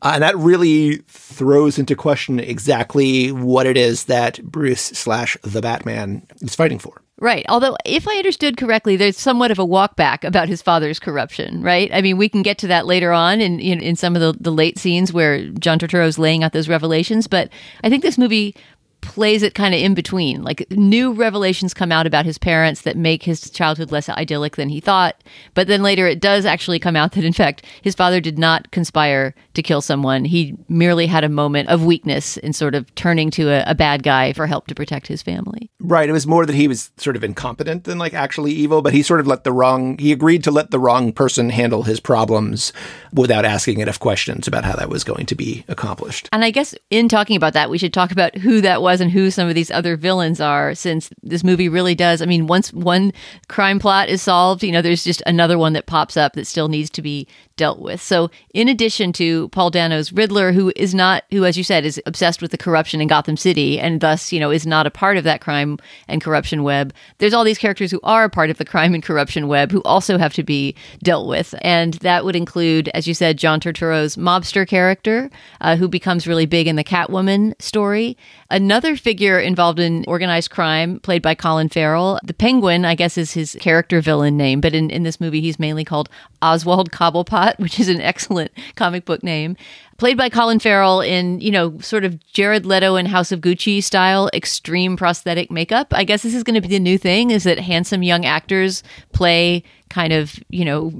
Uh, 0.03 0.13
and 0.15 0.23
that 0.23 0.37
really 0.37 0.97
throws 1.09 1.79
into 1.79 1.95
question 1.95 2.39
exactly 2.39 3.33
what 3.33 3.67
it 3.67 3.77
is 3.77 4.05
that 4.05 4.43
Bruce 4.43 4.83
slash 4.83 5.37
the 5.43 5.61
Batman 5.61 6.27
is 6.41 6.55
fighting 6.55 6.79
for. 6.79 7.03
Right. 7.21 7.45
Although, 7.51 7.77
if 7.85 8.09
I 8.09 8.17
understood 8.17 8.57
correctly, 8.57 8.97
there's 8.97 9.19
somewhat 9.19 9.51
of 9.51 9.59
a 9.59 9.67
walkback 9.67 10.25
about 10.25 10.49
his 10.49 10.63
father's 10.63 10.99
corruption, 10.99 11.63
right? 11.63 11.91
I 11.93 12.01
mean, 12.01 12.17
we 12.17 12.31
can 12.31 12.41
get 12.41 12.57
to 12.59 12.67
that 12.69 12.87
later 12.87 13.13
on 13.13 13.43
in, 13.43 13.61
in, 13.61 13.79
in 13.81 13.95
some 13.95 14.17
of 14.17 14.23
the, 14.23 14.43
the 14.43 14.51
late 14.51 14.79
scenes 14.79 15.13
where 15.13 15.47
John 15.51 15.79
Turturro's 15.79 16.19
laying 16.19 16.43
out 16.43 16.55
those 16.55 16.69
revelations. 16.69 17.27
But 17.27 17.51
I 17.85 17.91
think 17.91 18.03
this 18.03 18.17
movie 18.17 18.57
plays 19.01 19.43
it 19.43 19.55
kind 19.55 19.75
of 19.75 19.81
in 19.81 19.95
between. 19.95 20.43
Like 20.43 20.71
new 20.71 21.13
revelations 21.13 21.75
come 21.75 21.93
out 21.93 22.07
about 22.07 22.25
his 22.25 22.39
parents 22.39 22.83
that 22.83 22.97
make 22.97 23.23
his 23.23 23.51
childhood 23.51 23.91
less 23.91 24.09
idyllic 24.09 24.57
than 24.57 24.69
he 24.69 24.81
thought. 24.81 25.23
But 25.55 25.67
then 25.67 25.83
later 25.83 26.07
it 26.07 26.21
does 26.21 26.45
actually 26.45 26.79
come 26.79 26.97
out 26.97 27.13
that 27.13 27.25
in 27.25 27.33
fact 27.33 27.65
his 27.83 27.95
father 27.95 28.21
did 28.21 28.39
not 28.39 28.71
conspire 28.71 29.35
to 29.55 29.63
kill 29.63 29.81
someone. 29.81 30.25
He 30.25 30.57
merely 30.69 31.07
had 31.07 31.25
a 31.25 31.29
moment 31.29 31.69
of 31.69 31.85
weakness 31.85 32.37
in 32.37 32.53
sort 32.53 32.75
of 32.75 32.95
turning 32.95 33.31
to 33.33 33.51
a, 33.51 33.65
a 33.71 33.75
bad 33.75 34.03
guy 34.03 34.33
for 34.33 34.47
help 34.47 34.67
to 34.69 34.75
protect 34.75 35.07
his 35.07 35.23
family. 35.23 35.71
Right. 35.81 36.09
It 36.09 36.13
was 36.13 36.27
more 36.27 36.47
that 36.47 36.55
he 36.55 36.69
was 36.69 36.91
sort 36.97 37.17
of 37.17 37.25
incompetent 37.25 37.85
than 37.85 37.99
like 37.99 38.15
actually 38.15 38.53
evil, 38.53 38.83
but 38.83 38.93
he 38.93 39.03
sort 39.03 39.21
of 39.21 39.27
let 39.27 39.45
the 39.45 39.53
wrong, 39.53 39.99
he 39.99 40.13
agreed 40.13 40.45
to 40.45 40.51
let 40.51 40.71
the 40.71 40.79
wrong 40.79 41.13
person 41.13 41.51
handle 41.51 41.85
his 41.85 42.01
problems 42.01 42.73
without 43.13 43.45
asking 43.45 43.81
enough 43.81 43.99
questions 43.99 44.47
about 44.47 44.65
how 44.65 44.77
that 44.77 44.89
was 44.89 45.05
going 45.05 45.27
to 45.27 45.35
be 45.35 45.65
accomplished. 45.69 46.29
And 46.33 46.45
I 46.45 46.51
guess 46.51 46.75
in 46.91 47.09
talking 47.09 47.37
about 47.37 47.55
that, 47.55 47.71
we 47.71 47.79
should 47.79 47.93
talk 47.93 48.13
about 48.13 48.37
who 48.37 48.61
that 48.61 48.83
was 48.83 48.90
and 48.99 49.11
who 49.11 49.31
some 49.31 49.47
of 49.47 49.55
these 49.55 49.71
other 49.71 49.95
villains 49.95 50.41
are, 50.41 50.75
since 50.75 51.11
this 51.23 51.45
movie 51.45 51.69
really 51.69 51.95
does. 51.95 52.23
I 52.23 52.25
mean, 52.25 52.47
once 52.47 52.73
one 52.73 53.13
crime 53.49 53.79
plot 53.79 54.09
is 54.09 54.23
solved, 54.23 54.65
you 54.65 54.73
know, 54.73 54.81
there's 54.81 55.05
just 55.05 55.23
another 55.27 55.59
one 55.59 55.75
that 55.75 55.85
pops 55.85 56.17
up 56.17 56.33
that 56.33 56.47
still 56.47 56.69
needs 56.69 56.89
to 56.91 57.03
be 57.03 57.29
dealt 57.61 57.79
with. 57.79 58.01
So, 58.01 58.31
in 58.55 58.69
addition 58.69 59.13
to 59.13 59.51
Paul 59.51 59.69
Dano's 59.69 60.15
Riddler, 60.15 60.53
who 60.53 60.73
is 60.77 60.95
not, 60.95 61.25
who, 61.31 61.45
as 61.45 61.59
you 61.59 61.63
said, 61.63 61.85
is 61.85 62.01
obsessed 62.07 62.41
with 62.41 62.53
the 62.53 62.57
corruption 62.59 63.03
in 63.03 63.09
Gotham 63.09 63.37
City 63.37 63.79
and 63.79 64.01
thus, 64.01 64.33
you 64.33 64.41
know, 64.41 64.51
is 64.51 64.67
not 64.67 64.87
a 64.87 64.91
part 64.91 65.19
of 65.19 65.25
that 65.25 65.43
crime 65.43 65.79
and 66.09 66.23
corruption 66.23 66.63
web, 66.63 66.95
there's 67.19 67.35
all 67.35 67.45
these 67.45 67.59
characters 67.59 67.91
who 67.91 68.01
are 68.03 68.25
a 68.25 68.31
part 68.31 68.49
of 68.49 68.57
the 68.57 68.65
crime 68.65 68.95
and 68.95 69.03
corruption 69.03 69.47
web 69.47 69.71
who 69.71 69.83
also 69.83 70.17
have 70.17 70.33
to 70.35 70.43
be 70.43 70.75
dealt 71.03 71.29
with. 71.29 71.55
And 71.61 71.95
that 71.95 72.25
would 72.25 72.35
include, 72.35 72.89
as 72.95 73.07
you 73.07 73.13
said, 73.13 73.37
John 73.37 73.61
Turturro's 73.61 74.17
mobster 74.17 74.67
character, 74.67 75.31
uh, 75.61 75.77
who 75.77 75.87
becomes 75.87 76.27
really 76.27 76.47
big 76.47 76.67
in 76.67 76.77
the 76.77 76.85
Catwoman 76.85 77.61
story. 77.61 78.17
Another 78.51 78.97
figure 78.97 79.39
involved 79.39 79.79
in 79.79 80.05
organized 80.09 80.51
crime, 80.51 80.99
played 81.01 81.23
by 81.23 81.37
Colin 81.37 81.69
Farrell. 81.69 82.19
The 82.25 82.35
Penguin, 82.35 82.85
I 82.85 82.97
guess, 82.97 83.17
is 83.17 83.33
his 83.33 83.57
character 83.61 84.01
villain 84.01 84.37
name, 84.37 84.61
but 84.61 84.75
in, 84.75 84.91
in 84.91 85.05
this 85.05 85.21
movie, 85.21 85.41
he's 85.41 85.61
mainly 85.61 85.85
called 85.85 86.09
Oswald 86.43 86.91
Cobblepot, 86.91 87.59
which 87.59 87.79
is 87.79 87.89
an 87.89 88.01
excellent 88.01 88.51
comic 88.75 89.05
book 89.05 89.23
name. 89.23 89.57
Played 89.99 90.17
by 90.17 90.31
Colin 90.31 90.59
Farrell 90.59 91.01
in, 91.01 91.41
you 91.41 91.51
know, 91.51 91.79
sort 91.79 92.05
of 92.05 92.19
Jared 92.33 92.67
Leto 92.67 92.97
and 92.97 93.07
House 93.07 93.33
of 93.33 93.41
Gucci 93.41 93.85
style 93.85 94.31
extreme 94.33 94.97
prosthetic 94.97 95.51
makeup. 95.51 95.89
I 95.93 96.05
guess 96.05 96.23
this 96.23 96.35
is 96.35 96.43
going 96.43 96.55
to 96.55 96.61
be 96.61 96.69
the 96.69 96.81
new 96.81 96.97
thing 96.97 97.31
is 97.31 97.45
that 97.45 97.59
handsome 97.59 98.03
young 98.03 98.25
actors 98.25 98.83
play 99.13 99.63
kind 99.91 100.13
of 100.13 100.39
you 100.49 100.65
know 100.65 100.93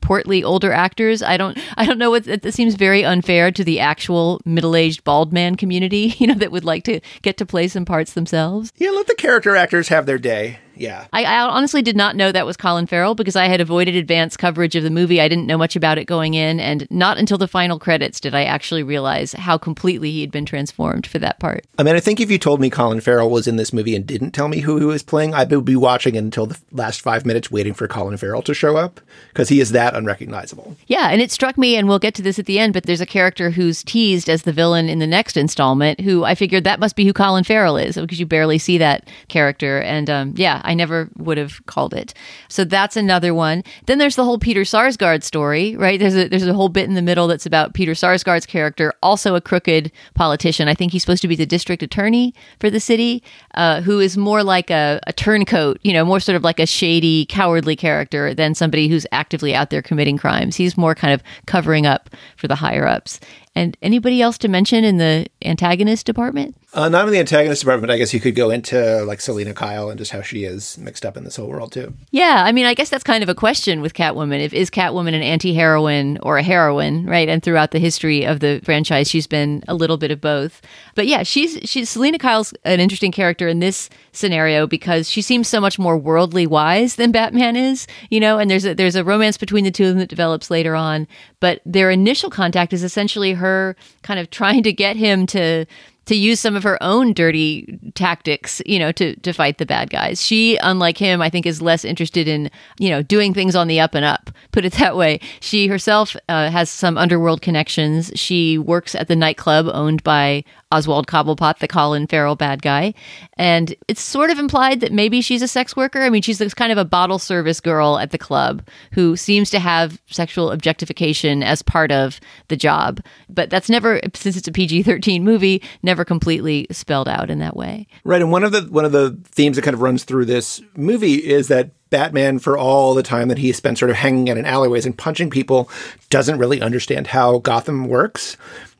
portly 0.00 0.42
older 0.42 0.72
actors 0.72 1.22
i 1.22 1.36
don't 1.36 1.58
i 1.76 1.84
don't 1.84 1.98
know 1.98 2.10
what 2.10 2.26
it 2.26 2.52
seems 2.54 2.74
very 2.74 3.04
unfair 3.04 3.52
to 3.52 3.62
the 3.62 3.78
actual 3.78 4.40
middle-aged 4.44 5.04
bald 5.04 5.32
man 5.32 5.54
community 5.56 6.14
you 6.18 6.26
know 6.26 6.34
that 6.34 6.50
would 6.50 6.64
like 6.64 6.82
to 6.84 7.00
get 7.22 7.36
to 7.36 7.46
play 7.46 7.68
some 7.68 7.84
parts 7.84 8.14
themselves 8.14 8.72
Yeah, 8.78 8.90
let 8.90 9.06
the 9.06 9.14
character 9.14 9.54
actors 9.54 9.88
have 9.88 10.06
their 10.06 10.18
day. 10.18 10.58
Yeah. 10.80 11.06
I, 11.12 11.24
I 11.24 11.40
honestly 11.40 11.82
did 11.82 11.96
not 11.96 12.16
know 12.16 12.32
that 12.32 12.46
was 12.46 12.56
Colin 12.56 12.86
Farrell 12.86 13.14
because 13.14 13.36
I 13.36 13.46
had 13.46 13.60
avoided 13.60 13.94
advance 13.94 14.36
coverage 14.36 14.74
of 14.74 14.82
the 14.82 14.90
movie. 14.90 15.20
I 15.20 15.28
didn't 15.28 15.46
know 15.46 15.58
much 15.58 15.76
about 15.76 15.98
it 15.98 16.06
going 16.06 16.34
in, 16.34 16.58
and 16.58 16.86
not 16.90 17.18
until 17.18 17.36
the 17.36 17.46
final 17.46 17.78
credits 17.78 18.18
did 18.18 18.34
I 18.34 18.44
actually 18.44 18.82
realize 18.82 19.34
how 19.34 19.58
completely 19.58 20.10
he 20.10 20.22
had 20.22 20.30
been 20.30 20.46
transformed 20.46 21.06
for 21.06 21.18
that 21.18 21.38
part. 21.38 21.66
I 21.78 21.82
mean, 21.82 21.96
I 21.96 22.00
think 22.00 22.18
if 22.18 22.30
you 22.30 22.38
told 22.38 22.60
me 22.60 22.70
Colin 22.70 23.00
Farrell 23.00 23.30
was 23.30 23.46
in 23.46 23.56
this 23.56 23.72
movie 23.72 23.94
and 23.94 24.06
didn't 24.06 24.30
tell 24.32 24.48
me 24.48 24.60
who 24.60 24.78
he 24.78 24.84
was 24.86 25.02
playing, 25.02 25.34
I 25.34 25.44
would 25.44 25.64
be 25.64 25.76
watching 25.76 26.14
it 26.14 26.18
until 26.18 26.46
the 26.46 26.58
last 26.72 27.02
five 27.02 27.26
minutes 27.26 27.50
waiting 27.50 27.74
for 27.74 27.86
Colin 27.86 28.16
Farrell 28.16 28.42
to 28.42 28.54
show 28.54 28.76
up 28.76 29.00
because 29.28 29.50
he 29.50 29.60
is 29.60 29.72
that 29.72 29.94
unrecognizable. 29.94 30.76
Yeah, 30.86 31.08
and 31.08 31.20
it 31.20 31.30
struck 31.30 31.58
me, 31.58 31.76
and 31.76 31.88
we'll 31.88 31.98
get 31.98 32.14
to 32.14 32.22
this 32.22 32.38
at 32.38 32.46
the 32.46 32.58
end, 32.58 32.72
but 32.72 32.84
there's 32.84 33.02
a 33.02 33.06
character 33.06 33.50
who's 33.50 33.84
teased 33.84 34.30
as 34.30 34.42
the 34.42 34.52
villain 34.52 34.88
in 34.88 34.98
the 34.98 35.06
next 35.06 35.36
installment 35.36 36.00
who 36.00 36.24
I 36.24 36.34
figured 36.34 36.64
that 36.64 36.80
must 36.80 36.96
be 36.96 37.04
who 37.04 37.12
Colin 37.12 37.44
Farrell 37.44 37.76
is 37.76 37.96
because 37.96 38.18
you 38.18 38.24
barely 38.24 38.56
see 38.56 38.78
that 38.78 39.08
character. 39.28 39.80
And 39.82 40.08
um, 40.08 40.34
yeah, 40.36 40.62
I 40.70 40.74
never 40.74 41.10
would 41.16 41.36
have 41.36 41.66
called 41.66 41.94
it. 41.94 42.14
So 42.46 42.64
that's 42.64 42.96
another 42.96 43.34
one. 43.34 43.64
Then 43.86 43.98
there's 43.98 44.14
the 44.14 44.24
whole 44.24 44.38
Peter 44.38 44.60
Sarsgaard 44.60 45.24
story, 45.24 45.74
right? 45.74 45.98
There's 45.98 46.14
a, 46.14 46.28
there's 46.28 46.46
a 46.46 46.54
whole 46.54 46.68
bit 46.68 46.88
in 46.88 46.94
the 46.94 47.02
middle 47.02 47.26
that's 47.26 47.44
about 47.44 47.74
Peter 47.74 47.90
Sarsgaard's 47.90 48.46
character, 48.46 48.94
also 49.02 49.34
a 49.34 49.40
crooked 49.40 49.90
politician. 50.14 50.68
I 50.68 50.74
think 50.74 50.92
he's 50.92 51.02
supposed 51.02 51.22
to 51.22 51.28
be 51.28 51.34
the 51.34 51.44
district 51.44 51.82
attorney 51.82 52.34
for 52.60 52.70
the 52.70 52.78
city, 52.78 53.24
uh, 53.54 53.80
who 53.80 53.98
is 53.98 54.16
more 54.16 54.44
like 54.44 54.70
a, 54.70 55.00
a 55.08 55.12
turncoat, 55.12 55.80
you 55.82 55.92
know, 55.92 56.04
more 56.04 56.20
sort 56.20 56.36
of 56.36 56.44
like 56.44 56.60
a 56.60 56.66
shady, 56.66 57.26
cowardly 57.26 57.74
character 57.74 58.32
than 58.32 58.54
somebody 58.54 58.86
who's 58.86 59.08
actively 59.10 59.52
out 59.52 59.70
there 59.70 59.82
committing 59.82 60.18
crimes. 60.18 60.54
He's 60.54 60.78
more 60.78 60.94
kind 60.94 61.12
of 61.12 61.20
covering 61.46 61.84
up 61.84 62.10
for 62.36 62.46
the 62.46 62.54
higher 62.54 62.86
ups. 62.86 63.18
And 63.54 63.76
anybody 63.82 64.22
else 64.22 64.38
to 64.38 64.48
mention 64.48 64.84
in 64.84 64.98
the 64.98 65.26
antagonist 65.42 66.06
department? 66.06 66.56
Uh, 66.72 66.88
not 66.88 67.06
in 67.06 67.12
the 67.12 67.18
antagonist 67.18 67.62
department, 67.62 67.90
I 67.90 67.98
guess 67.98 68.14
you 68.14 68.20
could 68.20 68.36
go 68.36 68.50
into 68.50 69.02
like 69.02 69.20
Selina 69.20 69.52
Kyle 69.54 69.90
and 69.90 69.98
just 69.98 70.12
how 70.12 70.22
she 70.22 70.44
is 70.44 70.78
mixed 70.78 71.04
up 71.04 71.16
in 71.16 71.24
this 71.24 71.34
whole 71.34 71.48
world 71.48 71.72
too. 71.72 71.92
Yeah, 72.12 72.44
I 72.46 72.52
mean, 72.52 72.64
I 72.64 72.74
guess 72.74 72.90
that's 72.90 73.02
kind 73.02 73.24
of 73.24 73.28
a 73.28 73.34
question 73.34 73.80
with 73.80 73.92
Catwoman. 73.92 74.38
If 74.38 74.54
is 74.54 74.70
Catwoman 74.70 75.08
an 75.14 75.22
anti-heroine 75.22 76.18
or 76.22 76.38
a 76.38 76.44
heroine, 76.44 77.06
right? 77.06 77.28
And 77.28 77.42
throughout 77.42 77.72
the 77.72 77.80
history 77.80 78.24
of 78.24 78.38
the 78.38 78.60
franchise, 78.62 79.10
she's 79.10 79.26
been 79.26 79.64
a 79.66 79.74
little 79.74 79.96
bit 79.96 80.12
of 80.12 80.20
both. 80.20 80.62
But 80.94 81.08
yeah, 81.08 81.24
she's 81.24 81.58
she's 81.64 81.90
Selina 81.90 82.18
Kyle's 82.18 82.54
an 82.64 82.78
interesting 82.78 83.10
character 83.10 83.48
in 83.48 83.58
this 83.58 83.90
scenario 84.12 84.68
because 84.68 85.10
she 85.10 85.22
seems 85.22 85.48
so 85.48 85.60
much 85.60 85.76
more 85.76 85.98
worldly 85.98 86.46
wise 86.46 86.94
than 86.94 87.10
Batman 87.10 87.56
is, 87.56 87.88
you 88.10 88.20
know. 88.20 88.38
And 88.38 88.48
there's 88.48 88.64
a, 88.64 88.74
there's 88.74 88.96
a 88.96 89.02
romance 89.02 89.36
between 89.36 89.64
the 89.64 89.72
two 89.72 89.86
of 89.86 89.90
them 89.90 89.98
that 89.98 90.08
develops 90.08 90.52
later 90.52 90.76
on. 90.76 91.08
But 91.40 91.62
their 91.66 91.90
initial 91.90 92.30
contact 92.30 92.72
is 92.72 92.84
essentially 92.84 93.32
her 93.40 93.76
kind 94.02 94.20
of 94.20 94.30
trying 94.30 94.62
to 94.62 94.72
get 94.72 94.96
him 94.96 95.26
to 95.26 95.66
to 96.06 96.14
use 96.14 96.40
some 96.40 96.56
of 96.56 96.62
her 96.62 96.82
own 96.82 97.12
dirty 97.12 97.78
tactics, 97.94 98.60
you 98.66 98.78
know, 98.78 98.92
to 98.92 99.14
to 99.16 99.32
fight 99.32 99.58
the 99.58 99.66
bad 99.66 99.90
guys. 99.90 100.22
She, 100.24 100.56
unlike 100.56 100.98
him, 100.98 101.22
I 101.22 101.30
think, 101.30 101.46
is 101.46 101.62
less 101.62 101.84
interested 101.84 102.26
in 102.26 102.50
you 102.78 102.90
know 102.90 103.02
doing 103.02 103.34
things 103.34 103.54
on 103.54 103.68
the 103.68 103.80
up 103.80 103.94
and 103.94 104.04
up. 104.04 104.30
Put 104.52 104.64
it 104.64 104.72
that 104.74 104.96
way. 104.96 105.20
She 105.40 105.68
herself 105.68 106.16
uh, 106.28 106.50
has 106.50 106.68
some 106.70 106.98
underworld 106.98 107.42
connections. 107.42 108.10
She 108.14 108.58
works 108.58 108.94
at 108.94 109.08
the 109.08 109.16
nightclub 109.16 109.66
owned 109.72 110.02
by 110.02 110.44
Oswald 110.72 111.08
Cobblepot, 111.08 111.58
the 111.58 111.66
Colin 111.66 112.06
Farrell 112.06 112.36
bad 112.36 112.62
guy, 112.62 112.94
and 113.34 113.74
it's 113.88 114.00
sort 114.00 114.30
of 114.30 114.38
implied 114.38 114.80
that 114.80 114.92
maybe 114.92 115.20
she's 115.20 115.42
a 115.42 115.48
sex 115.48 115.76
worker. 115.76 116.00
I 116.00 116.10
mean, 116.10 116.22
she's 116.22 116.38
this 116.38 116.54
kind 116.54 116.70
of 116.70 116.78
a 116.78 116.84
bottle 116.84 117.18
service 117.18 117.60
girl 117.60 117.98
at 117.98 118.12
the 118.12 118.18
club 118.18 118.62
who 118.92 119.16
seems 119.16 119.50
to 119.50 119.58
have 119.58 120.00
sexual 120.06 120.52
objectification 120.52 121.42
as 121.42 121.60
part 121.62 121.90
of 121.90 122.20
the 122.48 122.56
job, 122.56 123.00
but 123.28 123.50
that's 123.50 123.68
never, 123.68 124.00
since 124.14 124.36
it's 124.36 124.46
a 124.46 124.52
PG 124.52 124.84
thirteen 124.84 125.24
movie, 125.24 125.60
never 125.90 126.04
completely 126.04 126.68
spelled 126.70 127.08
out 127.08 127.30
in 127.30 127.40
that 127.40 127.56
way. 127.56 127.88
Right, 128.04 128.22
and 128.22 128.30
one 128.30 128.44
of 128.44 128.52
the 128.52 128.62
one 128.62 128.84
of 128.84 128.92
the 128.92 129.18
themes 129.24 129.56
that 129.56 129.62
kind 129.62 129.74
of 129.74 129.82
runs 129.82 130.04
through 130.04 130.26
this 130.26 130.62
movie 130.76 131.16
is 131.16 131.48
that 131.48 131.70
Batman, 131.90 132.38
for 132.38 132.56
all 132.56 132.94
the 132.94 133.02
time 133.02 133.26
that 133.26 133.38
he 133.38 133.50
spent 133.52 133.78
sort 133.78 133.90
of 133.90 133.96
hanging 133.96 134.30
out 134.30 134.38
in 134.38 134.46
alleyways 134.46 134.86
and 134.86 134.96
punching 134.96 135.30
people, 135.30 135.68
doesn't 136.08 136.38
really 136.38 136.62
understand 136.62 137.08
how 137.08 137.38
Gotham 137.38 137.88
works. 137.88 138.36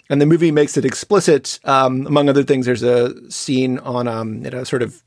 And 0.09 0.21
the 0.21 0.27
movie 0.27 0.53
makes 0.53 0.77
it 0.77 0.85
explicit. 0.85 1.59
Um, 1.65 2.07
among 2.07 2.29
other 2.29 2.45
things, 2.45 2.67
there's 2.67 2.85
a 2.85 3.31
scene 3.31 3.79
on 3.81 4.07
um, 4.07 4.47
at 4.47 4.55
a 4.55 4.65
sort 4.65 4.83
of 4.83 5.03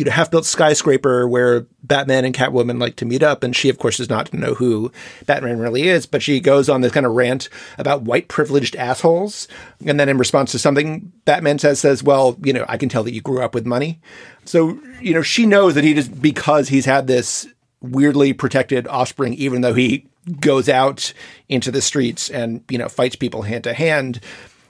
you 0.00 0.04
know 0.06 0.12
half 0.12 0.30
built 0.30 0.46
skyscraper 0.46 1.28
where 1.28 1.66
Batman 1.82 2.24
and 2.24 2.34
Catwoman 2.34 2.80
like 2.80 2.96
to 2.96 3.04
meet 3.04 3.22
up, 3.22 3.42
and 3.42 3.54
she 3.54 3.68
of 3.68 3.76
course 3.76 3.98
does 3.98 4.08
not 4.08 4.32
know 4.32 4.54
who 4.54 4.90
Batman 5.26 5.58
really 5.58 5.88
is, 5.88 6.06
but 6.06 6.22
she 6.22 6.40
goes 6.40 6.70
on 6.70 6.80
this 6.80 6.90
kind 6.90 7.04
of 7.04 7.12
rant 7.12 7.50
about 7.76 8.00
white 8.00 8.28
privileged 8.28 8.74
assholes, 8.76 9.46
and 9.84 10.00
then 10.00 10.08
in 10.08 10.16
response 10.16 10.52
to 10.52 10.58
something 10.58 11.12
Batman 11.26 11.58
says 11.58 11.80
says, 11.80 12.02
"Well, 12.02 12.38
you 12.42 12.54
know, 12.54 12.64
I 12.66 12.78
can 12.78 12.88
tell 12.88 13.02
that 13.02 13.12
you 13.12 13.20
grew 13.20 13.42
up 13.42 13.54
with 13.54 13.66
money." 13.66 14.00
So 14.46 14.80
you 15.02 15.12
know 15.12 15.20
she 15.20 15.44
knows 15.44 15.74
that 15.74 15.84
he 15.84 15.92
just 15.92 16.22
because 16.22 16.70
he's 16.70 16.86
had 16.86 17.06
this 17.06 17.46
weirdly 17.82 18.32
protected 18.32 18.88
offspring, 18.88 19.34
even 19.34 19.60
though 19.60 19.74
he 19.74 20.06
goes 20.40 20.70
out 20.70 21.12
into 21.50 21.70
the 21.70 21.82
streets 21.82 22.30
and 22.30 22.64
you 22.70 22.78
know 22.78 22.88
fights 22.88 23.16
people 23.16 23.42
hand 23.42 23.64
to 23.64 23.74
hand, 23.74 24.20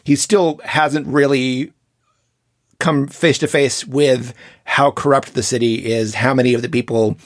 he 0.02 0.16
still 0.16 0.60
hasn't 0.64 1.06
really 1.06 1.72
come 2.80 3.06
face 3.06 3.38
to 3.38 3.46
face 3.46 3.86
with 3.86 4.34
how 4.64 4.90
corrupt 4.90 5.34
the 5.34 5.42
city 5.42 5.86
is, 5.92 6.16
how 6.16 6.34
many 6.34 6.54
of 6.54 6.62
the 6.62 6.68
people 6.68 7.16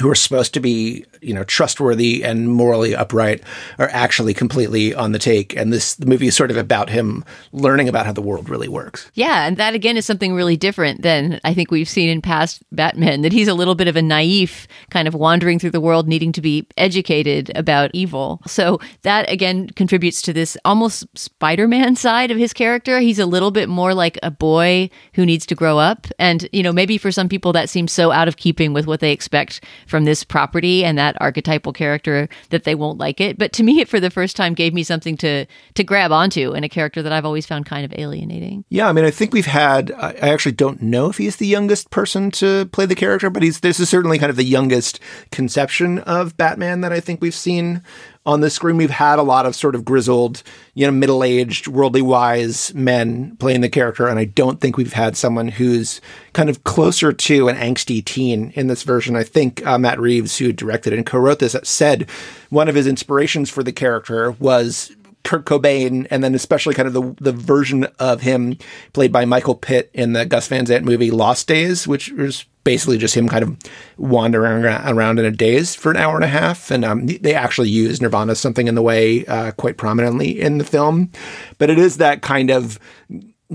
who 0.00 0.10
are 0.10 0.14
supposed 0.14 0.54
to 0.54 0.60
be, 0.60 1.04
you 1.22 1.34
know, 1.34 1.44
trustworthy 1.44 2.22
and 2.22 2.50
morally 2.50 2.94
upright 2.94 3.42
are 3.78 3.90
actually 3.92 4.34
completely 4.34 4.94
on 4.94 5.12
the 5.12 5.18
take. 5.18 5.56
And 5.56 5.72
this 5.72 5.94
the 5.94 6.06
movie 6.06 6.26
is 6.26 6.36
sort 6.36 6.50
of 6.50 6.56
about 6.56 6.90
him 6.90 7.24
learning 7.52 7.88
about 7.88 8.06
how 8.06 8.12
the 8.12 8.22
world 8.22 8.48
really 8.48 8.68
works. 8.68 9.10
Yeah, 9.14 9.46
and 9.46 9.56
that 9.56 9.74
again 9.74 9.96
is 9.96 10.06
something 10.06 10.34
really 10.34 10.56
different 10.56 11.02
than 11.02 11.40
I 11.44 11.54
think 11.54 11.70
we've 11.70 11.88
seen 11.88 12.08
in 12.08 12.22
past 12.22 12.62
Batman. 12.72 13.22
That 13.22 13.32
he's 13.32 13.48
a 13.48 13.54
little 13.54 13.74
bit 13.74 13.88
of 13.88 13.96
a 13.96 14.02
naive 14.02 14.66
kind 14.90 15.08
of 15.08 15.14
wandering 15.14 15.58
through 15.58 15.70
the 15.70 15.80
world, 15.80 16.08
needing 16.08 16.32
to 16.32 16.40
be 16.40 16.66
educated 16.76 17.52
about 17.56 17.90
evil. 17.92 18.40
So 18.46 18.78
that 19.02 19.30
again 19.30 19.68
contributes 19.70 20.22
to 20.22 20.32
this 20.32 20.56
almost 20.64 21.06
Spider-Man 21.18 21.96
side 21.96 22.30
of 22.30 22.38
his 22.38 22.52
character. 22.52 23.00
He's 23.00 23.18
a 23.18 23.26
little 23.26 23.50
bit 23.50 23.68
more 23.68 23.94
like 23.94 24.18
a 24.22 24.30
boy 24.30 24.90
who 25.14 25.26
needs 25.26 25.46
to 25.46 25.54
grow 25.54 25.78
up, 25.78 26.06
and 26.18 26.48
you 26.52 26.62
know 26.62 26.72
maybe 26.72 26.98
for 26.98 27.10
some 27.10 27.28
people 27.28 27.52
that 27.52 27.68
seems 27.68 27.92
so 27.92 28.10
out 28.10 28.28
of 28.28 28.36
keeping 28.36 28.72
with 28.72 28.86
what 28.86 29.00
they 29.00 29.12
expect 29.12 29.64
from 29.86 30.04
this 30.04 30.24
property 30.24 30.84
and 30.84 30.98
that 30.98 31.15
archetypal 31.20 31.72
character 31.72 32.28
that 32.50 32.64
they 32.64 32.74
won't 32.74 32.98
like 32.98 33.20
it. 33.20 33.38
But 33.38 33.52
to 33.54 33.62
me, 33.62 33.80
it 33.80 33.88
for 33.88 34.00
the 34.00 34.10
first 34.10 34.36
time 34.36 34.54
gave 34.54 34.74
me 34.74 34.82
something 34.82 35.16
to 35.18 35.46
to 35.74 35.84
grab 35.84 36.12
onto 36.12 36.52
in 36.52 36.64
a 36.64 36.68
character 36.68 37.02
that 37.02 37.12
I've 37.12 37.24
always 37.24 37.46
found 37.46 37.66
kind 37.66 37.84
of 37.84 37.92
alienating. 37.98 38.64
Yeah, 38.68 38.88
I 38.88 38.92
mean, 38.92 39.04
I 39.04 39.10
think 39.10 39.32
we've 39.32 39.46
had. 39.46 39.92
I 39.92 40.16
I 40.26 40.30
actually 40.30 40.52
don't 40.52 40.82
know 40.82 41.08
if 41.08 41.18
he's 41.18 41.36
the 41.36 41.46
youngest 41.46 41.90
person 41.90 42.30
to 42.32 42.66
play 42.66 42.86
the 42.86 42.94
character, 42.94 43.30
but 43.30 43.42
he's 43.42 43.60
this 43.60 43.78
is 43.78 43.88
certainly 43.88 44.18
kind 44.18 44.30
of 44.30 44.36
the 44.36 44.44
youngest 44.44 44.98
conception 45.30 45.98
of 46.00 46.36
Batman 46.36 46.80
that 46.80 46.92
I 46.92 47.00
think 47.00 47.20
we've 47.20 47.34
seen 47.34 47.82
on 48.26 48.40
the 48.40 48.50
screen. 48.50 48.76
We've 48.76 48.90
had 48.90 49.18
a 49.18 49.22
lot 49.22 49.46
of 49.46 49.54
sort 49.54 49.76
of 49.76 49.84
grizzled, 49.84 50.42
you 50.74 50.84
know, 50.84 50.92
middle 50.92 51.22
aged, 51.22 51.68
worldly 51.68 52.02
wise 52.02 52.74
men 52.74 53.36
playing 53.36 53.60
the 53.60 53.68
character, 53.68 54.08
and 54.08 54.18
I 54.18 54.24
don't 54.24 54.60
think 54.60 54.76
we've 54.76 54.92
had 54.92 55.16
someone 55.16 55.48
who's 55.48 56.00
kind 56.32 56.50
of 56.50 56.64
closer 56.64 57.12
to 57.12 57.48
an 57.48 57.56
angsty 57.56 58.04
teen 58.04 58.52
in 58.56 58.66
this 58.66 58.82
version. 58.82 59.16
I 59.16 59.22
think 59.22 59.64
uh, 59.64 59.78
Matt 59.78 60.00
Reeves, 60.00 60.36
who 60.36 60.52
directed 60.52 60.92
and 60.92 61.06
co-wrote 61.06 61.38
this, 61.38 61.56
said 61.62 62.10
one 62.50 62.68
of 62.68 62.74
his 62.74 62.86
inspirations 62.86 63.48
for 63.48 63.62
the 63.62 63.72
character 63.72 64.32
was 64.32 64.94
Kurt 65.26 65.44
Cobain, 65.44 66.06
and 66.08 66.22
then 66.22 66.36
especially 66.36 66.74
kind 66.74 66.86
of 66.86 66.94
the 66.94 67.14
the 67.20 67.32
version 67.32 67.88
of 67.98 68.20
him 68.20 68.56
played 68.92 69.10
by 69.10 69.24
Michael 69.24 69.56
Pitt 69.56 69.90
in 69.92 70.12
the 70.12 70.24
Gus 70.24 70.46
Van 70.46 70.64
Sant 70.64 70.84
movie 70.84 71.10
Last 71.10 71.48
Days, 71.48 71.88
which 71.88 72.12
was 72.12 72.44
basically 72.62 72.96
just 72.96 73.16
him 73.16 73.28
kind 73.28 73.42
of 73.42 73.56
wandering 73.96 74.64
around 74.64 75.18
in 75.18 75.24
a 75.24 75.32
daze 75.32 75.74
for 75.74 75.90
an 75.90 75.96
hour 75.96 76.14
and 76.14 76.24
a 76.24 76.28
half. 76.28 76.70
And 76.70 76.84
um, 76.84 77.06
they 77.06 77.34
actually 77.34 77.70
use 77.70 78.00
Nirvana 78.00 78.36
something 78.36 78.68
in 78.68 78.76
the 78.76 78.82
way 78.82 79.26
uh, 79.26 79.50
quite 79.50 79.76
prominently 79.76 80.40
in 80.40 80.58
the 80.58 80.64
film, 80.64 81.10
but 81.58 81.70
it 81.70 81.78
is 81.78 81.96
that 81.96 82.22
kind 82.22 82.50
of 82.50 82.78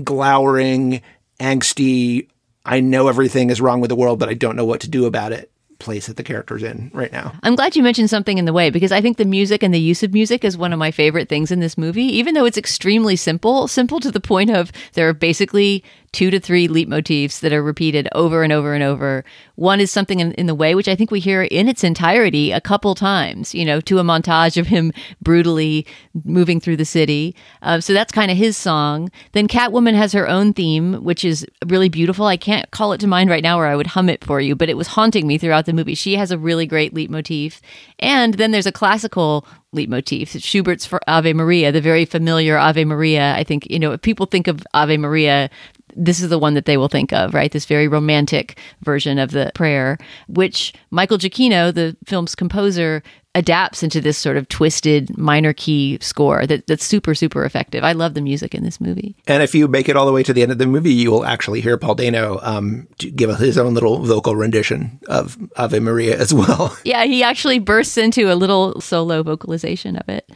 glowering, 0.04 1.00
angsty. 1.40 2.28
I 2.66 2.80
know 2.80 3.08
everything 3.08 3.48
is 3.48 3.62
wrong 3.62 3.80
with 3.80 3.88
the 3.88 3.96
world, 3.96 4.18
but 4.18 4.28
I 4.28 4.34
don't 4.34 4.56
know 4.56 4.66
what 4.66 4.82
to 4.82 4.90
do 4.90 5.06
about 5.06 5.32
it. 5.32 5.50
Place 5.82 6.06
that 6.06 6.16
the 6.16 6.22
character's 6.22 6.62
in 6.62 6.92
right 6.94 7.12
now. 7.12 7.34
I'm 7.42 7.56
glad 7.56 7.74
you 7.74 7.82
mentioned 7.82 8.08
something 8.08 8.38
in 8.38 8.44
the 8.44 8.52
way 8.52 8.70
because 8.70 8.92
I 8.92 9.00
think 9.00 9.16
the 9.16 9.24
music 9.24 9.64
and 9.64 9.74
the 9.74 9.80
use 9.80 10.04
of 10.04 10.12
music 10.12 10.44
is 10.44 10.56
one 10.56 10.72
of 10.72 10.78
my 10.78 10.92
favorite 10.92 11.28
things 11.28 11.50
in 11.50 11.58
this 11.58 11.76
movie, 11.76 12.04
even 12.04 12.34
though 12.34 12.44
it's 12.44 12.56
extremely 12.56 13.16
simple, 13.16 13.66
simple 13.66 13.98
to 13.98 14.12
the 14.12 14.20
point 14.20 14.50
of 14.50 14.70
there 14.92 15.08
are 15.08 15.12
basically 15.12 15.82
two 16.12 16.30
to 16.30 16.38
three 16.38 16.68
leitmotifs 16.68 17.40
that 17.40 17.52
are 17.52 17.62
repeated 17.62 18.06
over 18.14 18.42
and 18.42 18.52
over 18.52 18.74
and 18.74 18.84
over. 18.84 19.24
One 19.54 19.80
is 19.80 19.90
something 19.90 20.20
in, 20.20 20.32
in 20.32 20.46
the 20.46 20.54
way, 20.54 20.74
which 20.74 20.88
I 20.88 20.94
think 20.94 21.10
we 21.10 21.20
hear 21.20 21.42
in 21.42 21.68
its 21.68 21.82
entirety 21.82 22.52
a 22.52 22.60
couple 22.60 22.94
times, 22.94 23.54
you 23.54 23.64
know, 23.64 23.80
to 23.82 23.98
a 23.98 24.02
montage 24.02 24.58
of 24.58 24.66
him 24.66 24.92
brutally 25.22 25.86
moving 26.24 26.60
through 26.60 26.76
the 26.76 26.84
city. 26.84 27.34
Uh, 27.62 27.80
so 27.80 27.94
that's 27.94 28.12
kind 28.12 28.30
of 28.30 28.36
his 28.36 28.56
song. 28.56 29.10
Then 29.32 29.48
Catwoman 29.48 29.94
has 29.94 30.12
her 30.12 30.28
own 30.28 30.52
theme, 30.52 31.02
which 31.02 31.24
is 31.24 31.46
really 31.66 31.88
beautiful. 31.88 32.26
I 32.26 32.36
can't 32.36 32.70
call 32.70 32.92
it 32.92 32.98
to 32.98 33.06
mind 33.06 33.30
right 33.30 33.42
now 33.42 33.58
or 33.58 33.66
I 33.66 33.76
would 33.76 33.88
hum 33.88 34.08
it 34.08 34.22
for 34.22 34.40
you, 34.40 34.54
but 34.54 34.68
it 34.68 34.76
was 34.76 34.88
haunting 34.88 35.26
me 35.26 35.38
throughout 35.38 35.64
the 35.64 35.72
movie. 35.72 35.94
She 35.94 36.16
has 36.16 36.30
a 36.30 36.38
really 36.38 36.66
great 36.66 36.94
leitmotif. 36.94 37.60
And 37.98 38.34
then 38.34 38.50
there's 38.50 38.66
a 38.66 38.72
classical 38.72 39.46
leitmotif. 39.72 40.38
Schubert's 40.40 40.84
for 40.84 41.00
Ave 41.08 41.32
Maria, 41.32 41.72
the 41.72 41.80
very 41.80 42.04
familiar 42.04 42.58
Ave 42.58 42.84
Maria. 42.84 43.34
I 43.34 43.44
think, 43.44 43.66
you 43.70 43.78
know, 43.78 43.92
if 43.92 44.02
people 44.02 44.26
think 44.26 44.46
of 44.46 44.62
Ave 44.74 44.98
Maria, 44.98 45.48
this 45.94 46.20
is 46.20 46.28
the 46.28 46.38
one 46.38 46.54
that 46.54 46.64
they 46.64 46.76
will 46.76 46.88
think 46.88 47.12
of, 47.12 47.34
right? 47.34 47.52
This 47.52 47.64
very 47.64 47.88
romantic 47.88 48.58
version 48.82 49.18
of 49.18 49.30
the 49.30 49.52
prayer, 49.54 49.98
which 50.28 50.72
Michael 50.90 51.18
Giacchino, 51.18 51.72
the 51.72 51.96
film's 52.04 52.34
composer, 52.34 53.02
adapts 53.34 53.82
into 53.82 54.00
this 54.00 54.18
sort 54.18 54.36
of 54.36 54.48
twisted 54.48 55.16
minor 55.16 55.52
key 55.52 55.98
score 56.00 56.46
that, 56.46 56.66
that's 56.66 56.84
super, 56.84 57.14
super 57.14 57.44
effective. 57.44 57.82
I 57.82 57.92
love 57.92 58.14
the 58.14 58.20
music 58.20 58.54
in 58.54 58.62
this 58.62 58.80
movie. 58.80 59.16
And 59.26 59.42
if 59.42 59.54
you 59.54 59.68
make 59.68 59.88
it 59.88 59.96
all 59.96 60.04
the 60.04 60.12
way 60.12 60.22
to 60.22 60.32
the 60.32 60.42
end 60.42 60.52
of 60.52 60.58
the 60.58 60.66
movie, 60.66 60.92
you 60.92 61.10
will 61.10 61.24
actually 61.24 61.60
hear 61.60 61.78
Paul 61.78 61.94
Dano 61.94 62.38
um, 62.42 62.86
give 62.98 63.34
his 63.38 63.56
own 63.56 63.74
little 63.74 64.04
vocal 64.04 64.36
rendition 64.36 65.00
of 65.08 65.38
Ave 65.56 65.80
Maria 65.80 66.18
as 66.18 66.34
well. 66.34 66.76
Yeah, 66.84 67.04
he 67.04 67.22
actually 67.22 67.58
bursts 67.58 67.96
into 67.96 68.30
a 68.32 68.34
little 68.34 68.80
solo 68.80 69.22
vocalization 69.22 69.96
of 69.96 70.08
it. 70.08 70.30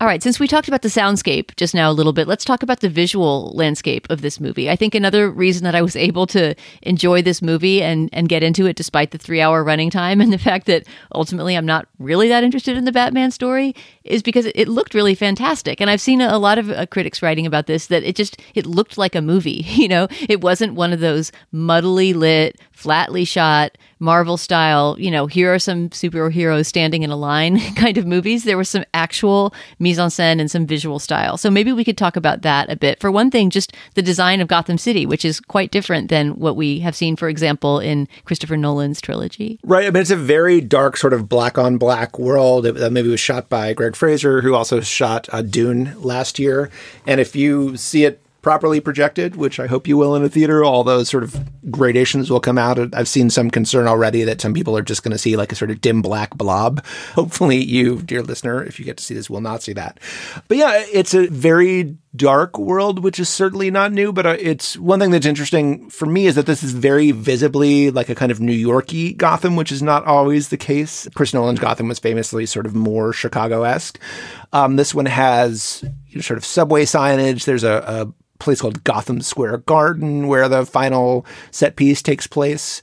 All 0.00 0.06
right, 0.06 0.22
since 0.22 0.40
we 0.40 0.48
talked 0.48 0.66
about 0.66 0.80
the 0.80 0.88
soundscape 0.88 1.54
just 1.56 1.74
now 1.74 1.90
a 1.90 1.92
little 1.92 2.14
bit, 2.14 2.26
let's 2.26 2.42
talk 2.42 2.62
about 2.62 2.80
the 2.80 2.88
visual 2.88 3.52
landscape 3.54 4.06
of 4.08 4.22
this 4.22 4.40
movie. 4.40 4.70
I 4.70 4.74
think 4.74 4.94
another 4.94 5.30
reason 5.30 5.64
that 5.64 5.74
I 5.74 5.82
was 5.82 5.94
able 6.10 6.26
to 6.28 6.54
enjoy 6.80 7.20
this 7.20 7.42
movie 7.42 7.82
and, 7.82 8.08
and 8.10 8.26
get 8.26 8.42
into 8.42 8.64
it 8.64 8.76
despite 8.76 9.10
the 9.10 9.18
three 9.18 9.42
hour 9.42 9.62
running 9.62 9.90
time 9.90 10.22
and 10.22 10.32
the 10.32 10.38
fact 10.38 10.64
that 10.68 10.86
ultimately 11.14 11.54
I'm 11.54 11.66
not 11.66 11.86
really 11.98 12.28
that 12.28 12.42
interested 12.42 12.78
in 12.78 12.86
the 12.86 12.92
Batman 12.92 13.30
story 13.30 13.74
is 14.10 14.22
because 14.22 14.46
it 14.46 14.68
looked 14.68 14.94
really 14.94 15.14
fantastic. 15.14 15.80
And 15.80 15.88
I've 15.88 16.00
seen 16.00 16.20
a 16.20 16.38
lot 16.38 16.58
of 16.58 16.70
uh, 16.70 16.86
critics 16.86 17.22
writing 17.22 17.46
about 17.46 17.66
this 17.66 17.86
that 17.86 18.02
it 18.02 18.16
just 18.16 18.40
it 18.54 18.66
looked 18.66 18.98
like 18.98 19.14
a 19.14 19.22
movie. 19.22 19.66
You 19.80 19.88
know, 19.88 20.08
it 20.28 20.42
wasn't 20.42 20.74
one 20.74 20.92
of 20.92 21.00
those 21.00 21.32
muddily 21.54 22.14
lit, 22.14 22.60
flatly 22.70 23.24
shot 23.24 23.78
Marvel 24.00 24.38
style, 24.38 24.96
you 24.98 25.10
know, 25.10 25.26
here 25.26 25.52
are 25.52 25.58
some 25.58 25.90
superheroes 25.90 26.66
standing 26.66 27.02
in 27.02 27.10
a 27.10 27.16
line 27.16 27.60
kind 27.74 27.98
of 27.98 28.06
movies. 28.06 28.44
There 28.44 28.56
was 28.56 28.68
some 28.68 28.84
actual 28.94 29.54
mise 29.78 29.98
en 29.98 30.08
scène 30.08 30.40
and 30.40 30.50
some 30.50 30.66
visual 30.66 30.98
style. 30.98 31.36
So 31.36 31.50
maybe 31.50 31.70
we 31.70 31.84
could 31.84 31.98
talk 31.98 32.16
about 32.16 32.40
that 32.42 32.70
a 32.70 32.76
bit. 32.76 32.98
For 32.98 33.10
one 33.10 33.30
thing, 33.30 33.50
just 33.50 33.76
the 33.94 34.02
design 34.02 34.40
of 34.40 34.48
Gotham 34.48 34.78
City, 34.78 35.04
which 35.04 35.24
is 35.24 35.38
quite 35.38 35.70
different 35.70 36.08
than 36.08 36.38
what 36.38 36.56
we 36.56 36.80
have 36.80 36.96
seen, 36.96 37.14
for 37.14 37.28
example, 37.28 37.78
in 37.78 38.08
Christopher 38.24 38.56
Nolan's 38.56 39.02
trilogy. 39.02 39.60
Right. 39.62 39.86
I 39.86 39.90
mean, 39.90 40.00
it's 40.00 40.10
a 40.10 40.16
very 40.16 40.62
dark, 40.62 40.96
sort 40.96 41.12
of 41.12 41.28
black 41.28 41.58
on 41.58 41.76
black 41.76 42.18
world. 42.18 42.64
That 42.64 42.92
movie 42.92 43.10
was 43.10 43.20
shot 43.20 43.50
by 43.50 43.74
Greig 43.74 43.96
Fraser, 44.00 44.40
who 44.40 44.54
also 44.54 44.80
shot 44.80 45.28
uh, 45.30 45.42
Dune 45.42 45.94
last 46.00 46.38
year. 46.38 46.70
And 47.06 47.20
if 47.20 47.36
you 47.36 47.76
see 47.76 48.06
it 48.06 48.22
properly 48.40 48.80
projected, 48.80 49.36
which 49.36 49.60
I 49.60 49.66
hope 49.66 49.86
you 49.86 49.98
will 49.98 50.16
in 50.16 50.24
a 50.24 50.28
theater, 50.30 50.64
all 50.64 50.82
those 50.82 51.10
sort 51.10 51.22
of 51.22 51.38
gradations 51.70 52.30
will 52.30 52.40
come 52.40 52.56
out. 52.56 52.78
I've 52.94 53.08
seen 53.08 53.28
some 53.28 53.50
concern 53.50 53.86
already 53.86 54.24
that 54.24 54.40
some 54.40 54.54
people 54.54 54.74
are 54.74 54.82
just 54.82 55.02
going 55.02 55.12
to 55.12 55.18
see 55.18 55.36
like 55.36 55.52
a 55.52 55.54
sort 55.54 55.70
of 55.70 55.82
dim 55.82 56.00
black 56.00 56.34
blob. 56.34 56.82
Hopefully, 57.14 57.62
you, 57.62 58.00
dear 58.00 58.22
listener, 58.22 58.64
if 58.64 58.78
you 58.78 58.86
get 58.86 58.96
to 58.96 59.04
see 59.04 59.12
this, 59.12 59.28
will 59.28 59.42
not 59.42 59.62
see 59.62 59.74
that. 59.74 60.00
But 60.48 60.56
yeah, 60.56 60.82
it's 60.90 61.12
a 61.12 61.26
very 61.26 61.98
dark 62.14 62.58
world, 62.58 63.02
which 63.04 63.20
is 63.20 63.28
certainly 63.28 63.70
not 63.70 63.92
new. 63.92 64.12
But 64.12 64.26
uh, 64.26 64.36
it's 64.38 64.76
one 64.76 64.98
thing 65.00 65.10
that's 65.10 65.26
interesting 65.26 65.88
for 65.90 66.06
me 66.06 66.26
is 66.26 66.34
that 66.34 66.46
this 66.46 66.62
is 66.62 66.72
very 66.72 67.12
visibly 67.12 67.90
like 67.90 68.08
a 68.08 68.14
kind 68.14 68.32
of 68.32 68.40
New 68.40 68.52
Yorky 68.52 69.12
Gotham, 69.12 69.56
which 69.56 69.72
is 69.72 69.82
not 69.82 70.04
always 70.04 70.48
the 70.48 70.56
case. 70.56 71.08
Chris 71.14 71.34
Nolan's 71.34 71.60
Gotham 71.60 71.88
was 71.88 71.98
famously 71.98 72.46
sort 72.46 72.66
of 72.66 72.74
more 72.74 73.12
Chicago 73.12 73.62
esque. 73.62 73.98
Um, 74.52 74.76
this 74.76 74.94
one 74.94 75.06
has 75.06 75.84
you 76.08 76.16
know, 76.16 76.22
sort 76.22 76.38
of 76.38 76.44
subway 76.44 76.84
signage. 76.84 77.44
There's 77.44 77.64
a, 77.64 77.84
a 77.86 78.12
place 78.40 78.60
called 78.60 78.82
Gotham 78.84 79.20
Square 79.20 79.58
Garden 79.58 80.26
where 80.26 80.48
the 80.48 80.66
final 80.66 81.24
set 81.50 81.76
piece 81.76 82.02
takes 82.02 82.26
place. 82.26 82.82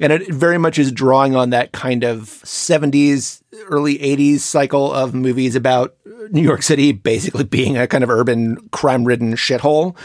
And 0.00 0.12
it 0.12 0.32
very 0.32 0.58
much 0.58 0.78
is 0.78 0.92
drawing 0.92 1.34
on 1.34 1.50
that 1.50 1.72
kind 1.72 2.04
of 2.04 2.24
70s, 2.44 3.42
early 3.66 3.98
80s 3.98 4.40
cycle 4.40 4.92
of 4.92 5.14
movies 5.14 5.56
about 5.56 5.96
New 6.30 6.42
York 6.42 6.62
City 6.62 6.92
basically 6.92 7.44
being 7.44 7.76
a 7.76 7.86
kind 7.86 8.04
of 8.04 8.10
urban 8.10 8.56
crime 8.70 9.04
ridden 9.04 9.34
shithole. 9.34 9.96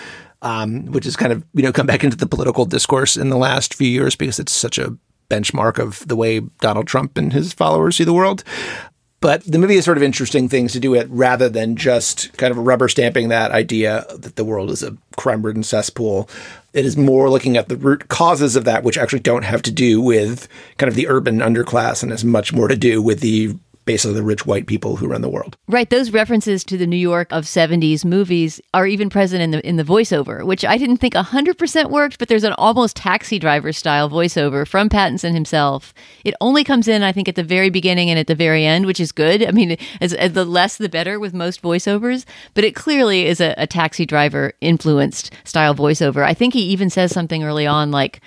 Um, 0.41 0.87
which 0.87 1.05
has 1.05 1.15
kind 1.15 1.31
of, 1.31 1.45
you 1.53 1.63
know, 1.63 1.71
come 1.71 1.87
back 1.87 2.03
into 2.03 2.17
the 2.17 2.27
political 2.27 2.65
discourse 2.65 3.15
in 3.15 3.29
the 3.29 3.37
last 3.37 3.73
few 3.73 3.87
years 3.87 4.17
because 4.17 4.39
it's 4.39 4.51
such 4.51 4.77
a 4.77 4.97
benchmark 5.29 5.79
of 5.79 6.05
the 6.05 6.17
way 6.17 6.41
Donald 6.59 6.85
Trump 6.85 7.17
and 7.17 7.31
his 7.31 7.53
followers 7.53 7.95
see 7.95 8.03
the 8.03 8.13
world. 8.13 8.43
But 9.23 9.45
the 9.45 9.57
movie 9.57 9.75
has 9.75 9.85
sort 9.85 9.95
of 9.95 10.03
interesting 10.03 10.49
things 10.49 10.73
to 10.73 10.81
do 10.81 10.95
it 10.95 11.07
rather 11.09 11.47
than 11.47 11.77
just 11.77 12.37
kind 12.37 12.51
of 12.51 12.57
rubber 12.57 12.89
stamping 12.89 13.29
that 13.29 13.51
idea 13.51 14.05
that 14.09 14.35
the 14.35 14.43
world 14.43 14.69
is 14.69 14.83
a 14.83 14.97
crime 15.15 15.43
ridden 15.43 15.63
cesspool. 15.63 16.29
It 16.73 16.85
is 16.85 16.97
more 16.97 17.29
looking 17.29 17.55
at 17.55 17.69
the 17.69 17.77
root 17.77 18.09
causes 18.09 18.57
of 18.57 18.65
that, 18.65 18.83
which 18.83 18.97
actually 18.97 19.21
don't 19.21 19.45
have 19.45 19.61
to 19.61 19.71
do 19.71 20.01
with 20.01 20.49
kind 20.77 20.89
of 20.89 20.95
the 20.95 21.07
urban 21.07 21.39
underclass 21.39 22.03
and 22.03 22.11
has 22.11 22.25
much 22.25 22.51
more 22.51 22.67
to 22.67 22.75
do 22.75 23.01
with 23.01 23.21
the 23.21 23.55
basically 23.85 24.15
the 24.15 24.23
rich 24.23 24.45
white 24.45 24.67
people 24.67 24.95
who 24.95 25.07
run 25.07 25.21
the 25.21 25.29
world. 25.29 25.57
Right, 25.67 25.89
those 25.89 26.11
references 26.11 26.63
to 26.65 26.77
the 26.77 26.87
New 26.87 26.97
York 26.97 27.27
of 27.31 27.45
70s 27.45 28.05
movies 28.05 28.61
are 28.73 28.87
even 28.87 29.09
present 29.09 29.41
in 29.41 29.51
the 29.51 29.67
in 29.67 29.77
the 29.77 29.83
voiceover, 29.83 30.43
which 30.43 30.65
I 30.65 30.77
didn't 30.77 30.97
think 30.97 31.13
100% 31.13 31.89
worked, 31.89 32.19
but 32.19 32.27
there's 32.27 32.43
an 32.43 32.53
almost 32.53 32.95
taxi 32.95 33.39
driver 33.39 33.73
style 33.73 34.09
voiceover 34.09 34.67
from 34.67 34.89
Pattinson 34.89 35.33
himself. 35.33 35.93
It 36.23 36.33
only 36.41 36.63
comes 36.63 36.87
in 36.87 37.03
I 37.03 37.11
think 37.11 37.27
at 37.27 37.35
the 37.35 37.43
very 37.43 37.69
beginning 37.69 38.09
and 38.09 38.19
at 38.19 38.27
the 38.27 38.35
very 38.35 38.65
end, 38.65 38.85
which 38.85 38.99
is 38.99 39.11
good. 39.11 39.45
I 39.45 39.51
mean, 39.51 39.77
as, 40.01 40.13
as 40.13 40.33
the 40.33 40.45
less 40.45 40.77
the 40.77 40.89
better 40.89 41.19
with 41.19 41.33
most 41.33 41.61
voiceovers, 41.61 42.25
but 42.53 42.63
it 42.63 42.75
clearly 42.75 43.25
is 43.25 43.41
a, 43.41 43.53
a 43.57 43.67
taxi 43.67 44.05
driver 44.05 44.53
influenced 44.61 45.31
style 45.43 45.75
voiceover. 45.75 46.23
I 46.23 46.33
think 46.33 46.53
he 46.53 46.61
even 46.61 46.89
says 46.89 47.11
something 47.11 47.43
early 47.43 47.67
on 47.67 47.91
like 47.91 48.21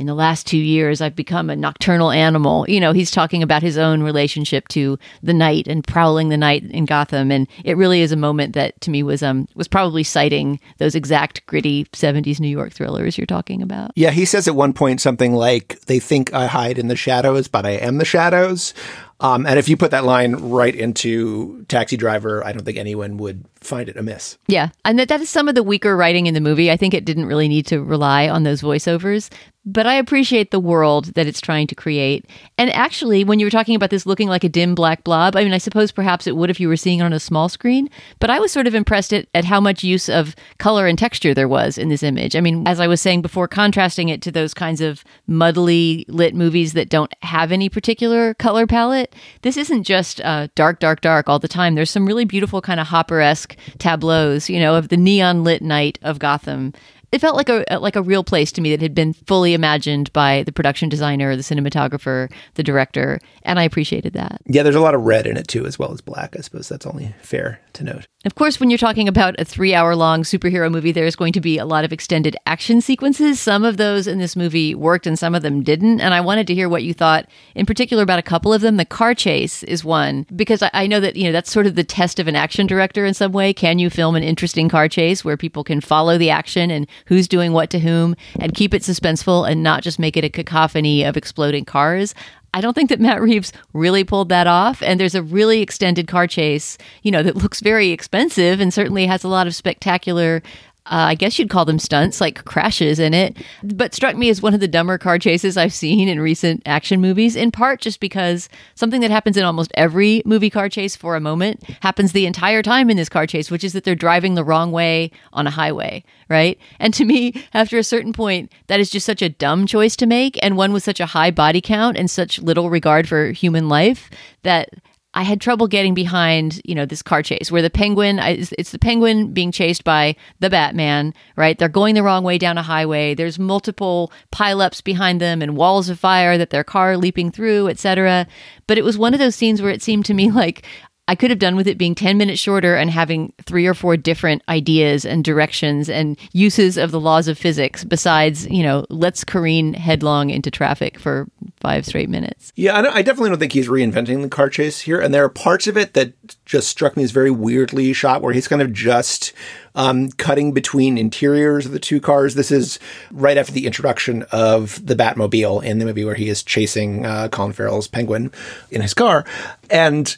in 0.00 0.06
the 0.06 0.14
last 0.14 0.46
two 0.46 0.56
years, 0.56 1.02
I've 1.02 1.14
become 1.14 1.50
a 1.50 1.56
nocturnal 1.56 2.10
animal. 2.10 2.64
You 2.66 2.80
know, 2.80 2.92
he's 2.92 3.10
talking 3.10 3.42
about 3.42 3.62
his 3.62 3.76
own 3.76 4.02
relationship 4.02 4.66
to 4.68 4.98
the 5.22 5.34
night 5.34 5.68
and 5.68 5.86
prowling 5.86 6.30
the 6.30 6.38
night 6.38 6.62
in 6.62 6.86
Gotham, 6.86 7.30
and 7.30 7.46
it 7.66 7.76
really 7.76 8.00
is 8.00 8.10
a 8.10 8.16
moment 8.16 8.54
that 8.54 8.80
to 8.80 8.90
me 8.90 9.02
was 9.02 9.22
um 9.22 9.46
was 9.54 9.68
probably 9.68 10.02
citing 10.02 10.58
those 10.78 10.94
exact 10.94 11.44
gritty 11.44 11.84
'70s 11.92 12.40
New 12.40 12.48
York 12.48 12.72
thrillers 12.72 13.18
you're 13.18 13.26
talking 13.26 13.60
about. 13.60 13.90
Yeah, 13.94 14.10
he 14.10 14.24
says 14.24 14.48
at 14.48 14.56
one 14.56 14.72
point 14.72 15.02
something 15.02 15.34
like, 15.34 15.78
"They 15.82 15.98
think 15.98 16.32
I 16.32 16.46
hide 16.46 16.78
in 16.78 16.88
the 16.88 16.96
shadows, 16.96 17.46
but 17.46 17.66
I 17.66 17.72
am 17.72 17.98
the 17.98 18.06
shadows." 18.06 18.72
Um, 19.20 19.44
and 19.44 19.58
if 19.58 19.68
you 19.68 19.76
put 19.76 19.90
that 19.90 20.04
line 20.04 20.34
right 20.36 20.74
into 20.74 21.66
Taxi 21.68 21.98
Driver, 21.98 22.42
I 22.44 22.52
don't 22.52 22.64
think 22.64 22.78
anyone 22.78 23.18
would 23.18 23.44
find 23.60 23.88
it 23.88 23.96
amiss. 23.96 24.38
Yeah, 24.46 24.70
and 24.84 24.98
that, 24.98 25.08
that 25.08 25.20
is 25.20 25.28
some 25.28 25.48
of 25.48 25.54
the 25.54 25.62
weaker 25.62 25.96
writing 25.96 26.26
in 26.26 26.34
the 26.34 26.40
movie. 26.40 26.70
I 26.70 26.76
think 26.76 26.94
it 26.94 27.04
didn't 27.04 27.26
really 27.26 27.48
need 27.48 27.66
to 27.66 27.82
rely 27.82 28.28
on 28.28 28.42
those 28.42 28.62
voiceovers, 28.62 29.30
but 29.66 29.86
I 29.86 29.94
appreciate 29.94 30.50
the 30.50 30.60
world 30.60 31.06
that 31.14 31.26
it's 31.26 31.40
trying 31.40 31.66
to 31.66 31.74
create. 31.74 32.24
And 32.56 32.70
actually, 32.70 33.24
when 33.24 33.38
you 33.38 33.46
were 33.46 33.50
talking 33.50 33.76
about 33.76 33.90
this 33.90 34.06
looking 34.06 34.28
like 34.28 34.42
a 34.42 34.48
dim 34.48 34.74
black 34.74 35.04
blob, 35.04 35.36
I 35.36 35.44
mean, 35.44 35.52
I 35.52 35.58
suppose 35.58 35.92
perhaps 35.92 36.26
it 36.26 36.36
would 36.36 36.48
if 36.48 36.58
you 36.58 36.68
were 36.68 36.76
seeing 36.76 37.00
it 37.00 37.02
on 37.02 37.12
a 37.12 37.20
small 37.20 37.48
screen, 37.48 37.90
but 38.18 38.30
I 38.30 38.40
was 38.40 38.50
sort 38.50 38.66
of 38.66 38.74
impressed 38.74 39.12
at, 39.12 39.28
at 39.34 39.44
how 39.44 39.60
much 39.60 39.84
use 39.84 40.08
of 40.08 40.34
color 40.58 40.86
and 40.86 40.98
texture 40.98 41.34
there 41.34 41.48
was 41.48 41.76
in 41.76 41.90
this 41.90 42.02
image. 42.02 42.34
I 42.34 42.40
mean, 42.40 42.66
as 42.66 42.80
I 42.80 42.86
was 42.86 43.02
saying 43.02 43.20
before, 43.20 43.48
contrasting 43.48 44.08
it 44.08 44.22
to 44.22 44.32
those 44.32 44.54
kinds 44.54 44.80
of 44.80 45.04
muddly 45.28 46.06
lit 46.08 46.34
movies 46.34 46.72
that 46.72 46.88
don't 46.88 47.12
have 47.22 47.52
any 47.52 47.68
particular 47.68 48.32
color 48.34 48.66
palette, 48.66 49.14
this 49.42 49.58
isn't 49.58 49.84
just 49.84 50.22
uh, 50.22 50.48
dark, 50.54 50.80
dark, 50.80 51.02
dark 51.02 51.28
all 51.28 51.38
the 51.38 51.48
time. 51.48 51.74
There's 51.74 51.90
some 51.90 52.06
really 52.06 52.24
beautiful 52.24 52.62
kind 52.62 52.80
of 52.80 52.86
Hopper 52.86 53.20
esque 53.20 53.49
tableaus, 53.78 54.48
you 54.48 54.60
know, 54.60 54.76
of 54.76 54.88
the 54.88 54.96
neon 54.96 55.44
lit 55.44 55.62
night 55.62 55.98
of 56.02 56.18
Gotham 56.18 56.72
it 57.12 57.20
felt 57.20 57.36
like 57.36 57.48
a 57.48 57.64
like 57.78 57.96
a 57.96 58.02
real 58.02 58.24
place 58.24 58.52
to 58.52 58.60
me 58.60 58.70
that 58.70 58.82
had 58.82 58.94
been 58.94 59.12
fully 59.12 59.54
imagined 59.54 60.12
by 60.12 60.42
the 60.44 60.52
production 60.52 60.88
designer, 60.88 61.36
the 61.36 61.42
cinematographer, 61.42 62.30
the 62.54 62.62
director, 62.62 63.20
and 63.42 63.58
I 63.58 63.64
appreciated 63.64 64.12
that. 64.12 64.40
Yeah, 64.46 64.62
there's 64.62 64.74
a 64.76 64.80
lot 64.80 64.94
of 64.94 65.02
red 65.02 65.26
in 65.26 65.36
it 65.36 65.48
too, 65.48 65.66
as 65.66 65.78
well 65.78 65.92
as 65.92 66.00
black. 66.00 66.36
I 66.36 66.40
suppose 66.40 66.68
that's 66.68 66.86
only 66.86 67.14
fair 67.20 67.60
to 67.74 67.84
note. 67.84 68.06
Of 68.26 68.34
course, 68.34 68.60
when 68.60 68.68
you're 68.68 68.78
talking 68.78 69.08
about 69.08 69.34
a 69.38 69.46
three 69.46 69.74
hour 69.74 69.96
long 69.96 70.24
superhero 70.24 70.70
movie, 70.70 70.92
there's 70.92 71.16
going 71.16 71.32
to 71.32 71.40
be 71.40 71.56
a 71.56 71.64
lot 71.64 71.84
of 71.84 71.92
extended 71.92 72.36
action 72.44 72.82
sequences. 72.82 73.40
Some 73.40 73.64
of 73.64 73.78
those 73.78 74.06
in 74.06 74.18
this 74.18 74.36
movie 74.36 74.74
worked 74.74 75.06
and 75.06 75.18
some 75.18 75.34
of 75.34 75.42
them 75.42 75.62
didn't. 75.62 76.00
And 76.00 76.12
I 76.12 76.20
wanted 76.20 76.46
to 76.48 76.54
hear 76.54 76.68
what 76.68 76.82
you 76.82 76.92
thought, 76.92 77.26
in 77.54 77.64
particular, 77.64 78.02
about 78.02 78.18
a 78.18 78.22
couple 78.22 78.52
of 78.52 78.60
them. 78.60 78.76
The 78.76 78.84
car 78.84 79.14
chase 79.14 79.62
is 79.62 79.84
one, 79.84 80.26
because 80.36 80.62
I, 80.62 80.70
I 80.74 80.86
know 80.86 81.00
that, 81.00 81.16
you 81.16 81.24
know, 81.24 81.32
that's 81.32 81.50
sort 81.50 81.66
of 81.66 81.76
the 81.76 81.84
test 81.84 82.18
of 82.18 82.28
an 82.28 82.36
action 82.36 82.66
director 82.66 83.06
in 83.06 83.14
some 83.14 83.32
way. 83.32 83.54
Can 83.54 83.78
you 83.78 83.88
film 83.88 84.14
an 84.14 84.22
interesting 84.22 84.68
car 84.68 84.86
chase 84.86 85.24
where 85.24 85.38
people 85.38 85.64
can 85.64 85.80
follow 85.80 86.18
the 86.18 86.30
action 86.30 86.70
and 86.70 86.86
who's 87.06 87.28
doing 87.28 87.52
what 87.52 87.70
to 87.70 87.78
whom 87.78 88.16
and 88.38 88.54
keep 88.54 88.74
it 88.74 88.82
suspenseful 88.82 89.50
and 89.50 89.62
not 89.62 89.82
just 89.82 89.98
make 89.98 90.16
it 90.16 90.24
a 90.24 90.30
cacophony 90.30 91.04
of 91.04 91.16
exploding 91.16 91.64
cars? 91.64 92.14
I 92.52 92.60
don't 92.60 92.74
think 92.74 92.88
that 92.88 93.00
Matt 93.00 93.22
Reeves 93.22 93.52
really 93.72 94.02
pulled 94.02 94.28
that 94.30 94.46
off. 94.46 94.82
And 94.82 94.98
there's 94.98 95.14
a 95.14 95.22
really 95.22 95.60
extended 95.60 96.08
car 96.08 96.26
chase, 96.26 96.78
you 97.02 97.10
know, 97.10 97.22
that 97.22 97.36
looks 97.36 97.60
very 97.60 97.90
expensive 97.90 98.60
and 98.60 98.74
certainly 98.74 99.06
has 99.06 99.22
a 99.22 99.28
lot 99.28 99.46
of 99.46 99.54
spectacular 99.54 100.42
uh, 100.86 101.08
I 101.10 101.14
guess 101.14 101.38
you'd 101.38 101.50
call 101.50 101.64
them 101.64 101.78
stunts, 101.78 102.20
like 102.20 102.44
crashes 102.44 102.98
in 102.98 103.14
it, 103.14 103.36
but 103.62 103.94
struck 103.94 104.16
me 104.16 104.30
as 104.30 104.40
one 104.40 104.54
of 104.54 104.60
the 104.60 104.68
dumber 104.68 104.98
car 104.98 105.18
chases 105.18 105.56
I've 105.56 105.74
seen 105.74 106.08
in 106.08 106.20
recent 106.20 106.62
action 106.64 107.00
movies, 107.00 107.36
in 107.36 107.50
part 107.50 107.80
just 107.80 108.00
because 108.00 108.48
something 108.74 109.00
that 109.02 109.10
happens 109.10 109.36
in 109.36 109.44
almost 109.44 109.70
every 109.74 110.22
movie 110.24 110.50
car 110.50 110.68
chase 110.68 110.96
for 110.96 111.16
a 111.16 111.20
moment 111.20 111.62
happens 111.80 112.12
the 112.12 112.26
entire 112.26 112.62
time 112.62 112.88
in 112.88 112.96
this 112.96 113.08
car 113.08 113.26
chase, 113.26 113.50
which 113.50 113.62
is 113.62 113.72
that 113.74 113.84
they're 113.84 113.94
driving 113.94 114.34
the 114.34 114.44
wrong 114.44 114.72
way 114.72 115.10
on 115.32 115.46
a 115.46 115.50
highway, 115.50 116.02
right? 116.28 116.58
And 116.78 116.94
to 116.94 117.04
me, 117.04 117.34
after 117.54 117.78
a 117.78 117.84
certain 117.84 118.12
point, 118.12 118.50
that 118.68 118.80
is 118.80 118.90
just 118.90 119.06
such 119.06 119.22
a 119.22 119.28
dumb 119.28 119.66
choice 119.66 119.96
to 119.96 120.06
make, 120.06 120.42
and 120.42 120.56
one 120.56 120.72
with 120.72 120.82
such 120.82 121.00
a 121.00 121.06
high 121.06 121.30
body 121.30 121.60
count 121.60 121.96
and 121.96 122.10
such 122.10 122.38
little 122.38 122.70
regard 122.70 123.08
for 123.08 123.32
human 123.32 123.68
life 123.68 124.10
that 124.42 124.70
I 125.12 125.22
had 125.24 125.40
trouble 125.40 125.66
getting 125.66 125.92
behind, 125.92 126.60
you 126.64 126.74
know, 126.74 126.86
this 126.86 127.02
car 127.02 127.20
chase 127.22 127.50
where 127.50 127.62
the 127.62 127.70
penguin, 127.70 128.20
it's 128.20 128.70
the 128.70 128.78
penguin 128.78 129.32
being 129.32 129.50
chased 129.50 129.82
by 129.82 130.14
the 130.38 130.48
Batman, 130.48 131.14
right? 131.34 131.58
They're 131.58 131.68
going 131.68 131.96
the 131.96 132.04
wrong 132.04 132.22
way 132.22 132.38
down 132.38 132.58
a 132.58 132.62
highway. 132.62 133.14
There's 133.14 133.36
multiple 133.36 134.12
pileups 134.32 134.84
behind 134.84 135.20
them 135.20 135.42
and 135.42 135.56
walls 135.56 135.88
of 135.88 135.98
fire 135.98 136.38
that 136.38 136.50
their 136.50 136.62
car 136.62 136.96
leaping 136.96 137.32
through, 137.32 137.68
etc. 137.68 138.28
But 138.68 138.78
it 138.78 138.84
was 138.84 138.96
one 138.96 139.12
of 139.12 139.18
those 139.18 139.34
scenes 139.34 139.60
where 139.60 139.72
it 139.72 139.82
seemed 139.82 140.04
to 140.06 140.14
me 140.14 140.30
like 140.30 140.64
I 141.10 141.16
could 141.16 141.30
have 141.30 141.40
done 141.40 141.56
with 141.56 141.66
it 141.66 141.76
being 141.76 141.96
10 141.96 142.18
minutes 142.18 142.40
shorter 142.40 142.76
and 142.76 142.88
having 142.88 143.32
three 143.42 143.66
or 143.66 143.74
four 143.74 143.96
different 143.96 144.42
ideas 144.48 145.04
and 145.04 145.24
directions 145.24 145.90
and 145.90 146.16
uses 146.32 146.76
of 146.76 146.92
the 146.92 147.00
laws 147.00 147.26
of 147.26 147.36
physics 147.36 147.82
besides, 147.82 148.46
you 148.46 148.62
know, 148.62 148.86
let's 148.90 149.24
careen 149.24 149.74
headlong 149.74 150.30
into 150.30 150.52
traffic 150.52 151.00
for 151.00 151.26
five 151.56 151.84
straight 151.84 152.08
minutes. 152.08 152.52
Yeah, 152.54 152.74
I, 152.74 152.98
I, 152.98 153.02
definitely 153.02 153.30
don't 153.30 153.40
think 153.40 153.54
he's 153.54 153.66
reinventing 153.66 154.22
the 154.22 154.28
car 154.28 154.48
chase 154.48 154.82
here. 154.82 155.00
And 155.00 155.12
there 155.12 155.24
are 155.24 155.28
parts 155.28 155.66
of 155.66 155.76
it 155.76 155.94
that 155.94 156.12
just 156.44 156.68
struck 156.68 156.96
me 156.96 157.02
as 157.02 157.10
very 157.10 157.32
weirdly 157.32 157.92
shot 157.92 158.22
where 158.22 158.32
he's 158.32 158.46
kind 158.46 158.62
of 158.62 158.72
just 158.72 159.32
um, 159.74 160.10
cutting 160.10 160.52
between 160.52 160.96
interiors 160.96 161.66
of 161.66 161.72
the 161.72 161.80
two 161.80 162.00
cars. 162.00 162.36
This 162.36 162.52
is 162.52 162.78
right 163.10 163.36
after 163.36 163.50
the 163.50 163.66
introduction 163.66 164.24
of 164.30 164.86
the 164.86 164.94
Batmobile 164.94 165.64
in 165.64 165.80
the 165.80 165.86
movie 165.86 166.04
where 166.04 166.14
he 166.14 166.28
is 166.28 166.44
chasing 166.44 167.04
uh, 167.04 167.26
Colin 167.30 167.52
Farrell's 167.52 167.88
penguin 167.88 168.30
in 168.70 168.80
his 168.80 168.94
car. 168.94 169.24
And 169.70 170.16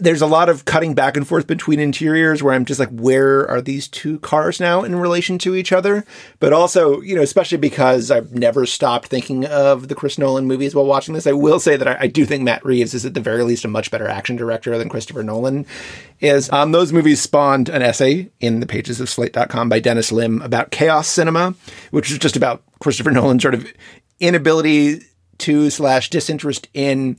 there's 0.00 0.22
a 0.22 0.26
lot 0.26 0.48
of 0.48 0.64
cutting 0.64 0.94
back 0.94 1.16
and 1.16 1.26
forth 1.26 1.46
between 1.46 1.78
interiors 1.78 2.42
where 2.42 2.54
I'm 2.54 2.64
just 2.64 2.80
like, 2.80 2.90
where 2.90 3.48
are 3.48 3.60
these 3.60 3.88
two 3.88 4.18
cars 4.20 4.58
now 4.58 4.82
in 4.82 4.96
relation 4.96 5.38
to 5.38 5.54
each 5.54 5.72
other? 5.72 6.04
But 6.38 6.52
also, 6.52 7.00
you 7.00 7.14
know, 7.14 7.22
especially 7.22 7.58
because 7.58 8.10
I've 8.10 8.32
never 8.32 8.66
stopped 8.66 9.08
thinking 9.08 9.44
of 9.44 9.88
the 9.88 9.94
Chris 9.94 10.18
Nolan 10.18 10.46
movies 10.46 10.74
while 10.74 10.86
watching 10.86 11.14
this, 11.14 11.26
I 11.26 11.32
will 11.32 11.60
say 11.60 11.76
that 11.76 11.86
I, 11.86 11.96
I 12.00 12.06
do 12.06 12.24
think 12.24 12.42
Matt 12.42 12.64
Reeves 12.64 12.94
is 12.94 13.04
at 13.04 13.14
the 13.14 13.20
very 13.20 13.42
least 13.42 13.64
a 13.64 13.68
much 13.68 13.90
better 13.90 14.08
action 14.08 14.36
director 14.36 14.76
than 14.78 14.88
Christopher 14.88 15.22
Nolan 15.22 15.66
is. 16.20 16.50
Um, 16.52 16.72
those 16.72 16.92
movies 16.92 17.20
spawned 17.20 17.68
an 17.68 17.82
essay 17.82 18.30
in 18.40 18.60
the 18.60 18.66
pages 18.66 19.00
of 19.00 19.08
slate.com 19.08 19.68
by 19.68 19.80
Dennis 19.80 20.10
Lim 20.10 20.42
about 20.42 20.70
chaos 20.70 21.08
cinema, 21.08 21.54
which 21.90 22.10
is 22.10 22.18
just 22.18 22.36
about 22.36 22.62
Christopher 22.80 23.10
Nolan's 23.10 23.42
sort 23.42 23.54
of 23.54 23.66
inability 24.18 25.02
to 25.38 25.70
slash 25.70 26.10
disinterest 26.10 26.68
in 26.74 27.18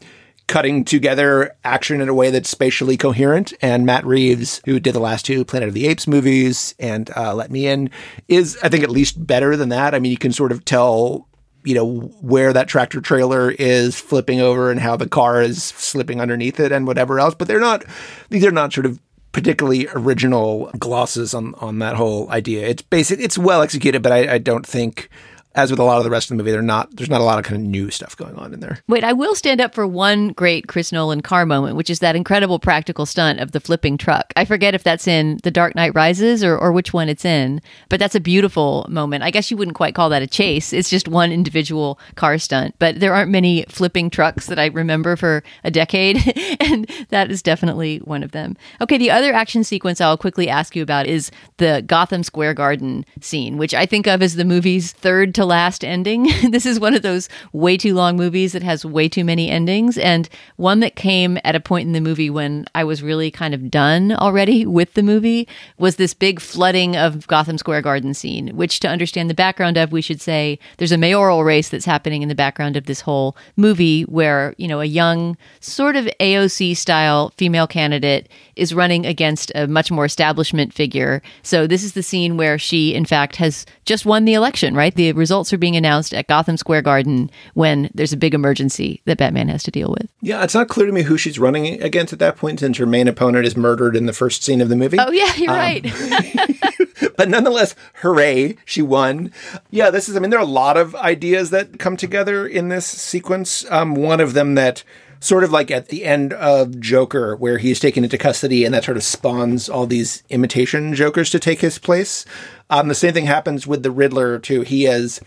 cutting 0.52 0.84
together 0.84 1.56
action 1.64 2.02
in 2.02 2.10
a 2.10 2.14
way 2.14 2.30
that's 2.30 2.50
spatially 2.50 2.98
coherent. 2.98 3.54
And 3.62 3.86
Matt 3.86 4.06
Reeves, 4.06 4.62
who 4.66 4.82
did 4.82 4.94
the 4.94 5.00
last 5.00 5.26
two 5.26 5.46
Planet 5.46 5.70
of 5.70 5.74
the 5.74 5.88
Apes 5.88 6.08
movies 6.08 6.76
and 6.78 7.10
uh, 7.16 7.34
Let 7.34 7.52
Me 7.52 7.68
In, 7.68 7.90
is, 8.28 8.60
I 8.62 8.68
think, 8.68 8.84
at 8.84 8.90
least 8.90 9.26
better 9.26 9.56
than 9.56 9.70
that. 9.70 9.96
I 9.96 10.00
mean, 10.00 10.12
you 10.12 10.18
can 10.18 10.34
sort 10.34 10.52
of 10.52 10.66
tell 10.66 11.30
you 11.64 11.76
know 11.76 12.00
where 12.20 12.52
that 12.52 12.68
tractor 12.68 13.00
trailer 13.00 13.52
is 13.52 13.98
flipping 13.98 14.42
over 14.42 14.72
and 14.72 14.80
how 14.82 14.98
the 14.98 15.08
car 15.08 15.42
is 15.42 15.64
slipping 15.64 16.20
underneath 16.20 16.60
it 16.60 16.72
and 16.72 16.88
whatever 16.88 17.20
else 17.20 17.36
but 17.36 17.48
they're 17.48 17.60
not 17.60 17.86
these 18.32 18.44
are 18.44 18.50
not 18.50 18.74
sort 18.74 18.88
of 18.88 19.00
particularly 19.32 19.88
original 19.94 20.72
glosses 20.80 21.36
on 21.36 21.54
on 21.60 21.78
that 21.78 21.96
whole 21.96 22.28
idea 22.32 22.68
it's 22.68 22.82
basic 22.82 23.20
it's 23.20 23.38
well 23.38 23.62
executed 23.62 24.02
but 24.02 24.12
I, 24.12 24.34
I 24.34 24.38
don't 24.40 24.66
think 24.66 25.08
as 25.54 25.70
with 25.70 25.80
a 25.80 25.84
lot 25.84 25.98
of 25.98 26.04
the 26.04 26.10
rest 26.10 26.32
of 26.32 26.38
the 26.38 26.44
movie, 26.44 26.52
they're 26.52 26.62
not. 26.62 26.96
There's 26.96 27.10
not 27.10 27.22
a 27.22 27.26
lot 27.26 27.38
of 27.38 27.46
kind 27.46 27.62
of 27.62 27.68
new 27.68 27.92
stuff 27.92 28.16
going 28.16 28.36
on 28.36 28.54
in 28.54 28.62
there. 28.62 28.80
Wait, 28.88 29.04
I 29.04 29.14
will 29.14 29.36
stand 29.36 29.60
up 29.60 29.74
for 29.76 29.86
one 29.86 30.30
great 30.30 30.68
Chris 30.68 30.92
Nolan 30.92 31.22
car 31.22 31.46
moment, 31.46 31.76
which 31.76 31.90
is 31.90 32.00
that 32.00 32.16
incredible 32.16 32.58
practical 32.58 33.06
stunt 33.06 33.40
of 33.40 33.52
the 33.52 33.60
flipping 33.60 33.98
truck. 33.98 34.32
I 34.36 34.46
forget 34.46 34.74
if 34.76 34.84
that's 34.84 35.08
in 35.08 35.40
The 35.44 35.52
Dark 35.52 35.76
Knight 35.76 35.94
Rises 35.94 36.44
or, 36.44 36.58
or 36.58 36.72
which 36.72 36.94
one 36.94 37.10
it's 37.10 37.26
in, 37.26 37.62
but 37.90 38.00
that's 38.00 38.16
a 38.16 38.22
beautiful 38.22 38.86
moment. 38.90 39.24
I 39.24 39.32
guess 39.32 39.52
you 39.52 39.58
wouldn't 39.58 39.76
quite 39.76 39.94
call 39.94 40.10
that 40.10 40.22
a 40.22 40.28
chase. 40.28 40.72
It's 40.72 40.90
just 40.90 41.08
one 41.08 41.32
individual 41.32 42.00
car 42.16 42.38
stunt, 42.38 42.76
but 42.80 43.00
there 43.00 43.14
aren't 43.14 43.32
many 43.32 43.66
flipping 43.68 44.10
trucks 44.10 44.48
that 44.48 44.60
I 44.60 44.68
remember 44.68 45.18
for 45.18 45.44
a 45.64 45.72
decade, 45.72 46.18
and 46.62 46.90
that 47.10 47.30
is 47.30 47.42
definitely 47.42 47.98
one 48.00 48.24
of 48.24 48.32
them. 48.32 48.56
Okay, 48.80 48.98
the 48.98 49.12
other 49.12 49.34
action 49.34 49.64
sequence 49.66 50.00
I'll 50.00 50.18
quickly 50.18 50.48
ask 50.48 50.76
you 50.76 50.84
about 50.84 51.08
is 51.08 51.30
the 51.58 51.84
Gotham 51.86 52.24
Square 52.24 52.54
Garden 52.54 53.06
scene, 53.20 53.58
which 53.58 53.74
I 53.74 53.86
think 53.86 54.08
of 54.08 54.22
as 54.22 54.36
the 54.36 54.46
movie's 54.46 54.94
third 54.94 55.34
last 55.46 55.84
ending. 55.84 56.30
this 56.50 56.66
is 56.66 56.80
one 56.80 56.94
of 56.94 57.02
those 57.02 57.30
way 57.54 57.78
too 57.78 57.94
long 57.94 58.18
movies 58.18 58.54
that 58.54 58.64
has 58.64 58.86
way 58.86 59.08
too 59.10 59.24
many 59.24 59.50
endings, 59.50 59.98
and 59.98 60.30
one 60.58 60.80
that 60.82 60.96
came 60.96 61.38
at 61.44 61.56
a 61.56 61.60
point 61.60 61.88
in 61.88 61.94
the 61.94 62.02
movie 62.02 62.30
when 62.30 62.66
I 62.76 62.84
was 62.84 63.04
really 63.04 63.32
kind 63.32 63.54
of 63.54 63.70
done 63.70 64.12
already 64.14 64.66
with 64.66 64.94
the 64.94 65.04
movie 65.04 65.48
was 65.78 65.96
this 65.96 66.14
big 66.14 66.40
flooding 66.40 66.96
of 66.96 67.28
Gotham 67.28 67.58
Square 67.58 67.82
Garden 67.84 68.14
scene, 68.14 68.56
which 68.56 68.80
to 68.82 68.88
understand 68.88 69.30
the 69.30 69.34
background 69.34 69.78
of, 69.78 69.92
we 69.92 70.02
should 70.02 70.22
say 70.22 70.60
there's 70.78 70.92
a 70.92 70.98
mayoral 70.98 71.44
race 71.44 71.70
that's 71.70 71.86
happening 71.86 72.22
in 72.22 72.30
the 72.30 72.36
background 72.36 72.78
of 72.78 72.86
this 72.86 73.02
whole 73.02 73.36
movie 73.56 74.04
where, 74.04 74.56
you 74.58 74.68
know, 74.68 74.82
a 74.82 74.86
young, 74.86 75.38
sort 75.60 75.96
of 75.96 76.06
AOC 76.20 76.76
style 76.76 77.32
female 77.38 77.68
candidate 77.68 78.30
is 78.62 78.76
running 78.76 79.08
against 79.08 79.52
a 79.56 79.68
much 79.68 79.90
more 79.90 80.06
establishment 80.06 80.72
figure. 80.72 81.24
So 81.42 81.66
this 81.66 81.84
is 81.84 81.94
the 81.94 82.04
scene 82.04 82.38
where 82.38 82.60
she, 82.60 82.94
in 82.94 83.06
fact, 83.06 83.36
has 83.38 83.66
just 83.86 84.06
won 84.06 84.26
the 84.26 84.36
election, 84.36 84.76
right? 84.76 84.94
The 84.94 85.14
results 85.14 85.52
are 85.52 85.58
being 85.58 85.76
announced 85.76 86.14
at 86.14 86.28
Gotham 86.28 86.58
Square 86.58 86.84
Garden 86.84 87.32
when 87.56 87.90
there's 87.96 88.14
a 88.14 88.18
big 88.18 88.36
emergency 88.36 89.02
that 89.06 89.18
Batman 89.18 89.50
has 89.50 89.64
to 89.64 89.72
deal 89.72 89.90
with. 89.90 90.08
Yeah, 90.22 90.44
it's 90.44 90.54
not 90.54 90.70
clear 90.70 90.86
to 90.86 90.92
me 90.92 91.02
who 91.02 91.18
she's 91.18 91.40
running 91.40 91.82
against 91.82 92.14
at 92.14 92.20
that 92.20 92.38
point 92.38 92.60
since 92.60 92.78
her 92.78 92.86
main 92.86 93.08
opponent 93.08 93.48
is 93.48 93.58
murdered 93.58 93.96
in 93.96 94.06
the 94.06 94.14
first 94.14 94.44
scene 94.44 94.62
of 94.62 94.70
the 94.70 94.76
movie. 94.76 94.98
Oh, 95.00 95.12
yeah, 95.12 95.36
you're 95.36 95.50
um, 95.50 95.58
right. 95.58 95.84
but 97.18 97.30
nonetheless, 97.30 97.74
hooray, 97.96 98.58
she 98.64 98.84
won. 98.84 99.32
Yeah, 99.72 99.90
this 99.90 100.08
is, 100.08 100.16
I 100.16 100.20
mean, 100.20 100.30
there 100.30 100.40
are 100.40 100.44
a 100.44 100.46
lot 100.46 100.78
of 100.78 100.94
ideas 100.96 101.50
that 101.50 101.80
come 101.80 101.98
together 101.98 102.46
in 102.46 102.70
this 102.70 102.86
sequence. 102.86 103.66
Um, 103.72 103.96
one 103.96 104.20
of 104.20 104.34
them 104.34 104.54
that 104.54 104.84
sort 105.22 105.44
of 105.46 105.52
like 105.52 105.72
at 105.72 105.88
the 105.88 106.04
end 106.04 106.34
of 106.34 106.80
Joker, 106.80 107.36
where 107.38 107.60
he's 107.60 107.80
taken 107.80 108.04
into 108.04 108.18
custody 108.18 108.66
and 108.66 108.74
that 108.74 108.84
sort 108.84 108.98
of 108.98 109.04
spawns 109.04 109.70
all 109.70 109.86
these 109.86 110.24
imitation 110.30 110.94
Jokers 110.94 111.30
to 111.30 111.40
take 111.40 111.62
his 111.62 111.78
place. 111.78 112.26
Um, 112.70 112.88
the 112.88 112.96
same 112.96 113.14
thing 113.14 113.28
happens 113.28 113.66
with 113.66 113.84
the 113.84 113.92
Riddler, 113.92 114.40
too. 114.40 114.62
He 114.62 114.84
has 114.84 115.22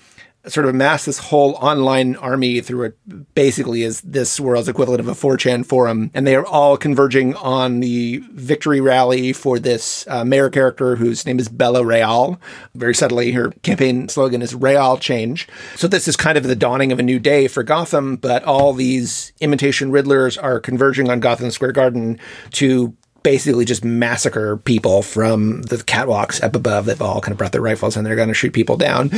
sort 0.46 0.66
of 0.66 0.74
amassed 0.74 1.06
this 1.06 1.18
whole 1.18 1.54
online 1.54 2.16
army 2.16 2.60
through 2.60 2.84
it 2.84 3.34
basically 3.34 3.82
is 3.82 4.00
this 4.02 4.38
world's 4.38 4.68
equivalent 4.68 5.00
of 5.00 5.08
a 5.08 5.12
4chan 5.12 5.64
forum 5.64 6.10
and 6.12 6.26
they 6.26 6.36
are 6.36 6.44
all 6.44 6.76
converging 6.76 7.34
on 7.36 7.80
the 7.80 8.18
victory 8.32 8.80
rally 8.80 9.32
for 9.32 9.58
this 9.58 10.06
uh, 10.08 10.24
mayor 10.24 10.50
character 10.50 10.96
whose 10.96 11.24
name 11.24 11.38
is 11.38 11.48
bella 11.48 11.84
real. 11.84 12.40
Very 12.74 12.94
subtly 12.94 13.32
her 13.32 13.50
campaign 13.62 14.08
slogan 14.08 14.42
is 14.42 14.54
real 14.54 14.98
change. 14.98 15.48
So 15.76 15.88
this 15.88 16.06
is 16.06 16.16
kind 16.16 16.36
of 16.36 16.44
the 16.44 16.56
dawning 16.56 16.92
of 16.92 16.98
a 16.98 17.02
new 17.02 17.18
day 17.18 17.48
for 17.48 17.62
gotham 17.62 18.16
but 18.16 18.44
all 18.44 18.72
these 18.72 19.32
imitation 19.40 19.90
riddlers 19.90 20.42
are 20.42 20.60
converging 20.60 21.10
on 21.10 21.20
gotham 21.20 21.50
square 21.50 21.72
garden 21.72 22.18
to 22.52 22.94
basically 23.24 23.64
just 23.64 23.84
massacre 23.84 24.58
people 24.58 25.02
from 25.02 25.62
the 25.62 25.76
catwalks 25.78 26.40
up 26.44 26.54
above. 26.54 26.84
They've 26.84 27.02
all 27.02 27.20
kind 27.20 27.32
of 27.32 27.38
brought 27.38 27.50
their 27.50 27.60
rifles 27.60 27.96
and 27.96 28.06
they're 28.06 28.14
going 28.14 28.28
to 28.28 28.34
shoot 28.34 28.52
people 28.52 28.76
down. 28.76 29.10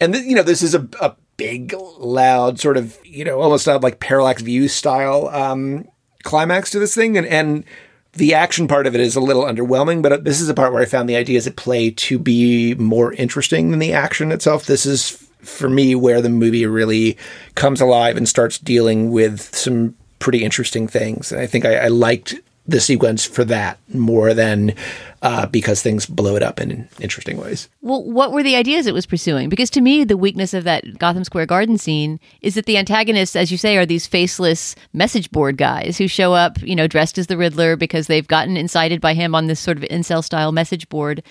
And, 0.00 0.14
th- 0.14 0.24
you 0.24 0.34
know, 0.34 0.42
this 0.42 0.62
is 0.62 0.74
a, 0.74 0.88
a, 1.00 1.14
big, 1.38 1.74
loud, 1.98 2.60
sort 2.60 2.76
of, 2.76 2.96
you 3.04 3.24
know, 3.24 3.40
almost 3.40 3.66
like 3.66 4.00
parallax 4.00 4.42
view 4.42 4.68
style 4.68 5.28
um, 5.28 5.88
climax 6.22 6.70
to 6.70 6.78
this 6.78 6.94
thing. 6.94 7.16
And, 7.16 7.26
and 7.26 7.64
the 8.12 8.34
action 8.34 8.68
part 8.68 8.86
of 8.86 8.94
it 8.94 9.00
is 9.00 9.16
a 9.16 9.20
little 9.20 9.44
underwhelming, 9.44 10.02
but 10.02 10.24
this 10.24 10.40
is 10.40 10.48
a 10.48 10.54
part 10.54 10.72
where 10.72 10.82
I 10.82 10.86
found 10.86 11.08
the 11.08 11.16
ideas 11.16 11.46
at 11.46 11.56
play 11.56 11.90
to 11.90 12.18
be 12.18 12.74
more 12.74 13.12
interesting 13.14 13.70
than 13.70 13.80
the 13.80 13.92
action 13.92 14.30
itself. 14.30 14.66
This 14.66 14.84
is, 14.86 15.10
for 15.40 15.68
me, 15.68 15.94
where 15.94 16.20
the 16.20 16.28
movie 16.28 16.66
really 16.66 17.16
comes 17.54 17.80
alive 17.80 18.16
and 18.16 18.28
starts 18.28 18.58
dealing 18.58 19.10
with 19.10 19.54
some 19.54 19.96
pretty 20.18 20.44
interesting 20.44 20.86
things. 20.86 21.32
And 21.32 21.40
I 21.40 21.46
think 21.46 21.64
I, 21.64 21.76
I 21.76 21.88
liked 21.88 22.34
the 22.66 22.80
sequence 22.80 23.24
for 23.24 23.44
that 23.44 23.78
more 23.92 24.34
than 24.34 24.74
uh, 25.22 25.46
because 25.46 25.82
things 25.82 26.06
blow 26.06 26.36
it 26.36 26.42
up 26.42 26.60
in 26.60 26.88
interesting 27.00 27.36
ways. 27.36 27.68
Well, 27.80 28.02
what 28.04 28.32
were 28.32 28.42
the 28.42 28.56
ideas 28.56 28.86
it 28.86 28.94
was 28.94 29.06
pursuing? 29.06 29.48
Because 29.48 29.70
to 29.70 29.80
me, 29.80 30.04
the 30.04 30.16
weakness 30.16 30.54
of 30.54 30.64
that 30.64 30.98
Gotham 30.98 31.24
Square 31.24 31.46
Garden 31.46 31.78
scene 31.78 32.20
is 32.40 32.54
that 32.54 32.66
the 32.66 32.76
antagonists, 32.76 33.36
as 33.36 33.50
you 33.50 33.58
say, 33.58 33.76
are 33.76 33.86
these 33.86 34.06
faceless 34.06 34.74
message 34.92 35.30
board 35.30 35.56
guys 35.56 35.98
who 35.98 36.08
show 36.08 36.34
up, 36.34 36.60
you 36.62 36.76
know, 36.76 36.86
dressed 36.86 37.18
as 37.18 37.28
the 37.28 37.36
Riddler 37.36 37.76
because 37.76 38.06
they've 38.06 38.26
gotten 38.26 38.56
incited 38.56 39.00
by 39.00 39.14
him 39.14 39.34
on 39.34 39.46
this 39.46 39.60
sort 39.60 39.76
of 39.76 39.84
incel 39.84 40.22
style 40.22 40.52
message 40.52 40.88
board 40.88 41.22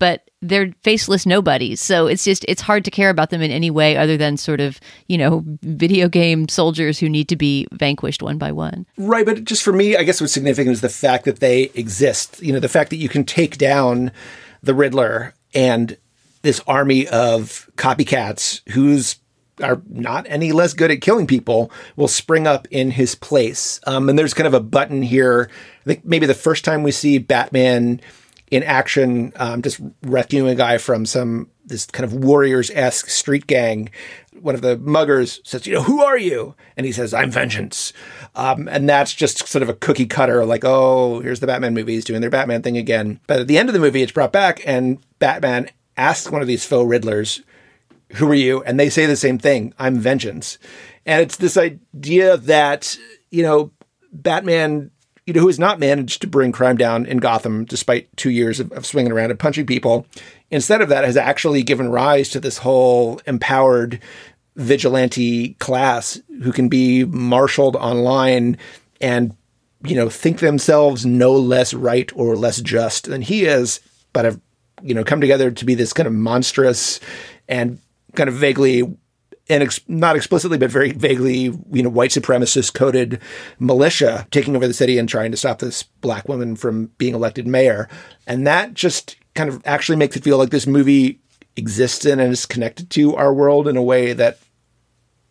but 0.00 0.28
they're 0.42 0.72
faceless 0.82 1.26
nobodies. 1.26 1.80
So 1.80 2.08
it's 2.08 2.24
just 2.24 2.44
it's 2.48 2.62
hard 2.62 2.84
to 2.86 2.90
care 2.90 3.10
about 3.10 3.30
them 3.30 3.42
in 3.42 3.52
any 3.52 3.70
way 3.70 3.96
other 3.96 4.16
than 4.16 4.36
sort 4.36 4.60
of, 4.60 4.80
you 5.06 5.16
know, 5.16 5.44
video 5.62 6.08
game 6.08 6.48
soldiers 6.48 6.98
who 6.98 7.08
need 7.08 7.28
to 7.28 7.36
be 7.36 7.68
vanquished 7.72 8.22
one 8.22 8.38
by 8.38 8.50
one. 8.50 8.86
Right, 8.96 9.24
but 9.24 9.44
just 9.44 9.62
for 9.62 9.72
me, 9.72 9.96
I 9.96 10.02
guess 10.02 10.20
what's 10.20 10.32
significant 10.32 10.72
is 10.72 10.80
the 10.80 10.88
fact 10.88 11.26
that 11.26 11.38
they 11.38 11.64
exist. 11.74 12.42
You 12.42 12.52
know, 12.52 12.60
the 12.60 12.68
fact 12.68 12.90
that 12.90 12.96
you 12.96 13.08
can 13.08 13.24
take 13.24 13.58
down 13.58 14.10
the 14.62 14.74
Riddler 14.74 15.34
and 15.54 15.96
this 16.42 16.60
army 16.66 17.06
of 17.08 17.70
copycats 17.76 18.66
who's 18.70 19.16
are 19.62 19.82
not 19.90 20.26
any 20.26 20.52
less 20.52 20.72
good 20.72 20.90
at 20.90 21.02
killing 21.02 21.26
people 21.26 21.70
will 21.96 22.08
spring 22.08 22.46
up 22.46 22.66
in 22.70 22.90
his 22.90 23.14
place. 23.14 23.78
Um, 23.86 24.08
and 24.08 24.18
there's 24.18 24.32
kind 24.32 24.46
of 24.46 24.54
a 24.54 24.60
button 24.60 25.02
here. 25.02 25.50
I 25.82 25.84
think 25.84 26.04
maybe 26.06 26.24
the 26.24 26.32
first 26.32 26.64
time 26.64 26.82
we 26.82 26.92
see 26.92 27.18
Batman 27.18 28.00
in 28.50 28.62
action, 28.64 29.32
um, 29.36 29.62
just 29.62 29.80
rescuing 30.02 30.50
a 30.50 30.54
guy 30.54 30.78
from 30.78 31.06
some 31.06 31.48
this 31.64 31.86
kind 31.86 32.04
of 32.04 32.12
warriors 32.12 32.70
esque 32.74 33.08
street 33.08 33.46
gang. 33.46 33.90
One 34.40 34.56
of 34.56 34.60
the 34.60 34.76
muggers 34.76 35.40
says, 35.44 35.66
"You 35.66 35.74
know, 35.74 35.82
who 35.82 36.02
are 36.02 36.18
you?" 36.18 36.54
And 36.76 36.84
he 36.84 36.92
says, 36.92 37.14
"I'm 37.14 37.30
Vengeance." 37.30 37.92
Um, 38.34 38.68
and 38.68 38.88
that's 38.88 39.14
just 39.14 39.46
sort 39.46 39.62
of 39.62 39.68
a 39.68 39.74
cookie 39.74 40.06
cutter, 40.06 40.44
like, 40.44 40.64
"Oh, 40.64 41.20
here's 41.20 41.40
the 41.40 41.46
Batman 41.46 41.74
movies 41.74 42.04
doing 42.04 42.20
their 42.20 42.30
Batman 42.30 42.62
thing 42.62 42.76
again." 42.76 43.20
But 43.26 43.40
at 43.40 43.46
the 43.46 43.56
end 43.56 43.68
of 43.68 43.72
the 43.72 43.80
movie, 43.80 44.02
it's 44.02 44.12
brought 44.12 44.32
back, 44.32 44.60
and 44.66 44.98
Batman 45.20 45.70
asks 45.96 46.30
one 46.30 46.42
of 46.42 46.48
these 46.48 46.64
faux 46.64 46.90
Riddlers, 46.90 47.42
"Who 48.14 48.30
are 48.30 48.34
you?" 48.34 48.62
And 48.64 48.80
they 48.80 48.90
say 48.90 49.06
the 49.06 49.16
same 49.16 49.38
thing, 49.38 49.72
"I'm 49.78 49.98
Vengeance." 49.98 50.58
And 51.06 51.22
it's 51.22 51.36
this 51.36 51.56
idea 51.56 52.36
that 52.36 52.98
you 53.30 53.44
know 53.44 53.70
Batman 54.12 54.90
you 55.30 55.34
know, 55.34 55.42
who 55.42 55.46
has 55.46 55.60
not 55.60 55.78
managed 55.78 56.20
to 56.20 56.26
bring 56.26 56.50
crime 56.50 56.76
down 56.76 57.06
in 57.06 57.18
Gotham 57.18 57.64
despite 57.64 58.08
two 58.16 58.30
years 58.30 58.58
of, 58.58 58.72
of, 58.72 58.84
swinging 58.84 59.12
around 59.12 59.30
and 59.30 59.38
punching 59.38 59.64
people. 59.64 60.04
Instead 60.50 60.80
of 60.80 60.88
that, 60.88 61.04
has 61.04 61.16
actually 61.16 61.62
given 61.62 61.88
rise 61.88 62.30
to 62.30 62.40
this 62.40 62.58
whole 62.58 63.20
empowered 63.28 64.00
vigilante 64.56 65.54
class 65.60 66.20
who 66.42 66.50
can 66.50 66.68
be 66.68 67.04
marshaled 67.04 67.76
online 67.76 68.58
and, 69.00 69.36
you 69.84 69.94
know, 69.94 70.08
think 70.08 70.40
themselves 70.40 71.06
no 71.06 71.32
less 71.32 71.72
right 71.72 72.10
or 72.16 72.34
less 72.34 72.60
just 72.60 73.04
than 73.04 73.22
he 73.22 73.44
is, 73.44 73.78
but 74.12 74.24
have, 74.24 74.40
you 74.82 74.94
know, 74.94 75.04
come 75.04 75.20
together 75.20 75.52
to 75.52 75.64
be 75.64 75.76
this 75.76 75.92
kind 75.92 76.08
of 76.08 76.12
monstrous 76.12 76.98
and 77.48 77.78
kind 78.16 78.28
of 78.28 78.34
vaguely 78.34 78.82
and 79.50 79.64
ex- 79.64 79.80
not 79.88 80.16
explicitly, 80.16 80.56
but 80.56 80.70
very 80.70 80.92
vaguely, 80.92 81.52
you 81.72 81.82
know, 81.82 81.88
white 81.88 82.10
supremacist 82.12 82.72
coded 82.72 83.20
militia 83.58 84.26
taking 84.30 84.56
over 84.56 84.66
the 84.66 84.72
city 84.72 84.96
and 84.96 85.08
trying 85.08 85.30
to 85.32 85.36
stop 85.36 85.58
this 85.58 85.82
black 85.82 86.28
woman 86.28 86.56
from 86.56 86.86
being 86.96 87.14
elected 87.14 87.46
mayor. 87.46 87.88
And 88.26 88.46
that 88.46 88.74
just 88.74 89.16
kind 89.34 89.50
of 89.50 89.60
actually 89.66 89.96
makes 89.96 90.16
it 90.16 90.24
feel 90.24 90.38
like 90.38 90.50
this 90.50 90.66
movie 90.66 91.20
exists 91.56 92.06
in 92.06 92.20
and 92.20 92.32
is 92.32 92.46
connected 92.46 92.88
to 92.90 93.16
our 93.16 93.34
world 93.34 93.66
in 93.66 93.76
a 93.76 93.82
way 93.82 94.12
that 94.12 94.38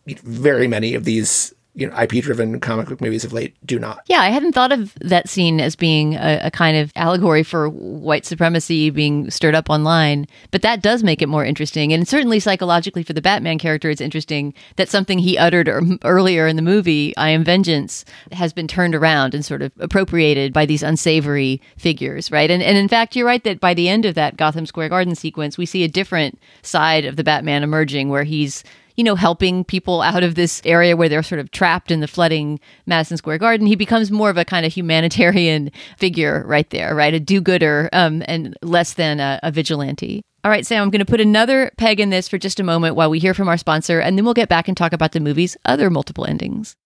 very 0.06 0.68
many 0.68 0.94
of 0.94 1.04
these 1.04 1.54
you 1.74 1.86
know 1.86 1.96
IP 1.96 2.22
driven 2.22 2.58
comic 2.60 2.88
book 2.88 3.00
movies 3.00 3.24
of 3.24 3.32
late 3.32 3.54
do 3.64 3.78
not. 3.78 4.00
Yeah, 4.06 4.20
I 4.20 4.30
hadn't 4.30 4.52
thought 4.52 4.72
of 4.72 4.94
that 5.00 5.28
scene 5.28 5.60
as 5.60 5.76
being 5.76 6.14
a, 6.14 6.40
a, 6.44 6.50
kind 6.50 6.76
of 6.76 6.92
allegory 6.96 7.42
for 7.42 7.68
white 7.68 8.26
supremacy 8.26 8.90
being 8.90 9.30
stirred 9.30 9.54
up 9.54 9.70
online, 9.70 10.26
but 10.50 10.62
that 10.62 10.82
does 10.82 11.04
make 11.04 11.22
it 11.22 11.28
more 11.28 11.44
interesting. 11.44 11.92
And 11.92 12.08
certainly 12.08 12.40
psychologically 12.40 13.02
for 13.02 13.12
the 13.12 13.22
Batman 13.22 13.58
character, 13.58 13.88
it's 13.88 14.00
interesting 14.00 14.52
that 14.76 14.88
something 14.88 15.18
he 15.18 15.38
uttered 15.38 15.68
er, 15.68 15.82
earlier 16.04 16.46
in 16.46 16.56
the 16.56 16.62
movie, 16.62 17.16
"I 17.16 17.30
am 17.30 17.44
vengeance," 17.44 18.04
has 18.32 18.52
been 18.52 18.66
turned 18.66 18.94
around 18.94 19.34
and 19.34 19.44
sort 19.44 19.62
of 19.62 19.72
appropriated 19.78 20.52
by 20.52 20.66
these 20.66 20.82
unsavory 20.82 21.60
figures, 21.76 22.30
right? 22.32 22.50
And 22.50 22.62
and 22.62 22.76
in 22.76 22.88
fact, 22.88 23.14
you're 23.14 23.26
right 23.26 23.44
that 23.44 23.60
by 23.60 23.74
the 23.74 23.88
end 23.88 24.04
of 24.04 24.16
that 24.16 24.36
Gotham 24.36 24.66
Square 24.66 24.88
Garden 24.88 25.14
sequence, 25.14 25.56
we 25.56 25.66
see 25.66 25.84
a 25.84 25.88
different 25.88 26.38
side 26.62 27.04
of 27.04 27.16
the 27.16 27.24
Batman 27.24 27.62
emerging, 27.62 28.08
where 28.08 28.24
he's 28.24 28.64
you 28.96 29.04
know, 29.04 29.14
helping 29.14 29.64
people 29.64 30.02
out 30.02 30.22
of 30.22 30.34
this 30.34 30.60
area 30.64 30.96
where 30.96 31.08
they're 31.08 31.22
sort 31.22 31.40
of 31.40 31.50
trapped 31.50 31.90
in 31.90 32.00
the 32.00 32.08
flooding 32.08 32.60
Madison 32.86 33.16
Square 33.16 33.38
Garden. 33.38 33.66
He 33.66 33.76
becomes 33.76 34.10
more 34.10 34.30
of 34.30 34.36
a 34.36 34.44
kind 34.44 34.66
of 34.66 34.72
humanitarian 34.72 35.70
figure 35.98 36.44
right 36.46 36.68
there, 36.70 36.94
right? 36.94 37.14
A 37.14 37.20
do 37.20 37.40
gooder 37.40 37.88
um, 37.92 38.22
and 38.26 38.56
less 38.62 38.94
than 38.94 39.20
a, 39.20 39.40
a 39.42 39.50
vigilante. 39.50 40.22
All 40.42 40.50
right, 40.50 40.66
Sam, 40.66 40.82
I'm 40.82 40.90
going 40.90 41.00
to 41.00 41.10
put 41.10 41.20
another 41.20 41.70
peg 41.76 42.00
in 42.00 42.08
this 42.08 42.26
for 42.26 42.38
just 42.38 42.60
a 42.60 42.64
moment 42.64 42.96
while 42.96 43.10
we 43.10 43.18
hear 43.18 43.34
from 43.34 43.48
our 43.48 43.58
sponsor, 43.58 44.00
and 44.00 44.16
then 44.16 44.24
we'll 44.24 44.32
get 44.32 44.48
back 44.48 44.68
and 44.68 44.76
talk 44.76 44.94
about 44.94 45.12
the 45.12 45.20
movie's 45.20 45.56
other 45.66 45.90
multiple 45.90 46.24
endings. 46.24 46.76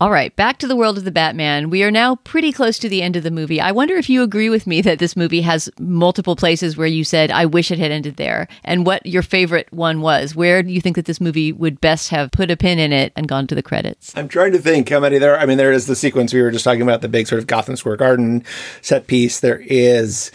All 0.00 0.12
right, 0.12 0.34
back 0.36 0.58
to 0.58 0.68
the 0.68 0.76
world 0.76 0.96
of 0.96 1.02
the 1.02 1.10
Batman. 1.10 1.70
We 1.70 1.82
are 1.82 1.90
now 1.90 2.14
pretty 2.14 2.52
close 2.52 2.78
to 2.78 2.88
the 2.88 3.02
end 3.02 3.16
of 3.16 3.24
the 3.24 3.32
movie. 3.32 3.60
I 3.60 3.72
wonder 3.72 3.96
if 3.96 4.08
you 4.08 4.22
agree 4.22 4.48
with 4.48 4.64
me 4.64 4.80
that 4.82 5.00
this 5.00 5.16
movie 5.16 5.40
has 5.40 5.68
multiple 5.80 6.36
places 6.36 6.76
where 6.76 6.86
you 6.86 7.02
said, 7.02 7.32
I 7.32 7.46
wish 7.46 7.72
it 7.72 7.80
had 7.80 7.90
ended 7.90 8.14
there, 8.14 8.46
and 8.62 8.86
what 8.86 9.04
your 9.04 9.22
favorite 9.22 9.66
one 9.72 10.00
was. 10.00 10.36
Where 10.36 10.62
do 10.62 10.70
you 10.70 10.80
think 10.80 10.94
that 10.94 11.06
this 11.06 11.20
movie 11.20 11.50
would 11.50 11.80
best 11.80 12.10
have 12.10 12.30
put 12.30 12.48
a 12.48 12.56
pin 12.56 12.78
in 12.78 12.92
it 12.92 13.12
and 13.16 13.26
gone 13.26 13.48
to 13.48 13.56
the 13.56 13.62
credits? 13.62 14.16
I'm 14.16 14.28
trying 14.28 14.52
to 14.52 14.60
think 14.60 14.88
how 14.88 15.00
many 15.00 15.18
there 15.18 15.34
are. 15.34 15.40
I 15.40 15.46
mean, 15.46 15.58
there 15.58 15.72
is 15.72 15.88
the 15.88 15.96
sequence 15.96 16.32
we 16.32 16.42
were 16.42 16.52
just 16.52 16.64
talking 16.64 16.82
about, 16.82 17.00
the 17.00 17.08
big 17.08 17.26
sort 17.26 17.40
of 17.40 17.48
Gotham 17.48 17.74
Square 17.74 17.96
Garden 17.96 18.44
set 18.82 19.08
piece. 19.08 19.40
There 19.40 19.60
is 19.66 20.30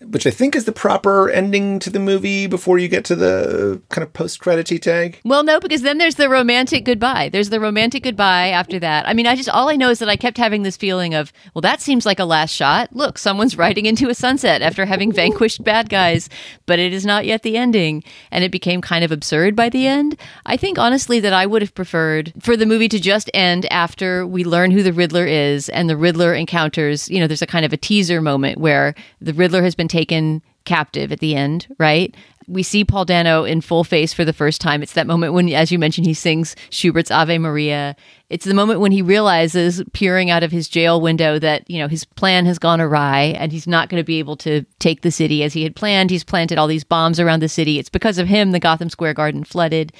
which 0.00 0.26
I 0.26 0.30
think 0.30 0.54
is 0.54 0.66
the 0.66 0.72
proper 0.72 1.30
ending 1.30 1.78
to 1.80 1.90
the 1.90 1.98
movie 1.98 2.46
before 2.46 2.78
you 2.78 2.88
get 2.88 3.04
to 3.06 3.16
the 3.16 3.80
kind 3.88 4.02
of 4.02 4.12
post 4.12 4.40
credity 4.40 4.78
tag. 4.78 5.20
Well, 5.24 5.42
no, 5.42 5.58
because 5.58 5.82
then 5.82 5.98
there's 5.98 6.16
the 6.16 6.28
romantic 6.28 6.84
goodbye. 6.84 7.30
There's 7.30 7.50
the 7.50 7.60
romantic 7.60 8.02
goodbye 8.02 8.48
after 8.48 8.78
that. 8.78 9.08
I 9.08 9.14
mean, 9.14 9.26
I 9.26 9.36
just, 9.36 9.48
all 9.48 9.68
I 9.68 9.76
know 9.76 9.90
is 9.90 9.98
that 10.00 10.08
I 10.08 10.16
kept 10.16 10.36
having 10.36 10.62
this 10.62 10.76
feeling 10.76 11.14
of, 11.14 11.32
well, 11.54 11.62
that 11.62 11.80
seems 11.80 12.04
like 12.04 12.18
a 12.18 12.24
last 12.24 12.52
shot. 12.52 12.94
Look, 12.94 13.16
someone's 13.16 13.56
riding 13.56 13.86
into 13.86 14.08
a 14.08 14.14
sunset 14.14 14.60
after 14.62 14.84
having 14.84 15.12
vanquished 15.12 15.64
bad 15.64 15.88
guys, 15.88 16.28
but 16.66 16.78
it 16.78 16.92
is 16.92 17.06
not 17.06 17.24
yet 17.24 17.42
the 17.42 17.56
ending. 17.56 18.04
And 18.30 18.44
it 18.44 18.52
became 18.52 18.80
kind 18.82 19.04
of 19.04 19.12
absurd 19.12 19.56
by 19.56 19.70
the 19.70 19.86
end. 19.86 20.20
I 20.44 20.56
think, 20.56 20.78
honestly, 20.78 21.20
that 21.20 21.32
I 21.32 21.46
would 21.46 21.62
have 21.62 21.74
preferred 21.74 22.32
for 22.40 22.56
the 22.56 22.66
movie 22.66 22.88
to 22.88 23.00
just 23.00 23.30
end 23.32 23.66
after 23.72 24.26
we 24.26 24.44
learn 24.44 24.70
who 24.70 24.82
the 24.82 24.92
Riddler 24.92 25.24
is 25.26 25.68
and 25.70 25.88
the 25.88 25.96
Riddler 25.96 26.34
encounters, 26.34 27.08
you 27.08 27.18
know, 27.18 27.26
there's 27.26 27.42
a 27.42 27.46
kind 27.46 27.64
of 27.64 27.72
a 27.72 27.78
teaser 27.78 28.20
moment 28.20 28.58
where 28.58 28.94
the 29.20 29.32
Riddler 29.32 29.62
has 29.62 29.74
been 29.74 29.85
taken 29.88 30.42
captive 30.66 31.12
at 31.12 31.20
the 31.20 31.34
end, 31.34 31.66
right? 31.78 32.14
We 32.48 32.62
see 32.62 32.84
Paul 32.84 33.04
Dano 33.04 33.42
in 33.42 33.60
full 33.60 33.82
face 33.82 34.12
for 34.12 34.24
the 34.24 34.32
first 34.32 34.60
time. 34.60 34.80
It's 34.80 34.92
that 34.92 35.08
moment 35.08 35.32
when, 35.32 35.48
as 35.48 35.72
you 35.72 35.80
mentioned, 35.80 36.06
he 36.06 36.14
sings 36.14 36.54
Schubert's 36.70 37.10
Ave 37.10 37.38
Maria. 37.38 37.96
It's 38.30 38.44
the 38.44 38.54
moment 38.54 38.78
when 38.78 38.92
he 38.92 39.02
realizes, 39.02 39.82
peering 39.92 40.30
out 40.30 40.44
of 40.44 40.52
his 40.52 40.68
jail 40.68 41.00
window, 41.00 41.40
that 41.40 41.68
you 41.68 41.80
know 41.80 41.88
his 41.88 42.04
plan 42.04 42.46
has 42.46 42.60
gone 42.60 42.80
awry 42.80 43.34
and 43.36 43.50
he's 43.50 43.66
not 43.66 43.88
going 43.88 44.00
to 44.00 44.06
be 44.06 44.20
able 44.20 44.36
to 44.38 44.64
take 44.78 45.02
the 45.02 45.10
city 45.10 45.42
as 45.42 45.54
he 45.54 45.64
had 45.64 45.74
planned. 45.74 46.10
He's 46.10 46.22
planted 46.22 46.56
all 46.56 46.68
these 46.68 46.84
bombs 46.84 47.18
around 47.18 47.40
the 47.40 47.48
city. 47.48 47.80
It's 47.80 47.88
because 47.88 48.18
of 48.18 48.28
him 48.28 48.52
the 48.52 48.60
Gotham 48.60 48.90
Square 48.90 49.14
Garden 49.14 49.42
flooded. 49.42 49.92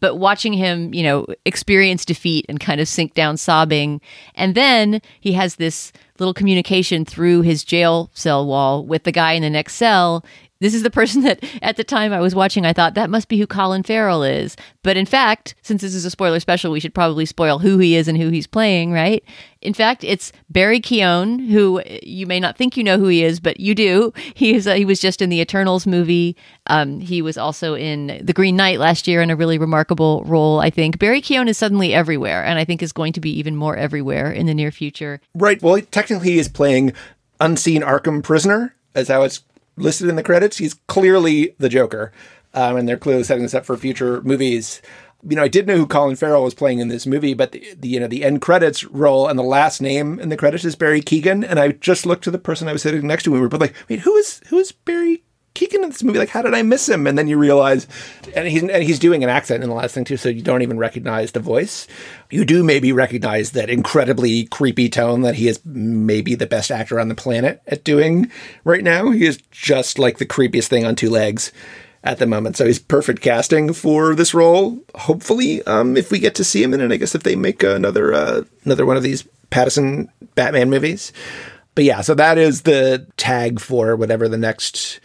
But 0.00 0.16
watching 0.16 0.54
him, 0.54 0.92
you 0.92 1.04
know, 1.04 1.26
experience 1.44 2.04
defeat 2.04 2.46
and 2.48 2.58
kind 2.58 2.80
of 2.80 2.88
sink 2.88 3.14
down 3.14 3.36
sobbing, 3.36 4.00
and 4.34 4.56
then 4.56 5.00
he 5.20 5.34
has 5.34 5.56
this 5.56 5.92
little 6.22 6.32
communication 6.32 7.04
through 7.04 7.42
his 7.42 7.64
jail 7.64 8.08
cell 8.14 8.46
wall 8.46 8.86
with 8.86 9.02
the 9.02 9.10
guy 9.10 9.32
in 9.32 9.42
the 9.42 9.50
next 9.50 9.74
cell. 9.74 10.24
This 10.62 10.74
is 10.74 10.84
the 10.84 10.90
person 10.90 11.22
that 11.22 11.42
at 11.60 11.76
the 11.76 11.82
time 11.82 12.12
I 12.12 12.20
was 12.20 12.36
watching, 12.36 12.64
I 12.64 12.72
thought 12.72 12.94
that 12.94 13.10
must 13.10 13.26
be 13.26 13.36
who 13.36 13.48
Colin 13.48 13.82
Farrell 13.82 14.22
is. 14.22 14.56
But 14.84 14.96
in 14.96 15.06
fact, 15.06 15.56
since 15.62 15.82
this 15.82 15.92
is 15.92 16.04
a 16.04 16.10
spoiler 16.10 16.38
special, 16.38 16.70
we 16.70 16.78
should 16.78 16.94
probably 16.94 17.26
spoil 17.26 17.58
who 17.58 17.78
he 17.78 17.96
is 17.96 18.06
and 18.06 18.16
who 18.16 18.28
he's 18.28 18.46
playing, 18.46 18.92
right? 18.92 19.24
In 19.60 19.74
fact, 19.74 20.04
it's 20.04 20.30
Barry 20.50 20.80
Keoghan, 20.80 21.48
who 21.48 21.82
you 22.02 22.28
may 22.28 22.38
not 22.38 22.56
think 22.56 22.76
you 22.76 22.84
know 22.84 22.96
who 22.96 23.08
he 23.08 23.24
is, 23.24 23.40
but 23.40 23.58
you 23.58 23.74
do. 23.74 24.12
He 24.34 24.54
is 24.54 24.68
uh, 24.68 24.74
he 24.74 24.84
was 24.84 25.00
just 25.00 25.20
in 25.20 25.30
the 25.30 25.40
Eternals 25.40 25.84
movie. 25.84 26.36
Um, 26.68 27.00
he 27.00 27.22
was 27.22 27.36
also 27.36 27.74
in 27.74 28.20
The 28.22 28.32
Green 28.32 28.54
Knight 28.54 28.78
last 28.78 29.08
year 29.08 29.20
in 29.20 29.30
a 29.30 29.36
really 29.36 29.58
remarkable 29.58 30.22
role. 30.26 30.60
I 30.60 30.70
think 30.70 30.98
Barry 31.00 31.20
Keoghan 31.20 31.48
is 31.48 31.58
suddenly 31.58 31.92
everywhere, 31.92 32.44
and 32.44 32.58
I 32.58 32.64
think 32.64 32.82
is 32.82 32.92
going 32.92 33.12
to 33.14 33.20
be 33.20 33.36
even 33.36 33.56
more 33.56 33.76
everywhere 33.76 34.30
in 34.30 34.46
the 34.46 34.54
near 34.54 34.70
future. 34.70 35.20
Right. 35.34 35.60
Well, 35.60 35.80
technically, 35.90 36.30
he 36.30 36.38
is 36.38 36.48
playing 36.48 36.92
unseen 37.40 37.82
Arkham 37.82 38.22
prisoner, 38.22 38.74
as 38.94 39.08
how 39.08 39.22
it's 39.22 39.42
listed 39.82 40.08
in 40.08 40.16
the 40.16 40.22
credits. 40.22 40.58
He's 40.58 40.74
clearly 40.86 41.54
the 41.58 41.68
Joker, 41.68 42.12
um, 42.54 42.76
and 42.76 42.88
they're 42.88 42.96
clearly 42.96 43.24
setting 43.24 43.42
this 43.42 43.54
up 43.54 43.64
for 43.66 43.76
future 43.76 44.22
movies. 44.22 44.80
You 45.28 45.36
know, 45.36 45.42
I 45.42 45.48
did 45.48 45.66
know 45.66 45.76
who 45.76 45.86
Colin 45.86 46.16
Farrell 46.16 46.42
was 46.42 46.54
playing 46.54 46.80
in 46.80 46.88
this 46.88 47.06
movie, 47.06 47.34
but 47.34 47.52
the, 47.52 47.74
the 47.78 47.88
you 47.88 48.00
know 48.00 48.08
the 48.08 48.24
end 48.24 48.40
credits 48.40 48.84
roll 48.84 49.28
and 49.28 49.38
the 49.38 49.44
last 49.44 49.80
name 49.80 50.18
in 50.18 50.28
the 50.30 50.36
credits 50.36 50.64
is 50.64 50.76
Barry 50.76 51.00
Keoghan, 51.00 51.44
and 51.48 51.58
I 51.60 51.72
just 51.72 52.06
looked 52.06 52.24
to 52.24 52.30
the 52.30 52.38
person 52.38 52.68
I 52.68 52.72
was 52.72 52.82
sitting 52.82 53.06
next 53.06 53.24
to, 53.24 53.30
and 53.30 53.34
we 53.34 53.40
were 53.40 53.48
both 53.48 53.60
like, 53.60 53.74
"Wait, 53.88 54.00
who 54.00 54.16
is 54.16 54.40
who 54.48 54.58
is 54.58 54.72
Barry 54.72 55.22
Keoghan 55.54 55.82
in 55.82 55.90
this 55.90 56.02
movie? 56.02 56.18
Like, 56.18 56.28
how 56.28 56.42
did 56.42 56.54
I 56.54 56.62
miss 56.62 56.88
him?" 56.88 57.06
And 57.06 57.18
then 57.18 57.28
you 57.28 57.38
realize, 57.38 57.86
and 58.34 58.48
he's 58.48 58.62
and 58.62 58.82
he's 58.82 58.98
doing 58.98 59.22
an 59.22 59.30
accent 59.30 59.62
in 59.62 59.68
the 59.68 59.74
last 59.74 59.94
thing 59.94 60.04
too, 60.04 60.16
so 60.16 60.28
you 60.28 60.42
don't 60.42 60.62
even 60.62 60.78
recognize 60.78 61.32
the 61.32 61.40
voice. 61.40 61.86
You 62.30 62.44
do 62.44 62.62
maybe 62.62 62.92
recognize 62.92 63.52
that 63.52 63.70
incredibly 63.70 64.44
creepy 64.46 64.88
tone 64.88 65.22
that 65.22 65.34
he 65.34 65.48
is 65.48 65.60
maybe 65.64 66.34
the 66.34 66.46
best 66.46 66.70
actor 66.70 66.98
on 66.98 67.08
the 67.08 67.14
planet 67.14 67.60
at 67.66 67.84
doing 67.84 68.30
right 68.64 68.82
now. 68.82 69.10
He 69.10 69.26
is 69.26 69.38
just 69.50 69.98
like 69.98 70.18
the 70.18 70.26
creepiest 70.26 70.68
thing 70.68 70.84
on 70.84 70.94
two 70.94 71.10
legs 71.10 71.52
at 72.04 72.18
the 72.18 72.26
moment. 72.26 72.56
So 72.56 72.66
he's 72.66 72.78
perfect 72.78 73.22
casting 73.22 73.72
for 73.72 74.14
this 74.14 74.34
role. 74.34 74.78
Hopefully, 74.94 75.62
um, 75.64 75.96
if 75.96 76.10
we 76.10 76.18
get 76.18 76.34
to 76.36 76.44
see 76.44 76.62
him 76.62 76.74
in 76.74 76.80
it, 76.80 76.92
I 76.92 76.96
guess 76.96 77.14
if 77.14 77.22
they 77.22 77.36
make 77.36 77.62
another 77.62 78.12
uh, 78.12 78.42
another 78.64 78.86
one 78.86 78.96
of 78.96 79.02
these 79.02 79.24
Pattinson 79.50 80.08
Batman 80.34 80.70
movies. 80.70 81.12
But 81.74 81.84
yeah, 81.84 82.00
so 82.02 82.14
that 82.14 82.38
is 82.38 82.62
the 82.62 83.06
tag 83.16 83.60
for 83.60 83.96
whatever 83.96 84.28
the 84.28 84.38
next 84.38 85.00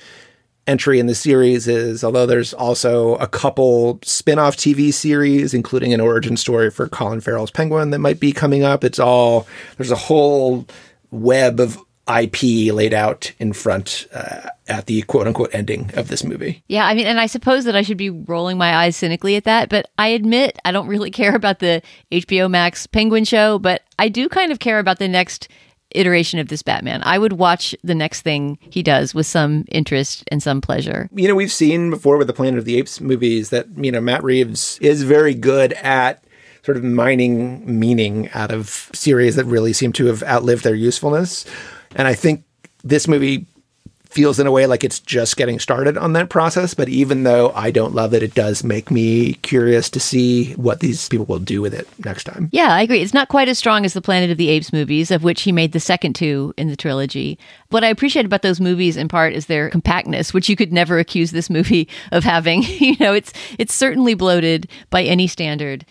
entry 0.68 1.00
in 1.00 1.08
the 1.08 1.16
series 1.16 1.68
is. 1.68 2.04
Although 2.04 2.26
there's 2.26 2.54
also 2.54 3.16
a 3.16 3.28
couple 3.28 4.00
spin-off 4.04 4.56
TV 4.58 4.94
series, 4.94 5.54
including 5.54 5.94
an 5.94 6.02
origin 6.02 6.38
story 6.38 6.70
for 6.70 6.88
Colin 6.88 7.22
Farrell's 7.22 7.52
Penguin 7.52 7.92
that 7.92 8.00
might 8.00 8.20
be 8.20 8.32
coming 8.32 8.64
up. 8.64 8.84
It's 8.84 9.00
all 9.00 9.48
there's 9.78 9.92
a 9.92 9.96
whole 9.96 10.68
web 11.12 11.60
of 11.60 11.78
IP 12.08 12.74
laid 12.74 12.94
out 12.94 13.34
in 13.38 13.52
front 13.52 14.08
uh, 14.14 14.50
at 14.68 14.86
the 14.86 15.02
quote 15.04 15.28
unquote 15.28 15.50
ending 15.54 15.92
of 15.96 16.08
this 16.08 16.24
movie. 16.24 16.64
Yeah, 16.68 16.86
I 16.86 16.94
mean, 16.94 17.06
and 17.06 17.20
I 17.20 17.26
suppose 17.26 17.66
that 17.66 17.76
I 17.76 17.82
should 17.82 17.98
be 17.98 18.10
rolling 18.10 18.58
my 18.58 18.76
eyes 18.76 18.96
cynically 18.96 19.36
at 19.36 19.44
that, 19.44 19.70
but 19.70 19.90
I 19.98 20.10
admit 20.10 20.58
I 20.64 20.72
don't 20.72 20.88
really 20.88 21.12
care 21.18 21.36
about 21.36 21.60
the 21.60 21.82
HBO 22.12 22.50
Max 22.50 22.88
Penguin 22.88 23.26
show, 23.26 23.60
but 23.60 23.84
I 24.00 24.10
do 24.10 24.30
kind 24.30 24.52
of 24.52 24.60
care 24.60 24.80
about 24.80 25.00
the 25.00 25.08
next 25.08 25.50
iteration 25.98 26.40
of 26.40 26.48
this 26.48 26.62
Batman. 26.62 27.02
I 27.04 27.18
would 27.18 27.34
watch 27.34 27.76
the 27.84 27.96
next 27.96 28.22
thing 28.22 28.58
he 28.62 28.84
does 28.84 29.14
with 29.14 29.26
some 29.26 29.66
interest 29.70 30.24
and 30.32 30.42
some 30.42 30.62
pleasure. 30.62 31.10
You 31.14 31.28
know, 31.28 31.36
we've 31.36 31.52
seen 31.52 31.90
before 31.90 32.18
with 32.18 32.28
the 32.28 32.34
Planet 32.34 32.60
of 32.60 32.66
the 32.66 32.78
Apes 32.78 33.02
movies 33.02 33.50
that, 33.50 33.68
you 33.78 33.92
know, 33.92 34.02
Matt 34.02 34.24
Reeves 34.24 34.78
is 34.80 35.04
very 35.04 35.34
good 35.34 35.74
at 35.74 36.24
sort 36.64 36.78
of 36.78 36.84
mining 36.84 37.80
meaning 37.80 38.30
out 38.34 38.52
of 38.52 38.90
series 38.94 39.36
that 39.36 39.46
really 39.46 39.74
seem 39.74 39.94
to 39.94 40.06
have 40.08 40.22
outlived 40.24 40.64
their 40.64 40.76
usefulness. 40.76 41.46
And 41.96 42.08
I 42.08 42.14
think 42.14 42.44
this 42.84 43.08
movie 43.08 43.46
feels 44.10 44.40
in 44.40 44.48
a 44.48 44.52
way 44.52 44.66
like 44.66 44.84
it's 44.84 45.00
just 45.00 45.38
getting 45.38 45.60
started 45.60 45.98
on 45.98 46.14
that 46.14 46.30
process. 46.30 46.74
But 46.74 46.90
even 46.90 47.24
though 47.24 47.52
I 47.56 47.72
don't 47.72 47.94
love 47.96 48.14
it, 48.14 48.24
it 48.24 48.34
does 48.34 48.64
make 48.64 48.92
me 48.92 49.34
curious 49.36 49.90
to 49.92 50.00
see 50.00 50.54
what 50.54 50.80
these 50.80 51.08
people 51.10 51.26
will 51.26 51.40
do 51.40 51.62
with 51.62 51.74
it 51.74 51.88
next 52.04 52.26
time. 52.26 52.50
Yeah, 52.52 52.74
I 52.74 52.82
agree. 52.82 53.02
It's 53.02 53.14
not 53.14 53.30
quite 53.30 53.50
as 53.50 53.58
strong 53.58 53.86
as 53.86 53.94
the 53.94 54.02
Planet 54.02 54.32
of 54.32 54.38
the 54.38 54.50
Apes 54.50 54.74
movies, 54.74 55.12
of 55.12 55.24
which 55.24 55.44
he 55.44 55.52
made 55.52 55.72
the 55.72 55.80
second 55.80 56.14
two 56.14 56.54
in 56.58 56.68
the 56.68 56.76
trilogy. 56.76 57.38
What 57.70 57.84
I 57.84 57.88
appreciate 57.88 58.26
about 58.26 58.42
those 58.42 58.62
movies 58.62 58.98
in 58.98 59.08
part 59.08 59.34
is 59.34 59.46
their 59.46 59.70
compactness, 59.70 60.34
which 60.34 60.50
you 60.50 60.56
could 60.56 60.74
never 60.74 61.00
accuse 61.00 61.32
this 61.32 61.50
movie 61.50 61.88
of 62.12 62.24
having. 62.24 62.64
you 62.80 62.96
know, 63.00 63.14
it's 63.14 63.34
it's 63.58 63.74
certainly 63.74 64.14
bloated 64.14 64.70
by 64.90 65.04
any 65.04 65.28
standard 65.28 65.86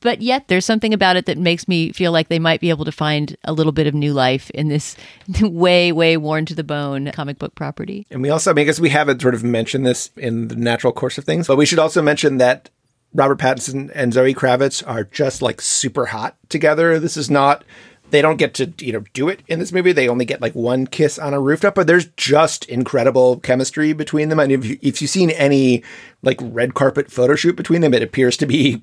but 0.00 0.22
yet 0.22 0.48
there's 0.48 0.64
something 0.64 0.94
about 0.94 1.16
it 1.16 1.26
that 1.26 1.38
makes 1.38 1.68
me 1.68 1.92
feel 1.92 2.12
like 2.12 2.28
they 2.28 2.38
might 2.38 2.60
be 2.60 2.70
able 2.70 2.84
to 2.84 2.92
find 2.92 3.36
a 3.44 3.52
little 3.52 3.72
bit 3.72 3.86
of 3.86 3.94
new 3.94 4.12
life 4.12 4.50
in 4.50 4.68
this 4.68 4.96
way, 5.40 5.92
way 5.92 6.16
worn 6.16 6.46
to 6.46 6.54
the 6.54 6.64
bone 6.64 7.10
comic 7.12 7.38
book 7.38 7.54
property. 7.54 8.06
And 8.10 8.22
we 8.22 8.30
also, 8.30 8.54
I 8.54 8.64
guess 8.64 8.80
we 8.80 8.90
haven't 8.90 9.20
sort 9.22 9.34
of 9.34 9.44
mentioned 9.44 9.86
this 9.86 10.10
in 10.16 10.48
the 10.48 10.56
natural 10.56 10.92
course 10.92 11.18
of 11.18 11.24
things, 11.24 11.46
but 11.46 11.56
we 11.56 11.66
should 11.66 11.78
also 11.78 12.02
mention 12.02 12.38
that 12.38 12.70
Robert 13.14 13.38
Pattinson 13.38 13.90
and 13.94 14.12
Zoe 14.12 14.34
Kravitz 14.34 14.86
are 14.86 15.04
just 15.04 15.40
like 15.40 15.60
super 15.60 16.06
hot 16.06 16.36
together. 16.48 16.98
This 16.98 17.16
is 17.16 17.30
not 17.30 17.64
they 18.10 18.22
don't 18.22 18.36
get 18.36 18.54
to 18.54 18.72
you 18.78 18.92
know 18.92 19.04
do 19.12 19.28
it 19.28 19.40
in 19.48 19.58
this 19.58 19.72
movie. 19.72 19.92
They 19.92 20.08
only 20.08 20.24
get 20.24 20.40
like 20.40 20.54
one 20.54 20.86
kiss 20.86 21.18
on 21.18 21.34
a 21.34 21.40
rooftop, 21.40 21.74
but 21.74 21.86
there's 21.86 22.06
just 22.16 22.64
incredible 22.66 23.40
chemistry 23.40 23.92
between 23.92 24.28
them. 24.28 24.38
And 24.38 24.52
if, 24.52 24.64
you, 24.64 24.78
if 24.82 25.00
you've 25.02 25.10
seen 25.10 25.30
any 25.30 25.82
like 26.22 26.38
red 26.40 26.74
carpet 26.74 27.10
photo 27.10 27.34
shoot 27.34 27.56
between 27.56 27.80
them, 27.80 27.94
it 27.94 28.02
appears 28.02 28.36
to 28.38 28.46
be 28.46 28.82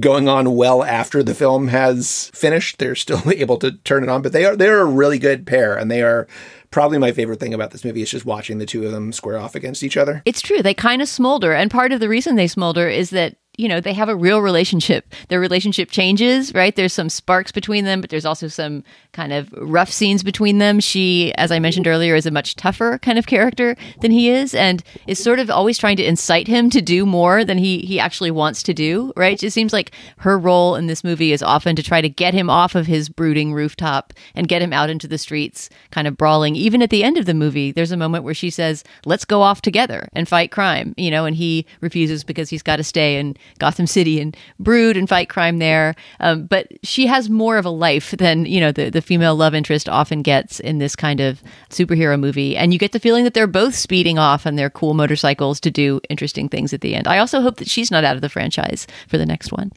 going 0.00 0.28
on 0.28 0.54
well 0.54 0.82
after 0.82 1.22
the 1.22 1.34
film 1.34 1.68
has 1.68 2.30
finished. 2.34 2.78
They're 2.78 2.94
still 2.94 3.22
able 3.30 3.58
to 3.58 3.72
turn 3.78 4.02
it 4.02 4.08
on, 4.08 4.22
but 4.22 4.32
they 4.32 4.44
are 4.44 4.56
they're 4.56 4.80
a 4.80 4.86
really 4.86 5.18
good 5.18 5.46
pair, 5.46 5.76
and 5.76 5.90
they 5.90 6.02
are 6.02 6.26
probably 6.70 6.98
my 6.98 7.12
favorite 7.12 7.38
thing 7.38 7.54
about 7.54 7.70
this 7.70 7.84
movie 7.84 8.02
is 8.02 8.10
just 8.10 8.24
watching 8.24 8.58
the 8.58 8.66
two 8.66 8.84
of 8.84 8.92
them 8.92 9.12
square 9.12 9.38
off 9.38 9.54
against 9.54 9.82
each 9.82 9.96
other. 9.96 10.22
It's 10.24 10.40
true. 10.40 10.62
They 10.62 10.74
kind 10.74 11.02
of 11.02 11.08
smolder. 11.08 11.52
And 11.52 11.70
part 11.70 11.92
of 11.92 12.00
the 12.00 12.08
reason 12.08 12.34
they 12.34 12.48
smolder 12.48 12.88
is 12.88 13.10
that 13.10 13.36
you 13.58 13.68
know, 13.68 13.80
they 13.80 13.92
have 13.92 14.08
a 14.08 14.16
real 14.16 14.40
relationship. 14.40 15.12
Their 15.28 15.38
relationship 15.38 15.90
changes, 15.90 16.54
right? 16.54 16.74
There's 16.74 16.92
some 16.92 17.10
sparks 17.10 17.52
between 17.52 17.84
them, 17.84 18.00
but 18.00 18.08
there's 18.08 18.24
also 18.24 18.48
some 18.48 18.82
kind 19.12 19.30
of 19.30 19.52
rough 19.52 19.90
scenes 19.90 20.22
between 20.22 20.56
them. 20.56 20.80
She, 20.80 21.34
as 21.34 21.52
I 21.52 21.58
mentioned 21.58 21.86
earlier, 21.86 22.14
is 22.14 22.24
a 22.24 22.30
much 22.30 22.56
tougher 22.56 22.98
kind 22.98 23.18
of 23.18 23.26
character 23.26 23.76
than 24.00 24.10
he 24.10 24.30
is 24.30 24.54
and 24.54 24.82
is 25.06 25.22
sort 25.22 25.38
of 25.38 25.50
always 25.50 25.76
trying 25.76 25.98
to 25.98 26.04
incite 26.04 26.48
him 26.48 26.70
to 26.70 26.80
do 26.80 27.04
more 27.04 27.44
than 27.44 27.58
he, 27.58 27.80
he 27.80 28.00
actually 28.00 28.30
wants 28.30 28.62
to 28.62 28.72
do, 28.72 29.12
right? 29.16 29.42
It 29.42 29.50
seems 29.50 29.74
like 29.74 29.92
her 30.18 30.38
role 30.38 30.74
in 30.74 30.86
this 30.86 31.04
movie 31.04 31.32
is 31.32 31.42
often 31.42 31.76
to 31.76 31.82
try 31.82 32.00
to 32.00 32.08
get 32.08 32.32
him 32.32 32.48
off 32.48 32.74
of 32.74 32.86
his 32.86 33.10
brooding 33.10 33.52
rooftop 33.52 34.14
and 34.34 34.48
get 34.48 34.62
him 34.62 34.72
out 34.72 34.88
into 34.88 35.06
the 35.06 35.18
streets, 35.18 35.68
kind 35.90 36.08
of 36.08 36.16
brawling. 36.16 36.56
Even 36.56 36.80
at 36.80 36.88
the 36.88 37.04
end 37.04 37.18
of 37.18 37.26
the 37.26 37.34
movie, 37.34 37.70
there's 37.70 37.92
a 37.92 37.98
moment 37.98 38.24
where 38.24 38.32
she 38.32 38.48
says, 38.48 38.82
let's 39.04 39.26
go 39.26 39.42
off 39.42 39.60
together 39.60 40.08
and 40.14 40.26
fight 40.26 40.50
crime, 40.50 40.94
you 40.96 41.10
know, 41.10 41.26
and 41.26 41.36
he 41.36 41.66
refuses 41.82 42.24
because 42.24 42.48
he's 42.48 42.62
got 42.62 42.76
to 42.76 42.84
stay 42.84 43.18
and 43.18 43.38
Gotham 43.58 43.86
City 43.86 44.20
and 44.20 44.36
brood 44.58 44.96
and 44.96 45.08
fight 45.08 45.28
crime 45.28 45.58
there. 45.58 45.94
Um, 46.20 46.46
but 46.46 46.68
she 46.82 47.06
has 47.06 47.30
more 47.30 47.58
of 47.58 47.64
a 47.64 47.70
life 47.70 48.12
than 48.12 48.46
you 48.46 48.60
know 48.60 48.72
the 48.72 48.90
the 48.90 49.02
female 49.02 49.36
love 49.36 49.54
interest 49.54 49.88
often 49.88 50.22
gets 50.22 50.60
in 50.60 50.78
this 50.78 50.96
kind 50.96 51.20
of 51.20 51.42
superhero 51.70 52.18
movie. 52.18 52.56
And 52.56 52.72
you 52.72 52.78
get 52.78 52.92
the 52.92 53.00
feeling 53.00 53.24
that 53.24 53.34
they're 53.34 53.46
both 53.46 53.74
speeding 53.74 54.18
off 54.18 54.46
on 54.46 54.56
their 54.56 54.70
cool 54.70 54.94
motorcycles 54.94 55.60
to 55.60 55.70
do 55.70 56.00
interesting 56.08 56.48
things 56.48 56.72
at 56.72 56.80
the 56.80 56.94
end. 56.94 57.06
I 57.06 57.18
also 57.18 57.40
hope 57.40 57.56
that 57.56 57.68
she's 57.68 57.90
not 57.90 58.04
out 58.04 58.16
of 58.16 58.22
the 58.22 58.28
franchise 58.28 58.86
for 59.08 59.18
the 59.18 59.26
next 59.26 59.52
one. 59.52 59.72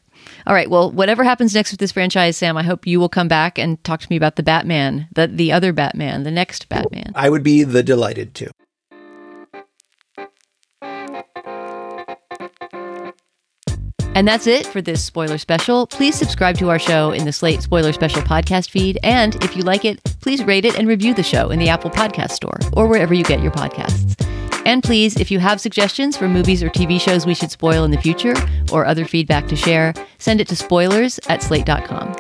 All 0.48 0.54
right. 0.54 0.70
Well, 0.70 0.92
whatever 0.92 1.24
happens 1.24 1.54
next 1.54 1.72
with 1.72 1.80
this 1.80 1.92
franchise, 1.92 2.38
Sam, 2.38 2.58
I 2.58 2.64
hope 2.64 2.88
you 2.88 3.00
will 3.00 3.10
come 3.10 3.28
back 3.28 3.58
and 3.58 3.84
talk 3.84 4.00
to 4.02 4.08
me 4.10 4.16
about 4.16 4.36
the 4.36 4.44
Batman, 4.44 5.08
the 5.14 5.28
the 5.28 5.52
other 5.52 5.74
Batman, 5.74 6.24
the 6.24 6.32
next 6.32 6.70
Batman. 6.70 7.12
I 7.16 7.30
would 7.30 7.44
be 7.44 7.64
the 7.64 7.84
delighted 7.84 8.34
to. 8.36 8.52
And 14.16 14.26
that's 14.26 14.48
it 14.48 14.66
for 14.66 14.82
this 14.82 15.04
spoiler 15.04 15.38
special. 15.38 15.88
Please 15.88 16.16
subscribe 16.16 16.58
to 16.60 16.70
our 16.70 16.80
show 16.80 17.12
in 17.12 17.26
the 17.26 17.34
Slate 17.34 17.62
Spoiler 17.62 17.92
Special 17.92 18.22
podcast 18.22 18.70
feed. 18.70 18.98
And 19.04 19.36
if 19.44 19.58
you 19.58 19.64
like 19.64 19.84
it, 19.84 20.02
please 20.22 20.42
rate 20.44 20.64
it 20.64 20.80
and 20.80 20.88
review 20.88 21.14
the 21.14 21.22
show 21.22 21.50
in 21.50 21.60
the 21.60 21.68
Apple 21.68 21.92
Podcast 21.92 22.32
Store 22.32 22.58
or 22.74 22.88
wherever 22.88 23.14
you 23.14 23.26
get 23.26 23.44
your 23.44 23.52
podcasts. 23.52 24.16
And 24.66 24.82
please, 24.82 25.20
if 25.20 25.30
you 25.30 25.40
have 25.40 25.60
suggestions 25.60 26.16
for 26.16 26.30
movies 26.30 26.64
or 26.64 26.70
TV 26.70 27.00
shows 27.00 27.26
we 27.26 27.36
should 27.36 27.52
spoil 27.52 27.84
in 27.84 27.92
the 27.92 28.02
future 28.02 28.34
or 28.72 28.86
other 28.86 29.04
feedback 29.04 29.48
to 29.50 29.56
share, 29.56 29.94
send 30.18 30.40
it 30.40 30.48
to 30.48 30.56
spoilers 30.56 31.20
at 31.28 31.44
slate.com. 31.44 32.16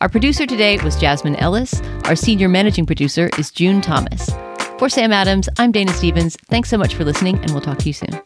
Our 0.00 0.08
producer 0.08 0.46
today 0.46 0.78
was 0.82 0.96
Jasmine 0.96 1.36
Ellis. 1.36 1.80
Our 2.04 2.16
senior 2.16 2.48
managing 2.48 2.86
producer 2.86 3.30
is 3.38 3.52
June 3.52 3.80
Thomas. 3.80 4.28
For 4.78 4.88
Sam 4.88 5.12
Adams, 5.12 5.48
I'm 5.58 5.70
Dana 5.70 5.92
Stevens. 5.92 6.36
Thanks 6.48 6.68
so 6.68 6.76
much 6.76 6.94
for 6.94 7.04
listening, 7.04 7.38
and 7.38 7.52
we'll 7.52 7.62
talk 7.62 7.78
to 7.78 7.86
you 7.86 7.94
soon. 7.94 8.25